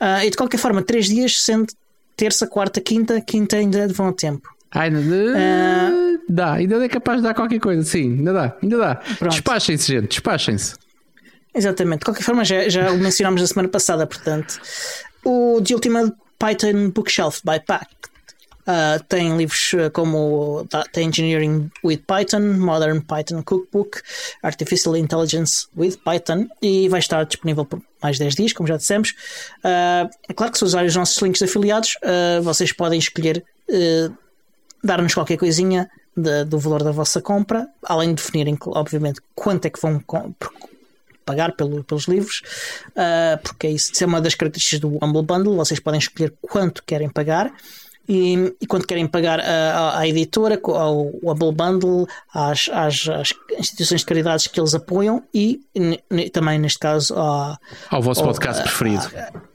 Uh, 0.00 0.24
e 0.24 0.30
de 0.30 0.36
qualquer 0.36 0.58
forma, 0.58 0.82
3 0.82 1.06
dias, 1.08 1.42
sendo 1.42 1.66
terça, 2.16 2.46
quarta, 2.46 2.80
quinta, 2.80 3.20
quinta 3.20 3.56
ainda 3.56 3.88
vão 3.88 4.08
a 4.08 4.12
tempo. 4.12 4.48
Ah, 4.72 4.82
ainda 4.82 5.00
uh, 5.00 6.20
dá, 6.28 6.54
ainda 6.54 6.84
é 6.84 6.88
capaz 6.88 7.18
de 7.18 7.24
dar 7.24 7.34
qualquer 7.34 7.58
coisa, 7.58 7.82
sim, 7.82 8.18
ainda 8.18 8.32
dá, 8.32 8.56
ainda 8.62 8.76
dá. 8.78 9.02
Despachem-se, 9.28 9.92
gente, 9.92 10.08
despachem-se. 10.08 10.74
Exatamente, 11.54 12.00
de 12.00 12.04
qualquer 12.04 12.22
forma, 12.22 12.44
já, 12.44 12.68
já 12.68 12.92
o 12.92 12.98
mencionámos 12.98 13.40
na 13.40 13.46
semana 13.48 13.68
passada, 13.68 14.06
portanto, 14.06 14.60
o 15.24 15.60
The 15.60 15.74
Ultimate 15.74 16.12
Python 16.38 16.90
Bookshelf 16.90 17.40
by 17.44 17.60
Pact 17.66 18.00
Uh, 18.70 19.02
tem 19.08 19.36
livros 19.36 19.72
ah, 19.74 19.90
como 19.90 20.64
The 20.92 21.02
Engineering 21.02 21.70
with 21.82 22.02
Python, 22.06 22.58
Modern 22.58 23.00
Python 23.00 23.42
Cookbook, 23.42 24.00
Artificial 24.42 24.96
Intelligence 24.96 25.66
with 25.76 25.96
Python 26.04 26.46
e 26.62 26.88
vai 26.88 27.00
estar 27.00 27.24
disponível 27.24 27.64
por 27.64 27.82
mais 28.02 28.18
10 28.18 28.34
dias, 28.34 28.52
como 28.52 28.68
já 28.68 28.76
dissemos. 28.76 29.10
Uh, 29.64 30.08
é 30.28 30.34
claro 30.34 30.52
que 30.52 30.58
se 30.58 30.64
usarem 30.64 30.88
os 30.88 30.94
nossos 30.94 31.20
links 31.20 31.42
afiliados, 31.42 31.96
uh, 32.04 32.42
vocês 32.42 32.72
podem 32.72 32.98
escolher 32.98 33.42
dar-nos 34.82 35.14
qualquer 35.14 35.36
coisinha 35.36 35.90
de, 36.16 36.44
do 36.44 36.58
valor 36.58 36.82
da 36.82 36.92
vossa 36.92 37.20
compra, 37.20 37.68
além 37.82 38.10
de 38.10 38.22
definirem, 38.22 38.56
obviamente, 38.66 39.20
quanto 39.34 39.66
é 39.66 39.70
que 39.70 39.80
vão 39.80 40.02
pagar 41.24 41.52
pelo, 41.52 41.84
pelos 41.84 42.04
livros, 42.04 42.42
porque 43.42 43.66
é 43.66 43.70
isso, 43.70 43.92
isso 43.92 44.02
é 44.02 44.06
uma 44.06 44.20
das 44.20 44.34
características 44.34 44.80
do 44.80 44.98
Humble 45.04 45.22
Bundle, 45.22 45.56
vocês 45.56 45.78
podem 45.78 45.98
escolher 45.98 46.34
quanto 46.40 46.82
querem 46.84 47.08
pagar 47.08 47.52
e, 48.08 48.56
e 48.60 48.66
quando 48.66 48.86
querem 48.86 49.06
pagar 49.06 49.38
à, 49.38 50.06
editora, 50.08 50.60
ao 50.64 51.12
Humble 51.22 51.52
Bundle, 51.52 52.08
às, 52.34 52.68
às, 52.72 53.08
às, 53.08 53.32
instituições 53.56 54.00
de 54.00 54.06
caridades 54.06 54.46
que 54.48 54.58
eles 54.58 54.74
apoiam 54.74 55.22
e 55.32 55.60
também, 56.32 56.58
neste 56.58 56.80
caso, 56.80 57.14
ao, 57.14 57.56
ao 57.88 58.02
vosso 58.02 58.22
podcast 58.22 58.62
preferido 58.62 59.08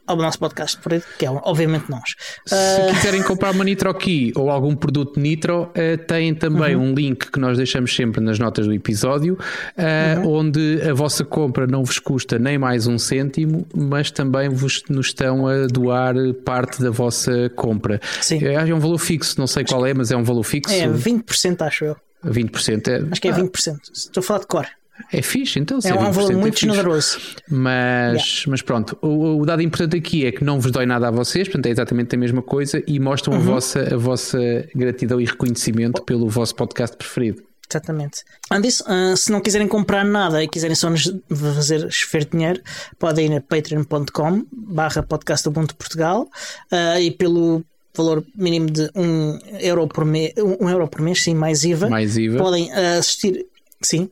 ao 0.08 0.16
nosso 0.16 0.40
podcast 0.40 0.78
preferido, 0.78 1.06
que 1.18 1.26
é 1.26 1.30
obviamente 1.30 1.90
nós. 1.90 2.16
Se 2.46 2.56
uh... 2.56 2.94
quiserem 2.94 3.24
comprar 3.24 3.52
uma 3.52 3.64
Nitro 3.64 3.94
Key 3.94 4.34
ou 4.36 4.50
algum 4.50 4.76
produto 4.76 5.20
Nitro, 5.20 5.64
uh, 5.64 5.98
têm 6.06 6.34
também 6.34 6.76
uhum. 6.76 6.92
um 6.92 6.94
link 6.94 7.32
que 7.32 7.40
nós 7.40 7.58
deixamos 7.58 7.96
sempre 7.96 8.22
nas 8.22 8.40
notas 8.40 8.66
do 8.66 8.74
episódio, 8.74 9.34
uh, 9.34 10.20
uhum. 10.20 10.40
onde 10.40 10.82
a 10.88 10.94
vossa 10.94 11.24
compra 11.24 11.66
não 11.68 11.84
vos 11.84 12.00
custa 12.00 12.38
nem 12.38 12.58
mais 12.58 12.88
um 12.88 12.98
cêntimo, 12.98 13.68
mas 13.74 14.12
também 14.12 14.50
vos 14.50 14.84
nos 14.90 15.08
estão 15.08 15.48
a 15.48 15.68
doar 15.68 16.16
parte 16.44 16.82
da 16.82 16.90
vossa 16.90 17.50
compra. 17.56 18.00
Sim. 18.22 18.44
É, 18.46 18.54
é 18.54 18.76
um 18.76 18.80
valor 18.80 18.98
fixo, 18.98 19.40
não 19.40 19.48
sei 19.48 19.64
qual 19.64 19.86
é, 19.86 19.94
mas 19.94 20.12
é 20.12 20.18
um 20.18 20.24
valor 20.24 20.44
fixo. 20.44 20.74
É 20.74 20.88
20%, 20.88 21.62
acho 21.62 21.86
eu. 21.86 21.98
20% 22.26 22.88
é. 22.88 23.12
Acho 23.12 23.22
que 23.22 23.28
é 23.28 23.32
20%. 23.32 23.78
Estou 23.94 24.22
a 24.22 24.24
falar 24.24 24.40
de 24.40 24.48
cor. 24.48 24.68
É 25.12 25.22
fixe, 25.22 25.60
então 25.60 25.80
É 25.84 25.94
um 25.94 26.12
valor 26.12 26.34
muito 26.34 26.58
é 26.58 26.60
generoso. 26.60 27.20
Mas, 27.50 28.22
yeah. 28.22 28.44
mas 28.48 28.62
pronto, 28.62 28.98
o, 29.02 29.42
o, 29.42 29.46
dado 29.46 29.62
importante 29.62 29.98
aqui 29.98 30.26
é 30.26 30.32
que 30.32 30.44
não 30.44 30.60
vos 30.60 30.72
dói 30.72 30.86
nada 30.86 31.08
a 31.10 31.12
vocês, 31.12 31.48
portanto 31.48 31.66
é 31.68 31.70
exatamente 31.70 32.16
a 32.16 32.18
mesma 32.18 32.42
coisa 32.42 32.82
e 32.88 33.00
mostram 33.00 33.34
uhum. 33.34 33.40
a, 33.40 33.44
vossa, 33.44 33.94
a 33.94 33.98
vossa 33.98 34.40
gratidão 34.74 35.20
e 35.20 35.26
reconhecimento 35.26 36.02
pelo 36.04 36.30
vosso 36.30 36.56
podcast 36.56 36.96
preferido. 36.96 37.44
Exatamente. 37.70 38.24
Antes, 38.52 38.80
uh, 38.82 39.18
se 39.18 39.32
não 39.32 39.42
quiserem 39.42 39.68
comprar 39.68 40.06
nada 40.06 40.44
e 40.44 40.48
quiserem 40.48 40.76
só 40.76 40.90
nos 40.90 41.12
fazer 41.30 41.92
chover 41.92 42.26
dinheiro, 42.26 42.62
podem 43.00 43.34
ir 43.34 43.38
a 43.38 43.42
patreon.com 43.42 44.46
barra 44.52 45.02
podcast 45.04 45.48
Ubuntu 45.48 45.76
Portugal 45.76 46.30
uh, 46.72 47.00
e 47.00 47.12
pelo 47.12 47.66
valor 47.96 48.24
mínimo 48.36 48.70
de 48.70 48.90
1 48.94 49.02
um 49.02 49.40
euro 49.60 49.88
por 49.88 50.06
mês, 50.06 50.34
um 50.38 50.70
euro 50.70 50.88
por 50.88 51.02
mês, 51.02 51.24
sim, 51.24 51.34
mais 51.34 51.64
IVA, 51.64 51.90
mais 51.90 52.18
IVA. 52.18 52.38
podem 52.38 52.72
assistir, 52.74 53.46
sim, 53.82 54.10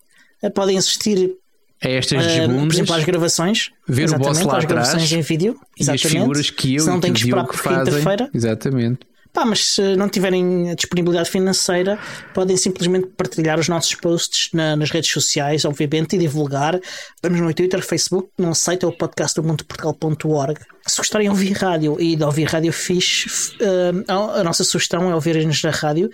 podem 0.49 0.77
assistir 0.77 1.35
a 1.83 1.89
estas 1.89 2.25
uh, 2.25 2.47
por 2.47 2.73
exemplo, 2.73 2.95
às 2.95 3.03
gravações, 3.03 3.71
ver 3.87 4.09
o 4.09 4.17
boss 4.17 4.41
lá 4.41 4.57
às 4.57 4.65
gravações 4.65 5.03
atrás, 5.03 5.11
em 5.11 5.21
vídeo, 5.21 5.59
exatamente. 5.77 6.03
e 6.03 6.07
as 6.07 6.13
figuras 6.13 6.49
que 6.49 6.75
eu 6.75 6.79
se 6.79 6.87
não 6.87 6.99
tem 6.99 7.11
que 7.11 7.19
esperar 7.19 7.45
por 7.45 7.61
quinta-feira. 7.61 8.29
Exatamente. 8.33 8.99
Pá, 9.33 9.45
mas 9.45 9.65
se 9.65 9.95
não 9.95 10.07
tiverem 10.07 10.75
disponibilidade 10.75 11.27
financeira, 11.27 11.97
podem 12.35 12.55
simplesmente 12.55 13.07
partilhar 13.07 13.59
os 13.59 13.67
nossos 13.67 13.95
posts 13.95 14.49
na, 14.53 14.75
nas 14.75 14.91
redes 14.91 15.11
sociais, 15.11 15.65
obviamente, 15.65 16.15
e 16.15 16.19
divulgar. 16.19 16.79
Estamos 17.15 17.41
no 17.41 17.51
Twitter, 17.51 17.81
Facebook, 17.81 18.29
no 18.37 18.53
site 18.53 18.85
é 18.85 18.87
o 18.87 18.91
podcast 18.91 19.41
do 19.41 19.47
mundoportugal.org. 19.47 20.59
Se 20.85 20.97
gostarem 20.97 21.25
de 21.25 21.31
ouvir 21.31 21.53
rádio 21.53 21.99
e 21.99 22.15
de 22.15 22.23
ouvir 22.23 22.43
rádio 22.43 22.71
fixe, 22.71 23.55
uh, 23.55 24.39
a 24.39 24.43
nossa 24.43 24.63
sugestão 24.63 25.09
é 25.09 25.15
ouvirem-nos 25.15 25.63
na 25.63 25.71
rádio, 25.71 26.11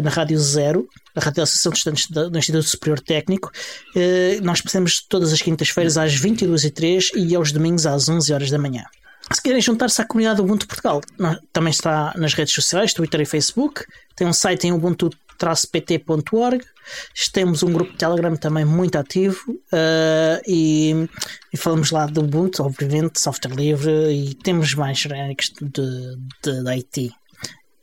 na 0.00 0.08
Rádio 0.08 0.38
Zero, 0.38 0.88
a 1.16 1.20
Rádio 1.20 1.42
Associação 1.42 1.72
de 1.72 1.78
Estudantes 1.78 2.30
do 2.30 2.38
Instituto 2.38 2.68
Superior 2.68 3.00
Técnico. 3.00 3.50
Uh, 3.96 4.44
nós 4.44 4.60
passamos 4.60 5.04
todas 5.08 5.32
as 5.32 5.42
quintas-feiras 5.42 5.98
às 5.98 6.14
22h03 6.14 7.16
e 7.16 7.34
aos 7.34 7.50
domingos 7.50 7.84
às 7.84 8.08
11 8.08 8.32
horas 8.32 8.48
da 8.48 8.58
manhã. 8.58 8.84
Se 9.32 9.40
querem 9.40 9.60
juntar-se 9.60 10.02
à 10.02 10.04
comunidade 10.04 10.40
Ubuntu 10.40 10.66
Portugal, 10.66 11.00
também 11.52 11.70
está 11.70 12.12
nas 12.16 12.34
redes 12.34 12.52
sociais, 12.52 12.92
Twitter 12.92 13.20
e 13.20 13.24
Facebook. 13.24 13.84
Tem 14.16 14.26
um 14.26 14.32
site 14.32 14.66
em 14.66 14.72
ubuntu-pt.org. 14.72 16.64
Temos 17.32 17.62
um 17.62 17.72
grupo 17.72 17.92
de 17.92 17.98
Telegram 17.98 18.34
também 18.36 18.64
muito 18.64 18.98
ativo 18.98 19.52
uh, 19.52 20.42
e, 20.46 21.08
e, 21.52 21.56
falamos 21.56 21.92
lá 21.92 22.06
do 22.06 22.22
Ubuntu, 22.22 22.64
obviamente, 22.64 23.20
software 23.20 23.54
livre 23.54 24.12
e 24.12 24.34
temos 24.34 24.74
mais 24.74 24.98
genéricos 24.98 25.52
de, 25.60 26.16
de, 26.42 26.64
de 26.64 26.70
IT. 26.70 27.12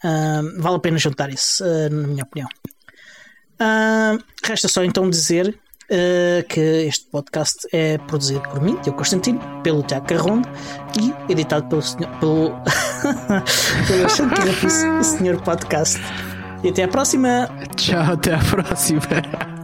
Uh, 0.04 0.62
vale 0.62 0.76
a 0.76 0.80
pena 0.80 0.98
juntar 0.98 1.30
isso, 1.30 1.64
uh, 1.64 1.90
na 1.90 2.08
minha 2.08 2.24
opinião. 2.26 2.50
resta 4.44 4.68
só 4.68 4.84
então 4.84 5.10
dizer 5.10 5.58
uh, 5.92 6.48
que 6.48 6.88
este 6.88 7.06
podcast 7.10 7.68
é 7.72 7.98
produzido 7.98 8.42
por 8.42 8.62
mim, 8.62 8.76
Tiago 8.82 8.98
Constantino, 8.98 9.40
pelo 9.64 9.84
Tiago 9.84 10.06
Carronde 10.08 10.48
e 11.00 11.32
editado 11.32 11.68
pelo 11.68 11.82
senhor, 11.82 12.10
pelo, 12.20 12.52
pelo 13.88 15.04
senhor 15.04 15.42
podcast. 15.42 16.00
E 16.64 16.70
até 16.70 16.84
à 16.84 16.88
próxima! 16.88 17.50
Tchau, 17.76 18.14
até 18.14 18.34
à 18.34 18.40
próxima! 18.40 19.57